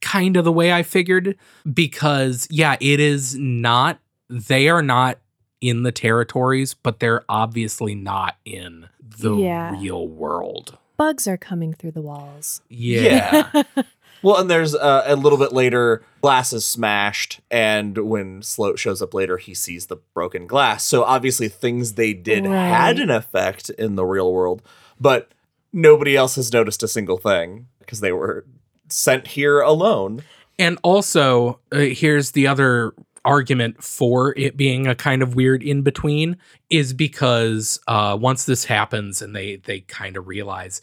kind 0.00 0.36
of 0.36 0.44
the 0.44 0.52
way 0.52 0.72
I 0.72 0.82
figured 0.82 1.36
because, 1.72 2.48
yeah, 2.50 2.76
it 2.80 3.00
is 3.00 3.36
not, 3.36 3.98
they 4.28 4.68
are 4.68 4.82
not 4.82 5.18
in 5.60 5.82
the 5.82 5.92
territories, 5.92 6.74
but 6.74 7.00
they're 7.00 7.24
obviously 7.28 7.94
not 7.94 8.36
in 8.44 8.88
the 9.00 9.34
Yeah. 9.36 9.72
real 9.80 10.06
world. 10.06 10.78
Bugs 10.96 11.26
are 11.28 11.36
coming 11.36 11.72
through 11.74 11.92
the 11.92 12.02
walls. 12.02 12.60
Yeah. 12.68 13.48
Yeah. 13.54 13.62
Well, 14.20 14.38
and 14.38 14.50
there's 14.50 14.74
uh, 14.74 15.04
a 15.06 15.14
little 15.14 15.38
bit 15.38 15.52
later, 15.52 16.02
glass 16.22 16.52
is 16.52 16.66
smashed, 16.66 17.38
and 17.52 17.96
when 17.98 18.42
Sloat 18.42 18.76
shows 18.80 19.00
up 19.00 19.14
later, 19.14 19.36
he 19.36 19.54
sees 19.54 19.86
the 19.86 19.98
broken 20.12 20.48
glass. 20.48 20.82
So 20.82 21.04
obviously, 21.04 21.46
things 21.46 21.92
they 21.92 22.14
did 22.14 22.44
had 22.44 22.98
an 22.98 23.10
effect 23.10 23.70
in 23.70 23.94
the 23.94 24.04
real 24.04 24.32
world, 24.32 24.60
but 24.98 25.30
nobody 25.72 26.16
else 26.16 26.34
has 26.34 26.52
noticed 26.52 26.82
a 26.82 26.88
single 26.88 27.16
thing 27.18 27.68
because 27.78 28.00
they 28.00 28.10
were 28.10 28.44
sent 28.88 29.28
here 29.28 29.60
alone. 29.60 30.24
And 30.58 30.78
also, 30.82 31.60
uh, 31.70 31.78
here's 31.78 32.32
the 32.32 32.48
other 32.48 32.94
argument 33.24 33.82
for 33.82 34.34
it 34.36 34.56
being 34.56 34.86
a 34.86 34.94
kind 34.94 35.22
of 35.22 35.34
weird 35.34 35.62
in 35.62 35.82
between 35.82 36.36
is 36.70 36.92
because 36.92 37.80
uh, 37.88 38.16
once 38.20 38.44
this 38.44 38.64
happens 38.64 39.22
and 39.22 39.34
they 39.34 39.56
they 39.56 39.80
kind 39.80 40.16
of 40.16 40.28
realize 40.28 40.80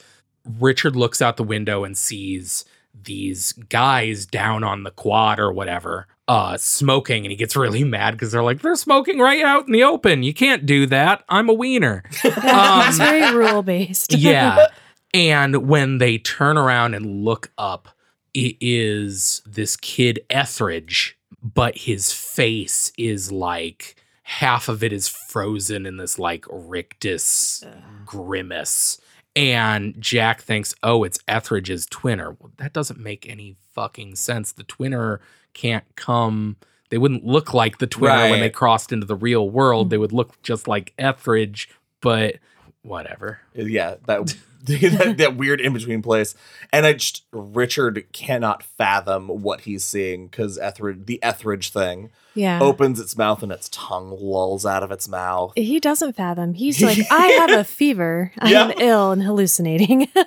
Richard 0.60 0.96
looks 0.96 1.22
out 1.22 1.38
the 1.38 1.44
window 1.44 1.84
and 1.84 1.98
sees 1.98 2.66
these 3.04 3.52
guys 3.54 4.26
down 4.26 4.64
on 4.64 4.84
the 4.84 4.92
quad 4.92 5.38
or 5.38 5.52
whatever 5.52 6.08
uh 6.30 6.56
smoking 6.58 7.26
and 7.26 7.32
he 7.32 7.36
gets 7.36 7.56
really 7.56 7.84
mad 7.84 8.12
because 8.12 8.32
they're 8.32 8.42
like 8.42 8.62
they're 8.62 8.76
smoking 8.78 9.20
right 9.20 9.44
out 9.44 9.68
in 9.68 9.74
the 9.74 9.84
open 9.84 10.24
you 10.24 10.34
can't 10.34 10.66
do 10.66 10.86
that 10.86 11.22
i'm 11.28 11.50
a 11.50 11.54
wiener 11.54 12.04
Um, 12.24 12.88
it's 12.88 12.98
very 12.98 13.36
rule 13.36 13.64
based. 13.64 14.14
yeah. 14.18 14.68
And 15.14 15.68
when 15.68 15.98
they 15.98 16.18
turn 16.18 16.58
around 16.58 16.94
and 16.94 17.24
look 17.24 17.52
up, 17.58 17.90
it 18.34 18.58
is 18.60 19.42
this 19.46 19.76
kid 19.78 20.20
Etheridge, 20.30 21.18
but 21.54 21.78
his 21.78 22.12
face 22.12 22.92
is 22.98 23.32
like 23.32 23.96
half 24.24 24.68
of 24.68 24.84
it 24.84 24.92
is 24.92 25.08
frozen 25.08 25.86
in 25.86 25.98
this 25.98 26.18
like 26.18 26.46
rictus 26.50 27.64
grimace. 28.04 29.00
And 29.36 29.96
Jack 30.00 30.42
thinks, 30.42 30.74
oh, 30.82 31.04
it's 31.04 31.20
Etheridge's 31.28 31.86
twinner. 31.88 32.36
Well, 32.40 32.52
that 32.58 32.74
doesn't 32.74 33.00
make 33.00 33.30
any 33.30 33.58
fucking 33.74 34.16
sense. 34.16 34.52
The 34.54 34.64
twinner 34.64 35.20
can't 35.54 35.84
come. 35.96 36.56
They 36.90 36.98
wouldn't 36.98 37.26
look 37.26 37.54
like 37.54 37.78
the 37.78 37.88
twinner 37.88 38.32
when 38.32 38.40
they 38.40 38.50
crossed 38.50 38.92
into 38.92 39.06
the 39.06 39.16
real 39.16 39.48
world. 39.48 39.90
They 39.92 39.98
hmm. 39.98 40.02
would 40.02 40.14
look 40.14 40.42
just 40.42 40.68
like 40.68 40.94
Etheridge, 40.98 41.70
but 42.02 42.38
whatever. 42.82 43.42
yeah, 43.54 43.96
that 44.08 44.36
that, 44.98 45.16
that 45.18 45.36
weird 45.38 45.62
in 45.62 45.74
between 45.74 46.02
place. 46.02 46.36
And 46.72 46.86
I 46.86 46.94
just 46.94 47.24
Richard 47.32 48.06
cannot 48.14 48.64
fathom 48.64 49.28
what 49.28 49.62
he's 49.62 49.84
seeing 49.84 50.28
because 50.28 50.58
Etheridge, 50.58 51.06
the 51.06 51.22
Etheridge 51.24 51.70
thing, 51.72 52.10
Yeah. 52.34 52.60
opens 52.62 53.00
its 53.00 53.18
mouth 53.18 53.44
and 53.44 53.52
its 53.52 53.70
tongue 53.70 54.18
lolls 54.20 54.66
out 54.66 54.84
of 54.84 54.92
its 54.92 55.08
mouth. 55.08 55.54
He 55.56 55.80
doesn't 55.80 56.14
fathom. 56.14 56.54
He's 56.54 56.82
like, 56.84 57.00
I 57.12 57.28
have 57.28 57.52
a 57.52 57.64
fever. 57.64 58.32
I'm 58.40 58.52
Yeah. 58.52 58.72
ill 58.80 59.12
and 59.12 59.24
hallucinating. 59.24 60.08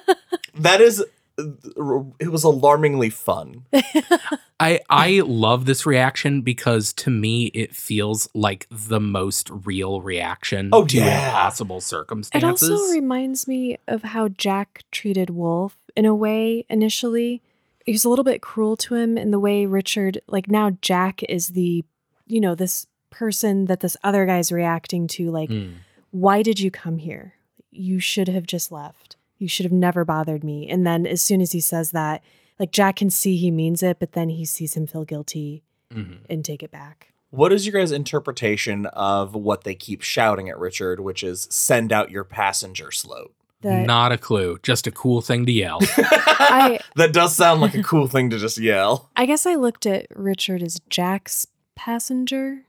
That 0.60 0.80
is, 0.80 1.04
it 1.38 2.30
was 2.32 2.44
alarmingly 2.44 3.10
fun. 3.10 3.64
I 4.60 4.80
I 4.90 5.22
love 5.24 5.66
this 5.66 5.86
reaction 5.86 6.42
because 6.42 6.92
to 6.94 7.10
me 7.10 7.46
it 7.46 7.74
feels 7.74 8.28
like 8.34 8.66
the 8.70 8.98
most 9.00 9.48
real 9.50 10.00
reaction 10.00 10.70
Oh, 10.72 10.84
to 10.86 10.96
yeah. 10.96 11.26
impossible 11.28 11.78
it 11.78 11.82
circumstances. 11.82 12.68
It 12.68 12.72
also 12.72 12.92
reminds 12.92 13.46
me 13.46 13.78
of 13.86 14.02
how 14.02 14.28
Jack 14.28 14.82
treated 14.90 15.30
Wolf 15.30 15.76
in 15.94 16.04
a 16.04 16.14
way 16.14 16.64
initially. 16.68 17.40
He 17.86 17.92
was 17.92 18.04
a 18.04 18.08
little 18.08 18.24
bit 18.24 18.42
cruel 18.42 18.76
to 18.78 18.96
him 18.96 19.16
in 19.16 19.30
the 19.30 19.38
way 19.38 19.64
Richard, 19.64 20.20
like 20.26 20.48
now 20.50 20.70
Jack 20.82 21.22
is 21.22 21.48
the, 21.50 21.84
you 22.26 22.40
know, 22.40 22.54
this 22.54 22.86
person 23.10 23.66
that 23.66 23.80
this 23.80 23.96
other 24.02 24.26
guy's 24.26 24.50
reacting 24.52 25.06
to. 25.08 25.30
Like, 25.30 25.48
Mm. 25.50 25.74
why 26.10 26.42
did 26.42 26.58
you 26.60 26.70
come 26.70 26.98
here? 26.98 27.34
You 27.70 28.00
should 28.00 28.28
have 28.28 28.46
just 28.46 28.70
left. 28.72 29.16
You 29.38 29.48
should 29.48 29.64
have 29.64 29.72
never 29.72 30.04
bothered 30.04 30.42
me. 30.44 30.68
And 30.68 30.86
then 30.86 31.06
as 31.06 31.22
soon 31.22 31.40
as 31.40 31.52
he 31.52 31.60
says 31.60 31.92
that, 31.92 32.22
like 32.58 32.72
Jack 32.72 32.96
can 32.96 33.08
see 33.10 33.36
he 33.36 33.50
means 33.50 33.82
it, 33.82 33.98
but 34.00 34.12
then 34.12 34.30
he 34.30 34.44
sees 34.44 34.74
him 34.74 34.86
feel 34.86 35.04
guilty 35.04 35.62
Mhm. 35.94 36.18
and 36.28 36.44
take 36.44 36.62
it 36.62 36.70
back. 36.70 37.12
What 37.30 37.52
is 37.52 37.66
your 37.66 37.78
guys' 37.80 37.92
interpretation 37.92 38.86
of 38.86 39.34
what 39.34 39.64
they 39.64 39.74
keep 39.74 40.02
shouting 40.02 40.48
at 40.48 40.58
Richard, 40.58 40.98
which 41.00 41.22
is 41.22 41.46
"Send 41.50 41.92
out 41.92 42.10
your 42.10 42.24
passenger 42.24 42.90
Sloat"? 42.90 43.32
That 43.60 43.86
Not 43.86 44.12
a 44.12 44.18
clue, 44.18 44.58
just 44.62 44.86
a 44.86 44.90
cool 44.90 45.20
thing 45.20 45.44
to 45.46 45.52
yell. 45.52 45.78
I 45.98 46.78
that 46.96 47.12
does 47.12 47.34
sound 47.36 47.60
like 47.60 47.74
a 47.74 47.82
cool 47.82 48.06
thing 48.08 48.30
to 48.30 48.38
just 48.38 48.56
yell. 48.58 49.10
I 49.16 49.26
guess 49.26 49.46
I 49.46 49.56
looked 49.56 49.84
at 49.84 50.06
Richard 50.14 50.62
as 50.62 50.80
Jack's 50.88 51.46
passenger. 51.74 52.62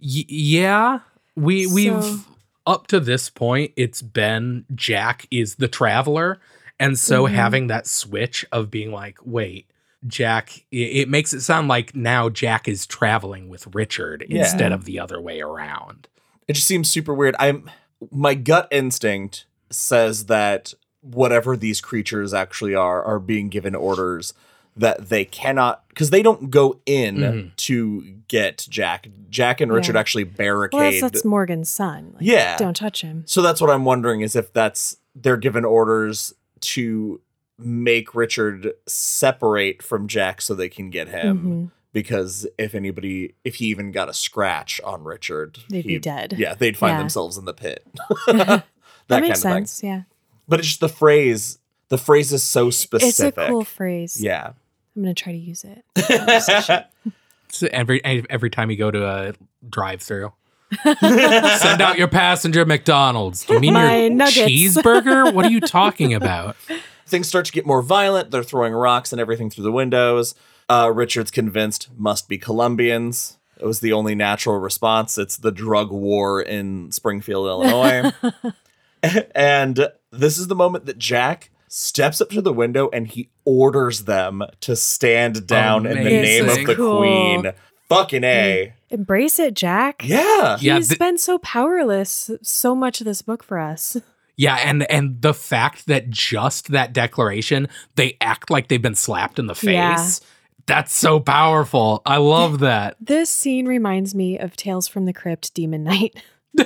Y- 0.00 0.24
yeah, 0.28 1.00
we 1.36 1.66
we've 1.66 2.02
So- 2.04 2.18
up 2.66 2.86
to 2.88 3.00
this 3.00 3.30
point 3.30 3.72
it's 3.76 4.02
been 4.02 4.64
Jack 4.74 5.26
is 5.30 5.56
the 5.56 5.68
traveler, 5.68 6.40
and 6.80 6.98
so 6.98 7.24
Mhm. 7.26 7.30
having 7.30 7.66
that 7.68 7.86
switch 7.86 8.44
of 8.52 8.70
being 8.70 8.90
like, 8.92 9.18
wait. 9.24 9.66
Jack, 10.06 10.66
it, 10.70 10.76
it 10.76 11.08
makes 11.08 11.32
it 11.32 11.40
sound 11.40 11.66
like 11.66 11.94
now 11.96 12.28
Jack 12.28 12.68
is 12.68 12.84
traveling 12.86 13.48
with 13.48 13.74
Richard 13.74 14.24
Yeah. 14.28 14.40
instead 14.40 14.70
of 14.70 14.84
the 14.84 14.98
other 15.00 15.18
way 15.18 15.40
around. 15.40 16.08
It 16.46 16.52
just 16.54 16.66
seems 16.66 16.90
super 16.90 17.14
weird. 17.14 17.34
I'm 17.38 17.70
my 18.10 18.34
gut 18.34 18.68
instinct 18.70 19.46
says 19.70 20.26
that 20.26 20.74
whatever 21.00 21.56
these 21.56 21.80
creatures 21.80 22.34
actually 22.34 22.74
are 22.74 23.02
are 23.02 23.18
being 23.18 23.48
given 23.48 23.74
orders 23.74 24.34
that 24.76 25.08
they 25.08 25.24
cannot 25.24 25.86
because 25.88 26.10
they 26.10 26.22
don't 26.22 26.50
go 26.50 26.80
in 26.86 27.16
Mhm. 27.16 27.56
to 27.56 28.02
get 28.28 28.66
Jack. 28.68 29.06
Jack 29.30 29.60
and 29.60 29.72
Richard 29.72 29.94
Yeah. 29.94 30.00
actually 30.00 30.24
barricade. 30.24 30.78
Well, 30.78 30.90
that's, 30.90 31.00
that's 31.02 31.24
Morgan's 31.24 31.68
son. 31.70 32.12
Like, 32.14 32.22
Yeah. 32.24 32.56
Don't 32.56 32.74
touch 32.76 33.02
him. 33.02 33.22
So 33.26 33.40
that's 33.42 33.60
what 33.60 33.70
I'm 33.70 33.84
wondering 33.84 34.20
is 34.22 34.34
if 34.34 34.52
that's 34.52 34.96
they're 35.14 35.36
given 35.36 35.64
orders 35.64 36.32
to 36.60 37.20
make 37.56 38.14
Richard 38.16 38.72
separate 38.86 39.80
from 39.82 40.08
Jack 40.08 40.42
so 40.42 40.54
they 40.54 40.68
can 40.68 40.90
get 40.90 41.08
him. 41.08 41.38
Mhm. 41.38 41.70
Because 41.92 42.44
if 42.58 42.74
anybody, 42.74 43.34
if 43.44 43.56
he 43.56 43.66
even 43.66 43.92
got 43.92 44.08
a 44.08 44.12
scratch 44.14 44.80
on 44.82 45.04
Richard, 45.04 45.58
They'd 45.70 45.86
be 45.86 46.00
dead. 46.00 46.34
Yeah, 46.36 46.54
they'd 46.54 46.76
find 46.76 46.94
Yeah. 46.94 46.98
themselves 46.98 47.38
in 47.38 47.44
the 47.44 47.54
pit. 47.54 47.86
that 48.26 48.26
That, 48.36 48.64
kind 49.08 49.22
makes 49.22 49.38
of 49.38 49.42
thing. 49.44 49.52
sense. 49.66 49.82
Yeah. 49.84 50.02
But 50.48 50.58
it's 50.58 50.68
just 50.68 50.80
the 50.80 50.88
phrase. 50.88 51.58
The 51.90 51.98
phrase 51.98 52.32
is 52.32 52.42
so 52.42 52.70
specific. 52.70 53.08
It's 53.08 53.38
a 53.38 53.46
cool 53.48 53.62
phrase. 53.64 54.20
Yeah. 54.20 54.54
I'm 54.96 55.02
going 55.02 55.14
to 55.14 55.22
try 55.22 55.32
to 55.32 55.38
use 55.38 55.64
it. 55.64 55.84
So 57.50 57.68
every 57.70 58.04
every 58.04 58.50
time 58.50 58.68
you 58.68 58.76
go 58.76 58.90
to 58.90 59.06
a 59.06 59.34
drive-through, 59.68 60.32
send 60.82 61.80
out 61.80 61.96
your 61.96 62.08
passenger 62.08 62.64
McDonald's. 62.64 63.44
Do 63.44 63.54
you 63.54 63.60
mean 63.60 63.74
My 63.74 63.96
your 63.96 64.10
nuggets. 64.10 64.38
cheeseburger? 64.38 65.32
What 65.32 65.46
are 65.46 65.50
you 65.50 65.60
talking 65.60 66.14
about? 66.14 66.56
Things 67.06 67.28
start 67.28 67.44
to 67.44 67.52
get 67.52 67.64
more 67.64 67.80
violent. 67.80 68.32
They're 68.32 68.42
throwing 68.42 68.72
rocks 68.72 69.12
and 69.12 69.20
everything 69.20 69.50
through 69.50 69.62
the 69.64 69.70
windows. 69.70 70.34
Uh, 70.68 70.90
Richard's 70.92 71.30
convinced 71.30 71.90
must 71.96 72.28
be 72.28 72.38
Colombians. 72.38 73.38
It 73.60 73.66
was 73.66 73.78
the 73.78 73.92
only 73.92 74.16
natural 74.16 74.58
response. 74.58 75.16
It's 75.16 75.36
the 75.36 75.52
drug 75.52 75.92
war 75.92 76.42
in 76.42 76.90
Springfield, 76.90 77.46
Illinois. 77.46 78.10
and 79.34 79.88
this 80.10 80.38
is 80.38 80.48
the 80.48 80.56
moment 80.56 80.86
that 80.86 80.98
Jack 80.98 81.50
steps 81.76 82.20
up 82.20 82.28
to 82.30 82.40
the 82.40 82.52
window 82.52 82.88
and 82.92 83.08
he 83.08 83.30
orders 83.44 84.04
them 84.04 84.42
to 84.60 84.76
stand 84.76 85.46
down 85.46 85.86
in 85.86 85.96
the 85.98 86.04
name 86.04 86.48
of 86.48 86.64
the 86.66 86.74
Cool. 86.76 86.98
queen. 86.98 87.52
Fucking 87.88 88.24
A. 88.24 88.72
Embrace 88.90 89.38
it, 89.38 89.54
Jack. 89.54 90.02
Yeah. 90.04 90.56
Yeah, 90.60 90.76
He's 90.76 90.88
th- 90.88 90.98
been 90.98 91.18
so 91.18 91.38
powerless 91.38 92.30
so 92.42 92.74
much 92.74 93.00
of 93.00 93.04
this 93.04 93.22
book 93.22 93.42
for 93.42 93.58
us. 93.58 93.96
Yeah, 94.36 94.56
and 94.56 94.88
and 94.90 95.20
the 95.20 95.34
fact 95.34 95.86
that 95.86 96.10
just 96.10 96.68
that 96.68 96.92
declaration, 96.92 97.68
they 97.96 98.16
act 98.20 98.50
like 98.50 98.68
they've 98.68 98.80
been 98.82 98.94
slapped 98.94 99.38
in 99.38 99.46
the 99.46 99.54
face. 99.54 99.72
Yeah. 99.74 100.08
That's 100.66 100.94
so 100.94 101.20
powerful. 101.20 102.00
I 102.06 102.16
love 102.16 102.60
that. 102.60 102.96
This 103.00 103.30
scene 103.30 103.66
reminds 103.66 104.14
me 104.14 104.38
of 104.38 104.56
Tales 104.56 104.88
from 104.88 105.04
the 105.04 105.12
Crypt 105.12 105.52
Demon 105.54 105.84
Knight. 105.84 106.16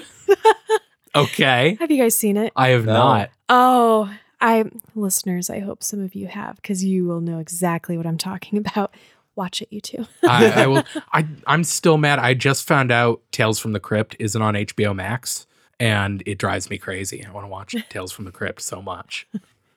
Okay. 1.15 1.77
Have 1.81 1.91
you 1.91 1.97
guys 2.01 2.17
seen 2.17 2.37
it? 2.37 2.53
I 2.55 2.69
have 2.69 2.85
No. 2.85 2.93
not. 2.93 3.31
Oh, 3.49 4.13
I 4.41 4.65
listeners, 4.95 5.51
I 5.51 5.61
hope 5.61 5.83
some 5.83 6.01
of 6.01 6.15
you 6.15 6.29
have 6.29 6.57
because 6.57 6.85
you 6.85 7.07
will 7.07 7.21
know 7.21 7.39
exactly 7.39 7.97
what 7.97 8.07
I'm 8.07 8.19
talking 8.19 8.59
about. 8.59 8.95
Watch 9.35 9.63
it, 9.63 9.69
you 9.71 9.81
two. 9.81 10.07
I, 10.29 10.63
I 10.63 10.67
will. 10.67 10.85
I 11.13 11.27
I'm 11.47 11.65
still 11.65 11.97
mad. 11.97 12.19
I 12.19 12.35
just 12.35 12.67
found 12.67 12.91
out 12.91 13.23
Tales 13.31 13.59
from 13.59 13.73
the 13.73 13.81
Crypt 13.81 14.17
isn't 14.19 14.41
on 14.41 14.55
HBO 14.55 14.95
Max, 14.95 15.47
and 15.79 16.23
it 16.27 16.39
drives 16.39 16.71
me 16.71 16.79
crazy. 16.79 17.25
I 17.25 17.31
want 17.31 17.45
to 17.45 17.49
watch 17.49 17.75
Tales 17.89 18.13
from 18.13 18.25
the 18.25 18.33
Crypt 18.33 18.61
so 18.61 18.83
much. 18.83 19.29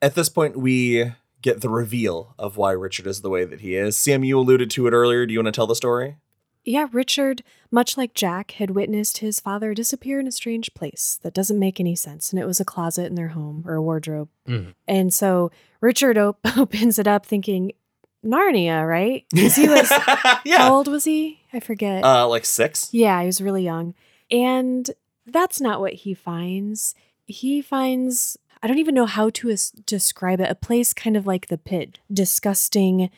At 0.02 0.16
this 0.16 0.30
point, 0.30 0.58
we 0.58 1.12
get 1.42 1.62
the 1.62 1.70
reveal 1.70 2.34
of 2.38 2.58
why 2.58 2.72
Richard 2.72 3.08
is 3.08 3.22
the 3.22 3.30
way 3.30 3.46
that 3.46 3.62
he 3.62 3.76
is. 3.76 3.98
Sam, 3.98 4.24
you 4.24 4.38
alluded 4.40 4.70
to 4.72 4.88
it 4.88 4.94
earlier. 4.94 5.26
Do 5.26 5.34
you 5.34 5.40
want 5.40 5.48
to 5.48 5.52
tell 5.52 5.68
the 5.68 5.76
story? 5.76 6.18
Yeah, 6.64 6.88
Richard, 6.92 7.44
much 7.72 7.98
like 7.98 8.14
Jack, 8.14 8.52
had 8.52 8.72
witnessed 8.72 9.18
his 9.20 9.40
father 9.40 9.74
disappear 9.74 10.20
in 10.20 10.28
a 10.28 10.32
strange 10.32 10.74
place 10.74 11.20
that 11.24 11.34
doesn't 11.34 11.58
make 11.58 11.80
any 11.80 11.96
sense. 11.96 12.32
And 12.32 12.40
it 12.40 12.46
was 12.46 12.60
a 12.60 12.66
closet 12.66 13.06
in 13.08 13.16
their 13.16 13.30
home 13.30 13.64
or 13.66 13.74
a 13.76 13.82
wardrobe. 13.82 14.30
Mhm. 14.48 14.74
And 14.88 15.14
so 15.14 15.50
Richard 15.82 16.18
op- 16.18 16.40
opens 16.58 17.00
it 17.00 17.08
up 17.08 17.26
thinking, 17.26 17.72
Narnia, 18.24 18.88
right? 18.88 19.26
'Cause 19.36 19.56
he 19.56 19.68
was, 19.68 19.90
yeah. 20.46 20.60
how 20.60 20.76
old 20.76 20.88
was 20.88 21.06
he? 21.06 21.40
I 21.52 21.60
forget. 21.60 22.04
Uh, 22.04 22.28
like 22.28 22.46
six. 22.46 22.90
yeah, 22.94 23.20
he 23.22 23.26
was 23.26 23.42
really 23.42 23.64
young. 23.64 23.96
And 24.30 24.90
that's 25.26 25.60
not 25.60 25.80
what 25.80 25.94
he 25.94 26.14
finds. 26.14 26.94
He 27.26 27.62
finds, 27.64 28.38
I 28.62 28.68
don't 28.68 28.78
even 28.78 28.94
know 28.94 29.08
how 29.08 29.32
to 29.32 29.50
as- 29.50 29.72
describe 29.72 30.40
it, 30.40 30.52
a 30.52 30.56
place 30.56 30.94
kind 30.94 31.18
of 31.18 31.26
like 31.26 31.48
the 31.48 31.58
pit, 31.58 31.98
disgusting, 32.14 33.10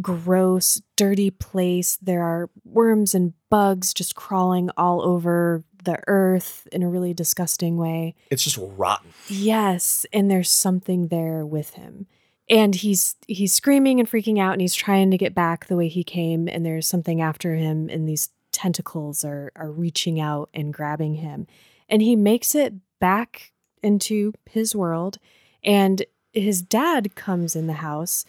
gross, 0.00 0.80
dirty 0.96 1.30
place. 1.30 1.98
There 2.00 2.22
are 2.22 2.50
worms 2.64 3.14
and 3.14 3.34
bugs 3.50 3.92
just 3.92 4.14
crawling 4.14 4.70
all 4.76 5.02
over 5.02 5.64
the 5.84 5.98
earth 6.06 6.66
in 6.72 6.82
a 6.82 6.88
really 6.88 7.12
disgusting 7.12 7.76
way. 7.76 8.14
It's 8.30 8.44
just 8.44 8.58
rotten. 8.58 9.12
Yes, 9.28 10.06
and 10.12 10.30
there's 10.30 10.50
something 10.50 11.08
there 11.08 11.44
with 11.44 11.74
him. 11.74 12.06
And 12.48 12.74
he's 12.74 13.16
he's 13.28 13.52
screaming 13.52 14.00
and 14.00 14.10
freaking 14.10 14.38
out 14.38 14.52
and 14.52 14.60
he's 14.60 14.74
trying 14.74 15.10
to 15.10 15.18
get 15.18 15.34
back 15.34 15.66
the 15.66 15.76
way 15.76 15.88
he 15.88 16.04
came 16.04 16.48
and 16.48 16.66
there's 16.66 16.86
something 16.86 17.20
after 17.20 17.54
him 17.54 17.88
and 17.88 18.08
these 18.08 18.30
tentacles 18.50 19.24
are 19.24 19.52
are 19.56 19.70
reaching 19.70 20.20
out 20.20 20.50
and 20.52 20.74
grabbing 20.74 21.16
him. 21.16 21.46
And 21.88 22.02
he 22.02 22.16
makes 22.16 22.54
it 22.54 22.74
back 22.98 23.52
into 23.82 24.32
his 24.50 24.74
world 24.74 25.18
and 25.62 26.04
his 26.32 26.62
dad 26.62 27.14
comes 27.14 27.54
in 27.54 27.66
the 27.66 27.74
house, 27.74 28.24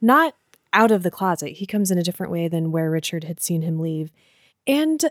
not 0.00 0.34
out 0.72 0.90
of 0.90 1.02
the 1.02 1.10
closet. 1.10 1.52
He 1.52 1.66
comes 1.66 1.90
in 1.90 1.98
a 1.98 2.02
different 2.02 2.32
way 2.32 2.48
than 2.48 2.72
where 2.72 2.90
Richard 2.90 3.24
had 3.24 3.40
seen 3.40 3.62
him 3.62 3.78
leave. 3.80 4.10
And 4.66 5.02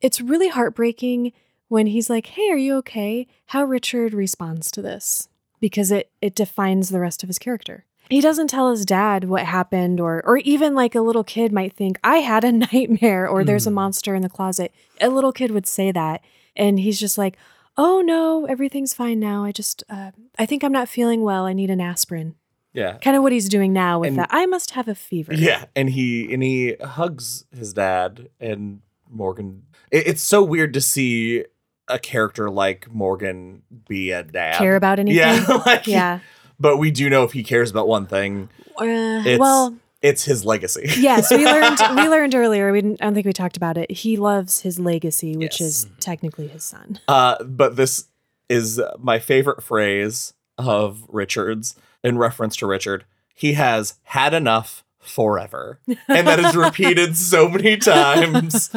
it's 0.00 0.20
really 0.20 0.48
heartbreaking 0.48 1.32
when 1.68 1.86
he's 1.86 2.10
like, 2.10 2.26
"Hey, 2.28 2.48
are 2.50 2.56
you 2.56 2.76
okay?" 2.76 3.26
How 3.46 3.64
Richard 3.64 4.14
responds 4.14 4.70
to 4.72 4.82
this 4.82 5.28
because 5.60 5.90
it 5.90 6.10
it 6.20 6.34
defines 6.34 6.88
the 6.88 7.00
rest 7.00 7.22
of 7.22 7.28
his 7.28 7.38
character. 7.38 7.84
He 8.10 8.20
doesn't 8.20 8.48
tell 8.48 8.70
his 8.70 8.84
dad 8.84 9.24
what 9.24 9.44
happened 9.44 10.00
or 10.00 10.22
or 10.26 10.38
even 10.38 10.74
like 10.74 10.94
a 10.94 11.00
little 11.00 11.24
kid 11.24 11.52
might 11.52 11.74
think, 11.74 11.98
"I 12.04 12.18
had 12.18 12.44
a 12.44 12.52
nightmare" 12.72 13.28
or 13.28 13.44
"There's 13.44 13.66
a 13.66 13.70
Mm. 13.70 13.74
monster 13.74 14.14
in 14.14 14.22
the 14.22 14.28
closet." 14.28 14.72
A 15.00 15.08
little 15.08 15.32
kid 15.32 15.50
would 15.50 15.66
say 15.66 15.92
that 15.92 16.22
and 16.56 16.80
he's 16.80 16.98
just 17.00 17.16
like, 17.16 17.36
"Oh 17.76 18.00
no, 18.02 18.44
everything's 18.46 18.92
fine 18.92 19.20
now. 19.20 19.44
I 19.44 19.52
just 19.52 19.82
uh, 19.88 20.10
I 20.38 20.44
think 20.46 20.62
I'm 20.64 20.72
not 20.72 20.88
feeling 20.88 21.22
well. 21.22 21.46
I 21.46 21.52
need 21.52 21.70
an 21.70 21.80
aspirin." 21.80 22.34
Yeah. 22.74 22.98
Kind 22.98 23.16
of 23.16 23.22
what 23.22 23.32
he's 23.32 23.48
doing 23.48 23.72
now 23.72 24.00
with 24.00 24.08
And- 24.08 24.18
that. 24.18 24.28
I 24.30 24.46
must 24.46 24.70
have 24.72 24.88
a 24.88 24.94
fever. 24.94 25.34
Yeah, 25.34 25.66
and 25.76 25.90
he 25.90 26.32
and 26.32 26.42
he 26.42 26.76
hugs 26.82 27.44
his 27.56 27.72
dad 27.72 28.28
and 28.40 28.80
Morgan. 29.10 29.64
It, 29.90 30.06
it's 30.06 30.22
so 30.22 30.42
weird 30.42 30.72
to 30.74 30.80
see 30.80 31.44
a 31.88 31.98
character 31.98 32.48
like 32.50 32.90
Morgan 32.90 33.62
be 33.88 34.10
a 34.12 34.22
dad. 34.22 34.56
Care 34.56 34.76
about 34.76 34.98
anything? 35.00 35.18
Yeah, 35.18 35.62
like, 35.66 35.86
Yeah. 35.86 36.20
But 36.58 36.76
we 36.78 36.90
do 36.90 37.10
know 37.10 37.24
if 37.24 37.32
he 37.32 37.42
cares 37.42 37.70
about 37.70 37.88
one 37.88 38.06
thing, 38.06 38.48
Uh, 38.80 38.84
It's- 38.84 39.38
well, 39.38 39.74
it's 40.00 40.24
his 40.24 40.44
legacy. 40.44 40.88
yes, 40.98 41.30
we 41.30 41.44
learned 41.44 41.78
we 41.96 42.08
learned 42.08 42.34
earlier. 42.34 42.72
We 42.72 42.80
didn't, 42.80 43.00
I 43.02 43.04
don't 43.04 43.14
think 43.14 43.26
we 43.26 43.32
talked 43.32 43.56
about 43.56 43.76
it. 43.76 43.90
He 43.90 44.16
loves 44.16 44.60
his 44.62 44.78
legacy, 44.78 45.36
which 45.36 45.60
Yes. 45.60 45.68
is 45.68 45.86
technically 46.00 46.48
his 46.48 46.64
son. 46.64 46.98
Uh, 47.06 47.42
but 47.44 47.76
this 47.76 48.06
is 48.48 48.80
my 48.98 49.18
favorite 49.18 49.62
phrase 49.62 50.32
of 50.68 51.04
Richard's 51.08 51.74
in 52.02 52.18
reference 52.18 52.56
to 52.56 52.66
Richard. 52.66 53.04
He 53.34 53.54
has 53.54 53.94
had 54.04 54.34
enough 54.34 54.84
forever. 55.00 55.80
And 56.08 56.26
that 56.28 56.38
is 56.38 56.54
repeated 56.56 57.16
so 57.16 57.48
many 57.48 57.76
times. 57.76 58.70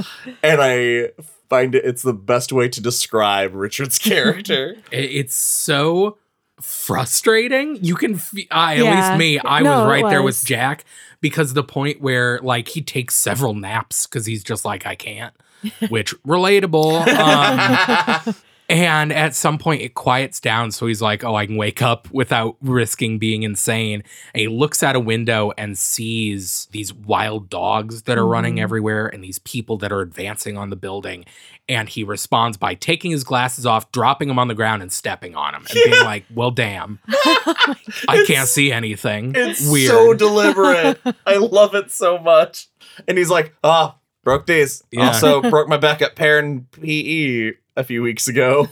And 0.43 0.61
I 0.61 1.09
find 1.49 1.75
it 1.75 1.85
it's 1.85 2.01
the 2.01 2.13
best 2.13 2.51
way 2.51 2.67
to 2.69 2.81
describe 2.81 3.53
Richard's 3.53 3.99
character. 3.99 4.75
It's 4.91 5.35
so 5.35 6.17
frustrating. 6.61 7.77
You 7.83 7.95
can, 7.95 8.15
fe- 8.15 8.47
I, 8.51 8.77
at 8.77 8.83
Yeah. 8.83 8.95
least 9.09 9.19
me, 9.19 9.39
I 9.43 9.61
No, 9.61 9.71
was 9.79 9.85
it 9.85 9.89
right 9.89 10.09
there 10.09 10.23
with 10.23 10.43
Jack 10.45 10.85
because 11.21 11.53
the 11.53 11.63
point 11.63 12.01
where 12.01 12.39
like 12.41 12.69
he 12.69 12.81
takes 12.81 13.15
several 13.15 13.53
naps 13.53 14.07
because 14.07 14.25
he's 14.25 14.43
just 14.43 14.65
like, 14.65 14.85
I 14.85 14.95
can't, 14.95 15.33
which 15.89 16.13
relatable. 16.23 17.05
Um, 18.27 18.35
and 18.69 19.13
at 19.13 19.35
some 19.35 19.57
point 19.57 19.81
it 19.81 19.93
quiets 19.93 20.39
down. 20.39 20.71
So 20.71 20.87
he's 20.87 21.01
like, 21.01 21.23
oh, 21.23 21.35
I 21.35 21.45
can 21.45 21.55
wake 21.55 21.81
up 21.81 22.07
without 22.11 22.55
risking 22.61 23.19
being 23.19 23.43
insane. 23.43 24.03
And 24.33 24.41
he 24.41 24.47
looks 24.47 24.81
out 24.81 24.95
a 24.95 24.99
window 24.99 25.51
and 25.57 25.77
sees 25.77 26.67
these 26.71 26.91
wild 26.93 27.49
dogs 27.49 28.03
that 28.03 28.17
are 28.17 28.25
running 28.25 28.55
Mhm. 28.55 28.61
everywhere 28.61 29.07
and 29.07 29.23
these 29.23 29.39
people 29.39 29.77
that 29.77 29.91
are 29.91 30.01
advancing 30.01 30.57
on 30.57 30.69
the 30.71 30.75
building. 30.75 31.25
And 31.69 31.89
he 31.89 32.03
responds 32.03 32.57
by 32.57 32.75
taking 32.75 33.11
his 33.11 33.23
glasses 33.23 33.65
off, 33.65 33.91
dropping 33.91 34.27
them 34.27 34.37
on 34.39 34.47
the 34.47 34.53
ground, 34.53 34.81
and 34.83 34.91
stepping 34.93 35.35
on 35.35 35.53
them 35.53 35.65
and 35.69 35.79
being 35.91 36.03
like, 36.03 36.25
well, 36.33 36.51
damn, 36.51 36.99
I 38.07 38.23
can't 38.27 38.47
see 38.47 38.71
anything. 38.71 39.33
It's 39.35 39.67
Weird. 39.69 39.89
so 39.89 40.13
deliberate. 40.15 40.99
I 41.25 41.37
love 41.37 41.73
it 41.75 41.91
so 41.91 42.17
much. 42.19 42.67
And 43.07 43.17
he's 43.17 43.29
like, 43.31 43.55
ah, 43.63 43.95
broke 44.23 44.45
these. 44.45 44.83
Yeah. 44.91 45.07
Also 45.07 45.41
broke 45.41 45.67
my 45.67 45.77
back 45.77 46.01
at 46.01 46.15
Pair 46.15 46.39
and 46.39 46.69
PE 46.71 47.53
a 47.75 47.83
few 47.83 48.01
weeks 48.01 48.27
ago. 48.27 48.69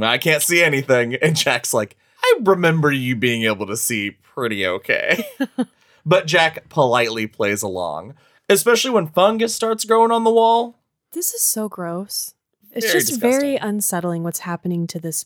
I 0.00 0.18
can't 0.18 0.42
see 0.42 0.62
anything. 0.62 1.14
And 1.14 1.36
Jack's 1.36 1.72
like, 1.72 1.96
I 2.22 2.34
remember 2.42 2.90
you 2.92 3.16
being 3.16 3.44
able 3.44 3.66
to 3.66 3.76
see 3.76 4.12
pretty 4.22 4.66
okay. 4.66 5.24
but 6.06 6.26
Jack 6.26 6.68
politely 6.68 7.26
plays 7.26 7.62
along, 7.62 8.14
especially 8.48 8.90
when 8.90 9.06
fungus 9.06 9.54
starts 9.54 9.84
growing 9.84 10.10
on 10.10 10.24
the 10.24 10.30
wall. 10.30 10.78
This 11.12 11.32
is 11.32 11.42
so 11.42 11.68
gross. 11.68 12.34
It's 12.72 12.86
Very 12.86 13.00
just 13.00 13.20
very 13.20 13.56
unsettling 13.56 14.22
what's 14.24 14.40
happening 14.40 14.86
to 14.88 14.98
this 15.00 15.24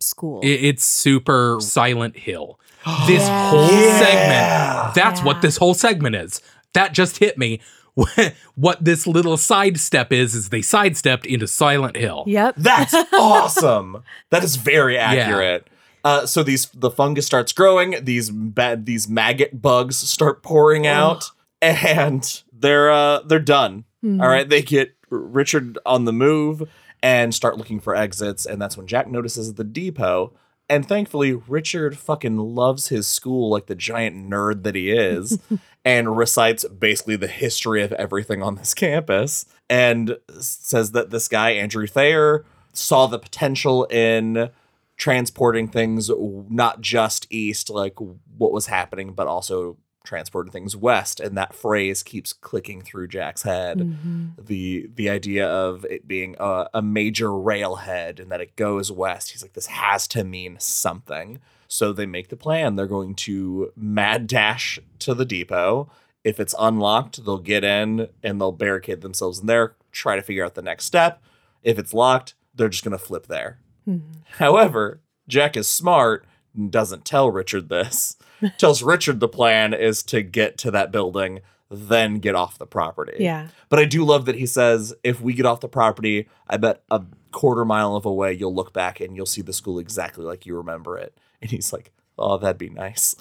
school. 0.00 0.40
It- 0.42 0.64
it's 0.64 0.84
super 0.84 1.58
Silent 1.60 2.16
Hill. 2.16 2.58
This 3.06 3.22
Yeah. 3.22 3.50
whole 3.50 3.68
Yeah. 3.70 3.98
segment, 3.98 4.94
that's 4.94 5.20
Yeah. 5.20 5.26
what 5.26 5.42
this 5.42 5.56
whole 5.58 5.74
segment 5.74 6.16
is. 6.16 6.40
That 6.72 6.92
just 6.94 7.18
hit 7.18 7.36
me. 7.38 7.60
what 8.54 8.84
this 8.84 9.06
little 9.06 9.36
sidestep 9.36 10.12
is, 10.12 10.34
is 10.34 10.48
they 10.48 10.62
sidestepped 10.62 11.26
into 11.26 11.46
Silent 11.46 11.96
Hill. 11.96 12.24
yep. 12.26 12.54
That's 12.56 12.94
awesome. 13.12 14.02
That 14.30 14.44
is 14.44 14.56
very 14.56 14.98
accurate. 14.98 15.66
Uh, 16.02 16.24
so 16.26 16.42
these 16.42 16.66
the 16.68 16.90
fungus 16.90 17.26
starts 17.26 17.52
growing. 17.52 18.02
These 18.04 18.30
bad 18.30 18.86
these 18.86 19.08
maggot 19.08 19.60
bugs 19.60 19.96
start 19.98 20.42
pouring 20.42 20.86
out, 20.86 21.30
and 21.60 22.42
they're 22.52 22.90
uh, 22.90 23.20
they're 23.20 23.38
done. 23.38 23.84
Mhm. 24.04 24.22
All 24.22 24.28
right, 24.28 24.48
they 24.48 24.62
get 24.62 24.94
Richard 25.10 25.78
on 25.84 26.06
the 26.06 26.12
move 26.12 26.68
and 27.02 27.34
start 27.34 27.58
looking 27.58 27.80
for 27.80 27.94
exits, 27.94 28.46
and 28.46 28.60
that's 28.60 28.76
when 28.76 28.86
Jack 28.86 29.10
notices 29.10 29.54
the 29.54 29.64
depot. 29.64 30.32
And 30.70 30.86
thankfully, 30.86 31.32
Richard 31.34 31.98
fucking 31.98 32.36
loves 32.36 32.88
his 32.88 33.06
school 33.08 33.50
like 33.50 33.66
the 33.66 33.74
giant 33.74 34.16
nerd 34.16 34.62
that 34.62 34.76
he 34.76 34.92
is, 34.92 35.38
and 35.84 36.16
recites 36.16 36.64
basically 36.66 37.16
the 37.16 37.26
history 37.26 37.82
of 37.82 37.92
everything 37.92 38.42
on 38.42 38.56
this 38.56 38.74
campus, 38.84 39.46
and 39.68 40.16
says 40.38 40.92
that 40.92 41.10
this 41.10 41.28
guy 41.28 41.50
Andrew 41.50 41.86
Thayer 41.86 42.44
saw 42.72 43.06
the 43.06 43.18
potential 43.18 43.84
in 43.86 44.50
transporting 44.96 45.66
things 45.68 46.10
not 46.50 46.80
just 46.82 47.26
east, 47.30 47.70
like 47.70 47.94
what 48.36 48.52
was 48.52 48.66
happening, 48.66 49.12
but 49.14 49.26
also 49.26 49.78
transporting 50.04 50.52
things 50.52 50.76
west. 50.76 51.20
And 51.20 51.36
that 51.36 51.54
phrase 51.54 52.02
keeps 52.02 52.32
clicking 52.32 52.80
through 52.82 53.08
Jack's 53.08 53.42
head 53.42 53.78
Mhm. 53.78 54.32
the 54.46 54.88
the 54.94 55.08
idea 55.10 55.46
of 55.48 55.84
it 55.86 56.06
being 56.08 56.36
a, 56.38 56.68
a 56.74 56.82
major 56.82 57.32
railhead 57.36 58.18
and 58.20 58.30
that 58.30 58.40
it 58.40 58.56
goes 58.56 58.90
west. 58.92 59.30
He's 59.30 59.42
like, 59.42 59.52
this 59.54 59.66
has 59.66 60.06
to 60.08 60.24
mean 60.24 60.56
something. 60.58 61.38
So 61.72 61.92
they 61.92 62.04
make 62.04 62.28
the 62.30 62.36
plan. 62.36 62.74
They're 62.74 62.88
going 62.88 63.14
to 63.14 63.72
mad 63.76 64.26
dash 64.26 64.80
to 64.98 65.14
the 65.14 65.24
depot. 65.24 65.88
If 66.24 66.40
it's 66.40 66.54
unlocked, 66.58 67.24
they'll 67.24 67.38
get 67.38 67.62
in 67.62 68.08
and 68.24 68.40
they'll 68.40 68.50
barricade 68.50 69.02
themselves 69.02 69.38
in 69.38 69.46
there, 69.46 69.76
try 69.92 70.16
to 70.16 70.22
figure 70.22 70.44
out 70.44 70.56
the 70.56 70.62
next 70.62 70.84
step. 70.86 71.22
If 71.62 71.78
it's 71.78 71.94
locked, 71.94 72.34
they're 72.56 72.68
just 72.68 72.82
going 72.82 72.98
to 72.98 72.98
flip 72.98 73.28
there. 73.28 73.60
Mhm. 73.88 74.00
However, 74.38 75.00
Jack 75.28 75.56
is 75.56 75.68
smart 75.68 76.26
and 76.56 76.72
doesn't 76.72 77.04
tell 77.04 77.30
Richard 77.30 77.68
this. 77.68 78.16
Tells 78.58 78.82
Richard 78.82 79.20
the 79.20 79.28
plan 79.28 79.72
is 79.72 80.02
to 80.04 80.22
get 80.22 80.58
to 80.58 80.72
that 80.72 80.90
building, 80.90 81.38
then 81.70 82.18
get 82.18 82.34
off 82.34 82.58
the 82.58 82.66
property. 82.66 83.18
Yeah. 83.20 83.46
But 83.68 83.78
I 83.78 83.84
do 83.84 84.04
love 84.04 84.24
that 84.24 84.34
he 84.34 84.46
says, 84.46 84.92
if 85.04 85.20
we 85.20 85.34
get 85.34 85.46
off 85.46 85.60
the 85.60 85.68
property, 85.68 86.28
I 86.48 86.56
bet 86.56 86.82
a 86.90 87.02
quarter 87.30 87.64
mile 87.64 87.94
of 87.94 88.04
away, 88.04 88.32
you'll 88.32 88.54
look 88.54 88.72
back 88.72 88.98
and 88.98 89.14
you'll 89.14 89.24
see 89.26 89.42
the 89.42 89.52
school 89.52 89.78
exactly 89.78 90.24
like 90.24 90.46
you 90.46 90.56
remember 90.56 90.98
it. 90.98 91.16
And 91.42 91.50
he's 91.50 91.72
like, 91.72 91.90
oh, 92.18 92.36
that'd 92.38 92.58
be 92.58 92.68
nice. 92.70 93.14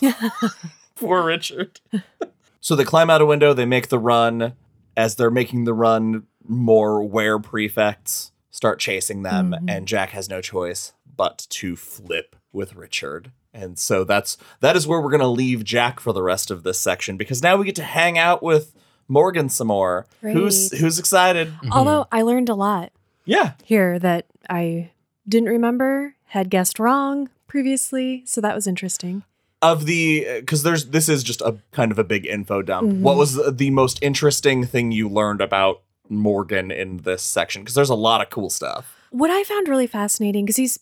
Poor 0.96 1.24
Richard. 1.24 1.80
so 2.60 2.76
they 2.76 2.84
climb 2.84 3.10
out 3.10 3.22
a 3.22 3.26
window, 3.26 3.54
they 3.54 3.66
make 3.66 3.88
the 3.90 4.00
run. 4.00 4.54
As 4.98 5.16
they're 5.16 5.32
making 5.32 5.64
the 5.64 5.74
run, 5.74 6.24
more 6.46 7.02
where 7.04 7.40
prefects 7.40 8.32
start 8.52 8.80
chasing 8.80 9.22
them, 9.24 9.56
Mhm. 9.58 9.70
and 9.72 9.88
Jack 9.88 10.10
has 10.10 10.28
no 10.28 10.42
choice 10.42 10.92
but 11.16 11.46
to 11.52 11.76
flip 11.78 12.36
with 12.52 12.76
Richard. 12.76 13.32
And 13.54 13.80
so 13.80 14.04
that's 14.04 14.38
that 14.60 14.76
is 14.76 14.86
where 14.88 15.00
we're 15.00 15.12
gonna 15.12 15.28
leave 15.30 15.64
Jack 15.64 16.02
for 16.02 16.12
the 16.12 16.22
rest 16.24 16.52
of 16.52 16.64
this 16.64 16.78
section 16.80 17.16
because 17.16 17.42
now 17.42 17.56
we 17.56 17.66
get 17.66 17.76
to 17.76 17.84
hang 17.84 18.18
out 18.18 18.44
with 18.44 18.74
Morgan 19.08 19.48
some 19.48 19.68
more. 19.68 20.06
Who's 20.22 20.70
Right. 20.74 20.82
who's 20.82 21.00
excited? 21.00 21.54
Mhm. 21.64 21.70
Although 21.72 22.08
I 22.12 22.22
learned 22.24 22.50
a 22.50 22.56
lot 22.56 22.92
Yeah. 23.24 23.54
here 23.64 23.98
that 24.00 24.26
I 24.50 24.92
didn't 25.28 25.50
remember, 25.50 26.16
had 26.26 26.50
guessed 26.50 26.80
wrong 26.80 27.30
previously, 27.50 28.24
so 28.26 28.40
that 28.42 28.56
was 28.56 28.68
interesting. 28.68 29.24
Of 29.62 29.86
the 29.86 30.40
because 30.40 30.64
there's 30.64 30.86
this 30.88 31.10
is 31.10 31.22
just 31.22 31.42
a 31.42 31.58
kind 31.72 31.92
of 31.92 32.00
a 32.00 32.04
big 32.06 32.26
info 32.26 32.62
dump. 32.62 32.94
Mhm. 32.94 33.02
What 33.02 33.18
was 33.18 33.34
the, 33.34 33.52
the 33.52 33.72
most 33.72 34.00
interesting 34.02 34.66
thing 34.66 34.94
you 34.94 35.10
learned 35.10 35.42
about 35.42 35.82
Morgan 36.08 36.72
in 36.72 36.98
this 36.98 37.22
section? 37.22 37.64
Because 37.64 37.76
there's 37.76 37.90
a 37.90 37.96
lot 37.96 38.22
of 38.22 38.30
cool 38.30 38.50
stuff. 38.50 38.96
What 39.12 39.30
I 39.30 39.44
found 39.44 39.68
really 39.68 39.88
fascinating 39.88 40.46
because 40.46 40.56
he's 40.56 40.80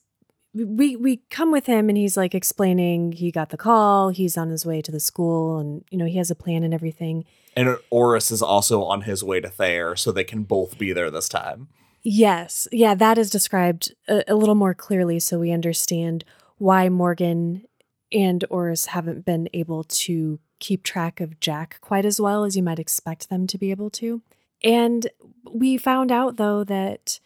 we 0.54 0.96
we 0.96 1.18
come 1.30 1.52
with 1.52 1.66
him 1.66 1.90
and 1.90 1.98
he's 1.98 2.18
like 2.18 2.36
explaining 2.36 3.14
he 3.14 3.32
got 3.32 3.50
the 3.50 3.58
call, 3.58 4.10
he's 4.10 4.38
on 4.38 4.50
his 4.50 4.66
way 4.66 4.82
to 4.82 4.92
the 4.92 5.00
school, 5.00 5.58
and 5.58 5.84
you 5.90 5.98
know 5.98 6.06
he 6.06 6.18
has 6.18 6.30
a 6.30 6.36
plan 6.36 6.64
and 6.64 6.74
everything. 6.74 7.26
And 7.56 7.78
Orris 7.90 8.30
is 8.32 8.42
also 8.44 8.84
on 8.84 9.02
his 9.02 9.24
way 9.24 9.40
to 9.42 9.50
Thayer, 9.50 9.96
so 9.96 10.12
they 10.12 10.24
can 10.24 10.44
both 10.44 10.78
be 10.78 10.94
there 10.94 11.10
this 11.10 11.28
time. 11.28 11.70
Yes, 12.04 12.68
yeah, 12.72 12.94
that 12.96 13.18
is 13.18 13.30
described 13.30 13.94
a, 14.08 14.24
a 14.28 14.36
little 14.36 14.56
more 14.56 14.74
clearly, 14.74 15.20
so 15.20 15.40
we 15.40 15.52
understand 15.52 16.24
why 16.58 16.90
Morgan 16.90 17.64
and 18.12 18.44
Orris 18.50 18.88
haven't 18.88 19.26
been 19.26 19.50
able 19.54 19.84
to 19.84 20.40
keep 20.60 20.84
track 20.84 21.20
of 21.22 21.40
Jack 21.40 21.78
quite 21.82 22.06
as 22.06 22.20
well 22.20 22.44
as 22.44 22.56
you 22.56 22.64
might 22.64 22.80
expect 22.80 23.30
them 23.30 23.46
to 23.48 23.58
be 23.58 23.70
able 23.72 23.90
to. 23.92 24.22
And 24.64 25.08
we 25.52 25.78
found 25.78 26.12
out 26.12 26.38
though 26.38 26.64
that 26.64 27.20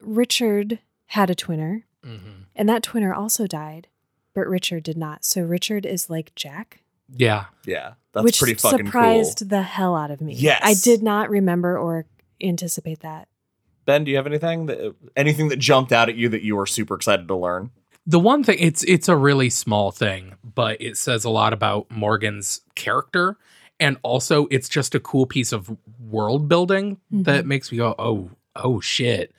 Richard 0.00 0.78
had 1.06 1.28
a 1.30 1.34
twinner, 1.34 1.82
Mhm. 2.04 2.44
and 2.54 2.68
that 2.68 2.82
twinner 2.82 3.14
also 3.16 3.46
died, 3.46 3.88
but 4.34 4.46
Richard 4.46 4.84
did 4.84 4.96
not. 4.96 5.24
So 5.24 5.42
Richard 5.42 5.84
is 5.84 6.08
like 6.08 6.34
Jack, 6.34 6.82
Yeah. 7.16 7.46
Yeah, 7.66 7.94
that's 8.12 8.24
which 8.24 8.38
pretty 8.38 8.54
fucking 8.54 8.86
surprised 8.86 9.38
cool. 9.40 9.48
the 9.48 9.62
hell 9.62 9.96
out 9.96 10.10
of 10.10 10.20
me. 10.20 10.34
Yes. 10.34 10.60
I 10.62 10.74
did 10.74 11.02
not 11.02 11.30
remember 11.30 11.78
or 11.78 12.04
anticipate 12.42 13.00
that. 13.00 13.28
Ben, 13.86 14.04
do 14.04 14.10
you 14.10 14.16
have 14.18 14.26
anything 14.26 14.66
that 14.66 14.94
anything 15.16 15.48
that 15.48 15.58
jumped 15.58 15.90
out 15.92 16.08
at 16.10 16.16
you 16.16 16.28
that 16.28 16.42
you 16.42 16.54
were 16.56 16.66
super 16.66 16.94
excited 16.94 17.26
to 17.28 17.34
learn? 17.36 17.70
The 18.08 18.18
one 18.18 18.42
thing 18.42 18.56
it's 18.58 18.82
it's 18.84 19.08
a 19.08 19.14
really 19.16 19.50
small 19.50 19.92
thing, 19.92 20.34
but 20.42 20.80
it 20.80 20.96
says 20.96 21.24
a 21.24 21.30
lot 21.30 21.52
about 21.52 21.90
Morgan's 21.90 22.62
character 22.74 23.36
and 23.78 23.96
also 24.02 24.46
it's 24.50 24.68
just 24.68 24.94
a 24.96 25.00
cool 25.00 25.26
piece 25.26 25.52
of 25.52 25.70
world 26.00 26.48
building 26.48 26.96
that 27.12 27.46
makes 27.46 27.70
me 27.70 27.78
go, 27.78 27.94
"Oh, 27.98 28.30
oh 28.56 28.80
shit." 28.80 29.32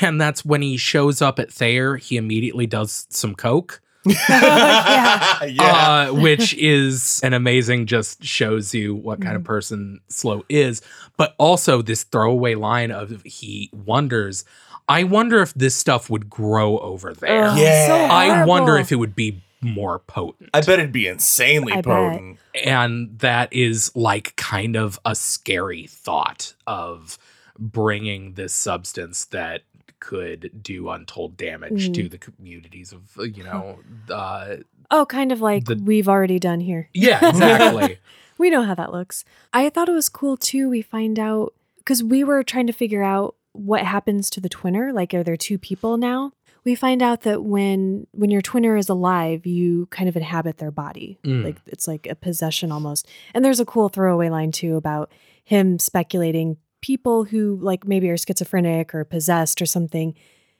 And 0.00 0.18
that's 0.18 0.42
when 0.44 0.62
he 0.62 0.78
shows 0.78 1.20
up 1.20 1.38
at 1.38 1.52
Thayer, 1.52 1.96
he 1.96 2.16
immediately 2.16 2.66
does 2.66 3.06
some 3.10 3.34
coke. 3.34 3.82
Yeah. 4.06 5.44
yeah. 5.44 5.62
uh, 6.10 6.12
which 6.12 6.54
is 6.54 7.20
an 7.22 7.32
amazing 7.34 7.86
just 7.86 8.22
shows 8.24 8.74
you 8.74 8.94
what 8.94 9.20
kind 9.20 9.28
Mm-hmm. 9.30 9.36
of 9.36 9.44
person 9.44 10.00
Sloat 10.08 10.44
is 10.48 10.82
but 11.16 11.34
also 11.38 11.80
this 11.82 12.02
throwaway 12.04 12.54
line 12.54 12.90
of 12.90 13.22
he 13.22 13.70
wonders 13.72 14.44
i 14.88 15.02
wonder 15.04 15.40
if 15.42 15.52
this 15.54 15.74
stuff 15.74 16.10
would 16.10 16.28
grow 16.30 16.78
over 16.78 17.14
there 17.14 17.44
Ugh, 17.46 17.58
Yeah. 17.58 17.86
so 17.86 17.94
i 18.14 18.44
wonder 18.44 18.76
if 18.76 18.92
it 18.92 18.96
would 18.96 19.14
be 19.16 19.42
more 19.60 19.98
potent 20.00 20.50
I 20.52 20.60
bet 20.60 20.78
it'd 20.78 20.92
be 20.92 21.06
insanely 21.08 21.72
I 21.72 21.76
bet. 21.76 21.84
potent. 21.84 22.38
and 22.66 23.18
that 23.20 23.50
is 23.52 23.90
like 23.96 24.36
kind 24.36 24.76
of 24.76 25.00
a 25.06 25.14
scary 25.14 25.86
thought 25.86 26.54
of 26.66 27.16
bringing 27.58 28.34
this 28.34 28.52
substance 28.52 29.24
that 29.26 29.62
could 30.00 30.50
do 30.62 30.90
untold 30.90 31.38
damage 31.38 31.88
Mhm. 31.88 31.94
to 31.94 32.08
the 32.10 32.18
communities 32.18 32.92
of 32.92 33.16
you 33.36 33.42
know 33.42 33.78
uh 34.10 34.56
Oh, 34.90 35.06
kind 35.06 35.32
of 35.32 35.40
like 35.40 35.64
The- 35.64 35.76
we've 35.82 36.08
already 36.10 36.38
done 36.38 36.60
here. 36.60 36.90
yeah 36.92 37.26
exactly 37.30 37.98
We 38.36 38.50
know 38.50 38.62
how 38.64 38.74
that 38.74 38.90
looks. 38.92 39.24
I 39.52 39.68
thought 39.70 39.88
it 39.88 39.92
was 39.92 40.08
cool 40.08 40.36
too. 40.36 40.68
We 40.68 40.82
find 40.82 41.20
out 41.20 41.54
because 41.78 42.02
we 42.02 42.24
were 42.24 42.42
trying 42.42 42.66
to 42.66 42.72
figure 42.72 43.02
out 43.04 43.36
what 43.54 43.82
happens 43.82 44.28
to 44.30 44.40
the 44.40 44.48
twinner. 44.50 44.92
Like, 44.92 45.14
are 45.14 45.22
there 45.22 45.36
two 45.36 45.56
people 45.58 45.96
now? 45.96 46.32
We 46.64 46.74
find 46.74 47.02
out 47.02 47.22
that 47.22 47.42
when 47.44 48.06
when 48.12 48.30
your 48.30 48.42
twinner 48.42 48.78
is 48.78 48.88
alive, 48.88 49.44
you 49.46 49.86
kind 49.90 50.08
of 50.08 50.16
inhabit 50.16 50.58
their 50.58 50.70
body. 50.70 51.18
Mm. 51.24 51.44
Like 51.44 51.56
it's 51.66 51.86
like 51.88 52.06
a 52.06 52.14
possession 52.14 52.72
almost. 52.72 53.06
And 53.34 53.44
there's 53.44 53.60
a 53.60 53.66
cool 53.66 53.88
throwaway 53.88 54.28
line 54.30 54.50
too 54.50 54.76
about 54.76 55.10
him 55.44 55.78
speculating 55.78 56.56
people 56.80 57.24
who 57.24 57.58
like 57.60 57.86
maybe 57.86 58.08
are 58.10 58.16
schizophrenic 58.16 58.94
or 58.94 59.04
possessed 59.04 59.60
or 59.60 59.66
something. 59.66 60.14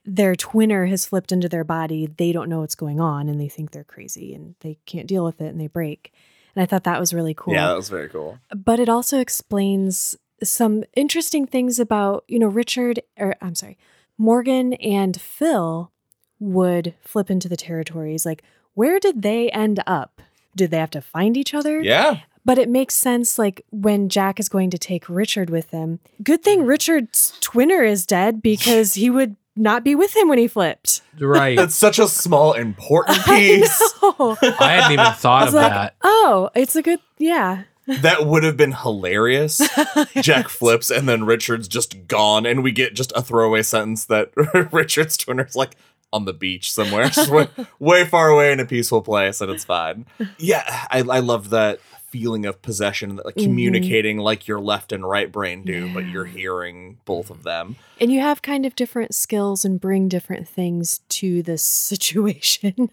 Their 0.05 0.35
twinner 0.35 0.91
has 0.91 1.07
flipped 1.07 1.33
into 1.33 1.49
their 1.49 1.65
body. 1.65 2.07
They 2.07 2.33
don't 2.33 2.51
know 2.51 2.61
what's 2.61 2.75
going 2.75 3.01
on 3.01 3.29
and 3.31 3.41
they 3.41 3.49
think 3.49 3.71
they're 3.71 3.83
crazy 3.85 4.35
and 4.35 4.55
they 4.61 4.79
can't 4.85 5.07
deal 5.07 5.25
with 5.25 5.41
it 5.41 5.47
and 5.49 5.59
they 5.61 5.69
break. 5.69 6.13
And 6.55 6.63
I 6.63 6.67
thought 6.67 6.85
that 6.85 7.01
was 7.01 7.15
really 7.15 7.33
cool 7.35 7.55
Yeah, 7.55 7.69
that 7.69 7.77
was 7.77 7.89
very 7.89 8.11
cool. 8.11 8.39
but 8.55 8.79
it 8.79 8.91
also 8.91 9.21
explains 9.21 10.17
some 10.45 10.85
interesting 10.95 11.47
things 11.47 11.79
about 11.79 12.25
you 12.29 12.39
know 12.39 12.47
richard 12.47 13.01
or 13.19 13.35
i'm 13.43 13.55
sorry 13.55 13.77
morgan 14.19 14.73
and 14.75 15.21
phil 15.21 15.91
would 16.39 16.95
flip 17.03 17.31
into 17.31 17.49
the 17.49 17.57
territories 17.57 18.25
like 18.27 18.43
where 18.75 18.99
did 18.99 19.23
they 19.23 19.51
end 19.51 19.81
up 19.87 20.21
did 20.57 20.71
they 20.71 20.79
have 20.79 20.91
to 20.91 21.01
find 21.01 21.37
each 21.37 21.55
other 21.55 21.81
Yeah. 21.81 22.21
but 22.45 22.59
it 22.59 22.69
makes 22.69 22.95
sense 22.95 23.39
like 23.39 23.65
when 23.71 24.09
jack 24.09 24.39
is 24.39 24.49
going 24.49 24.71
to 24.71 24.79
take 24.79 25.09
richard 25.09 25.51
with 25.51 25.71
him 25.71 26.01
good 26.23 26.43
thing 26.43 26.65
richard's 26.65 27.33
twinner 27.41 27.87
is 27.89 28.07
dead 28.07 28.43
because 28.43 28.95
he 28.95 29.11
would 29.11 29.37
not 29.57 29.85
be 29.85 29.95
with 29.95 30.17
him 30.17 30.29
when 30.29 30.39
he 30.39 30.49
flipped 30.49 31.01
right 31.21 31.57
That's 31.57 31.77
such 31.77 32.01
a 32.01 32.09
small, 32.09 32.55
important 32.55 33.21
I 33.29 33.39
piece. 33.39 33.95
know. 34.03 34.37
I 34.43 34.73
hadn't 34.73 34.93
even 34.95 35.07
I 35.07 35.13
thought 35.13 35.45
was 35.45 35.55
of 35.55 35.63
like, 35.63 35.73
that. 35.73 35.95
oh 36.03 36.51
it's 36.57 36.75
a 36.75 36.83
good 36.83 36.99
yeah 37.19 37.63
that 37.87 38.27
would 38.27 38.43
have 38.43 38.57
been 38.57 38.73
hilarious. 38.73 39.61
Jack 40.21 40.49
flips 40.49 40.91
and 40.91 41.09
then 41.09 41.25
Richard's 41.25 41.69
just 41.69 42.07
gone, 42.07 42.47
and 42.47 42.63
we 42.63 42.73
get 42.73 42.95
just 42.95 43.13
a 43.15 43.23
throwaway 43.23 43.63
sentence 43.63 44.05
that 44.07 44.31
Richard's 44.73 45.17
twinner's 45.17 45.55
like 45.57 45.77
on 46.13 46.25
the 46.27 46.33
beach 46.33 46.73
somewhere, 46.73 47.11
way, 47.29 47.49
way 47.81 48.05
far 48.05 48.29
away 48.29 48.53
in 48.53 48.61
a 48.61 48.65
peaceful 48.67 49.03
place, 49.03 49.41
and 49.41 49.51
it's 49.51 49.65
fine. 49.65 50.07
Yeah, 50.39 50.63
I, 50.91 50.99
I 51.01 51.19
love 51.19 51.51
that 51.51 51.81
feeling 52.09 52.47
of 52.47 52.63
possession, 52.63 53.17
like 53.25 53.35
Mhm. 53.35 53.43
communicating 53.43 54.19
like 54.19 54.47
your 54.47 54.61
left 54.61 54.93
and 54.93 55.05
right 55.05 55.33
brain 55.33 55.65
do, 55.65 55.93
but 55.93 56.07
you're 56.09 56.27
hearing 56.27 56.99
both 57.05 57.29
of 57.31 57.43
them. 57.43 57.75
And 58.01 58.13
you 58.13 58.21
have 58.21 58.41
kind 58.43 58.65
of 58.65 58.77
different 58.77 59.13
skills 59.17 59.65
and 59.65 59.81
bring 59.81 60.09
different 60.09 60.47
things 60.49 61.01
to 61.09 61.43
this 61.43 61.65
situation. 61.65 62.91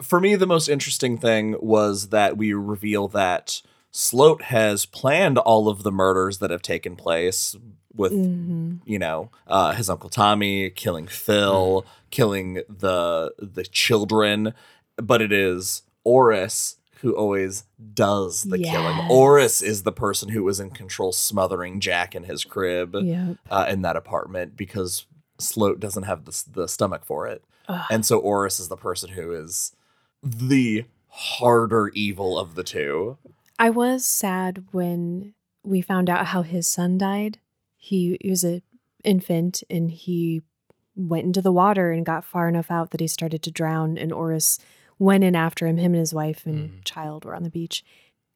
For 0.00 0.20
me, 0.20 0.36
the 0.36 0.46
most 0.46 0.68
interesting 0.68 1.18
thing 1.18 1.56
was 1.60 2.10
that 2.10 2.36
we 2.36 2.52
reveal 2.52 3.08
that 3.08 3.60
Sloat 3.92 4.42
has 4.42 4.86
planned 4.86 5.38
all 5.38 5.68
of 5.68 5.82
the 5.82 5.90
murders 5.92 6.38
that 6.38 6.50
have 6.50 6.62
taken 6.62 6.96
place 6.96 7.56
with 7.94 8.12
Mhm. 8.12 8.80
you 8.84 8.98
know, 8.98 9.30
uh, 9.48 9.72
his 9.74 9.90
uncle 9.90 10.08
Tommy 10.08 10.70
killing 10.70 11.06
Phil, 11.08 11.84
killing 12.10 12.62
the 12.68 13.34
the 13.38 13.64
children, 13.64 14.54
but 14.96 15.20
it 15.20 15.32
is 15.32 15.82
Orris 16.04 16.76
who 17.00 17.12
always 17.16 17.64
does 17.94 18.42
the 18.44 18.58
killing. 18.58 18.96
Yes. 18.98 19.10
Orris 19.10 19.62
is 19.62 19.82
the 19.82 19.92
person 19.92 20.28
who 20.28 20.44
was 20.44 20.60
in 20.60 20.70
control, 20.70 21.12
smothering 21.12 21.80
Jack 21.80 22.14
in 22.14 22.24
his 22.24 22.44
crib 22.44 22.94
Yep. 22.94 23.38
uh, 23.50 23.66
in 23.70 23.82
that 23.82 23.96
apartment 23.96 24.54
because 24.56 25.06
Sloat 25.38 25.80
doesn't 25.80 26.02
have 26.04 26.26
the, 26.26 26.44
the 26.52 26.68
stomach 26.68 27.04
for 27.06 27.26
it, 27.26 27.42
Ugh. 27.68 27.86
and 27.90 28.04
so 28.06 28.18
Orris 28.18 28.60
is 28.60 28.68
the 28.68 28.76
person 28.76 29.10
who 29.10 29.32
is 29.32 29.72
the 30.22 30.84
harder 31.08 31.88
evil 31.94 32.38
of 32.38 32.54
the 32.54 32.62
two. 32.62 33.16
I 33.60 33.68
was 33.68 34.06
sad 34.06 34.64
when 34.70 35.34
we 35.62 35.82
found 35.82 36.08
out 36.08 36.28
how 36.28 36.40
his 36.40 36.66
son 36.66 36.96
died. 36.96 37.38
He, 37.76 38.16
he 38.22 38.30
was 38.30 38.42
a 38.42 38.62
infant 39.04 39.62
and 39.68 39.90
he 39.90 40.40
went 40.96 41.26
into 41.26 41.42
the 41.42 41.52
water 41.52 41.92
and 41.92 42.06
got 42.06 42.24
far 42.24 42.48
enough 42.48 42.70
out 42.70 42.90
that 42.90 43.00
he 43.02 43.06
started 43.06 43.42
to 43.42 43.50
drown 43.50 43.98
and 43.98 44.12
Orris 44.14 44.58
went 44.98 45.24
in 45.24 45.36
after 45.36 45.66
him. 45.66 45.76
Him 45.76 45.92
and 45.92 46.00
his 46.00 46.14
wife 46.14 46.46
and 46.46 46.70
Mm. 46.70 46.84
child 46.84 47.26
were 47.26 47.34
on 47.34 47.42
the 47.42 47.50
beach. 47.50 47.84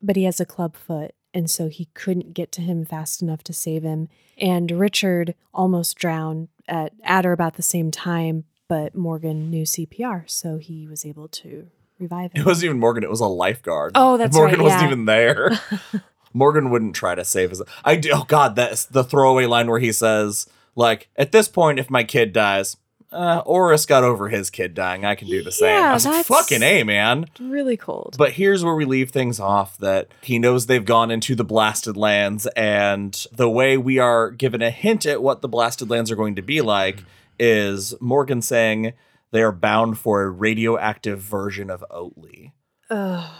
But 0.02 0.16
he 0.16 0.24
has 0.24 0.40
a 0.40 0.44
club 0.44 0.76
foot 0.76 1.14
and 1.32 1.50
so 1.50 1.68
he 1.68 1.86
couldn't 1.94 2.34
get 2.34 2.52
to 2.52 2.60
him 2.60 2.84
fast 2.84 3.22
enough 3.22 3.42
to 3.44 3.54
save 3.54 3.82
him. 3.82 4.08
And 4.36 4.70
Richard 4.72 5.34
almost 5.54 5.96
drowned 5.96 6.48
at 6.68 6.92
at 7.02 7.24
or 7.24 7.32
about 7.32 7.54
the 7.54 7.62
same 7.62 7.90
time, 7.90 8.44
but 8.68 8.94
Morgan 8.94 9.50
knew 9.50 9.64
CPR, 9.64 10.28
so 10.28 10.58
he 10.58 10.86
was 10.86 11.06
able 11.06 11.28
to 11.28 11.70
revive 11.98 12.32
him. 12.32 12.42
It 12.42 12.46
wasn't 12.46 12.66
even 12.66 12.78
Morgan; 12.78 13.02
it 13.02 13.10
was 13.10 13.20
a 13.20 13.26
lifeguard. 13.26 13.92
Oh, 13.94 14.16
that's 14.16 14.36
Morgan 14.36 14.58
right, 14.58 14.64
wasn't 14.64 14.82
yeah. 14.82 14.86
even 14.88 15.04
there. 15.04 15.60
Morgan 16.32 16.70
wouldn't 16.70 16.96
try 16.96 17.14
to 17.14 17.24
save 17.24 17.50
his. 17.50 17.62
I 17.84 17.96
do. 17.96 18.10
Oh 18.12 18.24
God, 18.26 18.56
that's 18.56 18.84
the 18.84 19.04
throwaway 19.04 19.46
line 19.46 19.68
where 19.68 19.78
he 19.80 19.92
says, 19.92 20.46
"Like 20.74 21.08
at 21.16 21.32
this 21.32 21.48
point, 21.48 21.78
if 21.78 21.88
my 21.90 22.02
kid 22.02 22.32
dies, 22.32 22.76
uh, 23.12 23.42
Orris 23.46 23.86
got 23.86 24.02
over 24.02 24.28
his 24.28 24.50
kid 24.50 24.74
dying. 24.74 25.04
I 25.04 25.14
can 25.14 25.28
do 25.28 25.42
the 25.42 25.52
same." 25.52 25.68
Yeah, 25.68 25.90
I 25.90 25.92
was 25.94 26.04
like, 26.04 26.26
that's- 26.26 26.26
"Fucking 26.26 26.62
a, 26.62 26.82
man." 26.82 27.26
really 27.40 27.76
cold. 27.76 28.16
But 28.18 28.32
here's 28.32 28.64
where 28.64 28.74
we 28.74 28.84
leave 28.84 29.10
things 29.10 29.38
off 29.38 29.78
that 29.78 30.08
he 30.22 30.40
knows 30.40 30.66
they've 30.66 30.84
gone 30.84 31.12
into 31.12 31.36
the 31.36 31.44
blasted 31.44 31.96
lands, 31.96 32.46
and 32.48 33.24
the 33.32 33.48
way 33.48 33.76
we 33.78 33.98
are 33.98 34.30
given 34.30 34.60
a 34.60 34.70
hint 34.70 35.06
at 35.06 35.22
what 35.22 35.40
the 35.40 35.48
blasted 35.48 35.88
lands 35.88 36.10
are 36.10 36.16
going 36.16 36.34
to 36.34 36.42
be 36.42 36.60
like 36.60 37.04
is 37.38 37.94
Morgan 38.00 38.42
saying 38.42 38.92
they 39.34 39.42
are 39.42 39.52
bound 39.52 39.98
for 39.98 40.22
a 40.22 40.30
radioactive 40.30 41.20
version 41.20 41.68
of 41.68 41.84
Oatley. 41.90 42.52
Ugh. 42.88 43.30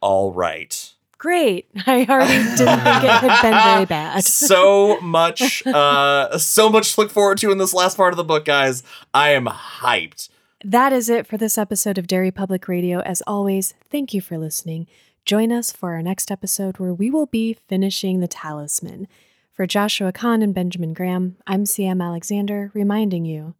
All 0.00 0.30
right. 0.32 0.92
Great. 1.16 1.68
I 1.86 2.06
already 2.08 2.34
didn't 2.34 2.56
think 2.80 3.02
it 3.04 3.10
had 3.10 3.42
been 3.42 3.54
very 3.64 3.84
bad. 3.98 4.22
so 4.24 5.00
much 5.00 5.66
uh 5.66 6.36
so 6.38 6.68
much 6.68 6.94
to 6.94 7.00
look 7.00 7.10
forward 7.10 7.38
to 7.38 7.50
in 7.50 7.58
this 7.58 7.72
last 7.74 7.96
part 7.96 8.12
of 8.12 8.16
the 8.18 8.24
book 8.24 8.44
guys 8.44 8.82
i 9.14 9.30
am 9.30 9.46
hyped 9.46 10.28
That 10.64 10.92
is 10.92 11.08
it 11.08 11.26
for 11.26 11.36
this 11.38 11.56
episode 11.58 11.98
of 11.98 12.06
Derry 12.06 12.30
Public 12.30 12.68
Radio. 12.68 13.00
As 13.00 13.22
always, 13.26 13.74
thank 13.90 14.12
you 14.14 14.20
for 14.20 14.36
listening. 14.38 14.86
Join 15.24 15.50
us 15.52 15.72
for 15.72 15.92
our 15.94 16.02
next 16.02 16.30
episode 16.30 16.78
where 16.78 16.92
we 16.94 17.10
will 17.10 17.26
be 17.26 17.54
finishing 17.68 18.20
The 18.20 18.28
Talisman. 18.28 19.06
For 19.52 19.66
Joshua 19.66 20.12
Kahn 20.12 20.42
and 20.42 20.54
Benjamin 20.54 20.94
Graham, 20.94 21.36
I'm 21.46 21.64
CM 21.64 22.02
Alexander 22.02 22.70
reminding 22.74 23.24
you 23.24 23.54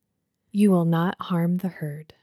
you 0.53 0.71
will 0.71 0.85
not 0.85 1.17
harm 1.21 1.59
the 1.59 1.69
herd. 1.69 2.15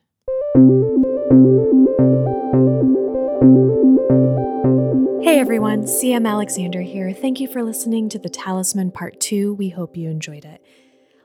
Hey 5.21 5.39
everyone, 5.39 5.83
CM 5.83 6.27
Alexander 6.27 6.81
here. 6.81 7.11
Thank 7.11 7.39
you 7.39 7.47
for 7.47 7.63
listening 7.63 8.09
to 8.09 8.19
The 8.19 8.29
Talisman 8.29 8.91
Part 8.91 9.19
2. 9.19 9.53
We 9.53 9.69
hope 9.69 9.97
you 9.97 10.09
enjoyed 10.09 10.45
it. 10.45 10.63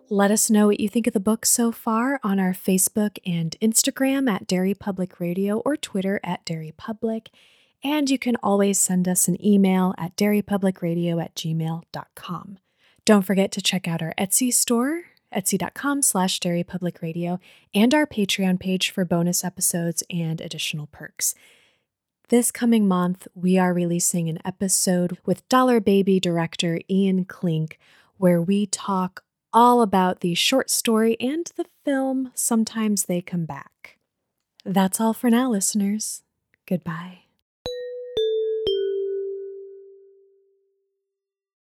Let 0.09 0.33
us 0.33 0.51
know 0.51 0.67
what 0.67 0.81
you 0.81 0.89
think 0.89 1.07
of 1.07 1.13
the 1.13 1.21
book 1.21 1.47
so 1.47 1.71
far 1.71 2.19
on 2.25 2.41
our 2.41 2.53
Facebook 2.53 3.19
and 3.25 3.57
Instagram 3.63 4.29
at 4.29 4.49
Derry 4.49 4.75
Public 4.75 5.21
Radio 5.21 5.59
or 5.59 5.77
Twitter 5.77 6.19
at 6.25 6.45
Derry 6.45 6.73
Public. 6.77 7.31
And 7.85 8.11
you 8.11 8.19
can 8.19 8.37
always 8.43 8.79
send 8.79 9.07
us 9.07 9.29
an 9.29 9.45
email 9.45 9.95
at 9.97 10.17
derrypublicradio 10.17 11.23
at 11.23 11.35
gmail.com. 11.37 12.59
Don't 13.05 13.23
forget 13.23 13.53
to 13.53 13.63
check 13.63 13.87
out 13.87 14.03
our 14.03 14.13
Etsy 14.19 14.53
store, 14.53 15.05
etsy.com 15.35 16.03
slash 16.03 16.41
Derry 16.41 16.65
Public 16.65 17.03
Radio, 17.03 17.39
and 17.75 17.95
our 17.95 18.07
Patreon 18.07 18.61
page 18.61 18.91
for 18.91 19.05
bonus 19.05 19.45
episodes 19.45 20.03
and 20.11 20.41
additional 20.41 20.87
perks. 20.87 21.35
This 22.29 22.53
coming 22.53 22.87
month, 22.87 23.27
we 23.35 23.59
are 23.59 23.75
releasing 23.75 24.29
an 24.29 24.39
episode 24.45 25.19
with 25.27 25.49
Dollar 25.49 25.81
Baby 25.81 26.21
director 26.21 26.81
Ian 26.89 27.25
Klink, 27.25 27.79
where 28.19 28.41
we 28.41 28.67
talk 28.67 29.25
all 29.53 29.83
about 29.83 30.21
the 30.21 30.35
short 30.35 30.71
story 30.71 31.17
and 31.19 31.51
the 31.57 31.67
film 31.85 32.31
Sometimes 32.35 33.05
They 33.05 33.21
Come 33.21 33.47
Back. 33.47 33.99
That's 34.65 35.01
all 35.01 35.13
for 35.13 35.31
now, 35.31 35.51
listeners. 35.51 36.23
Goodbye. 36.67 37.23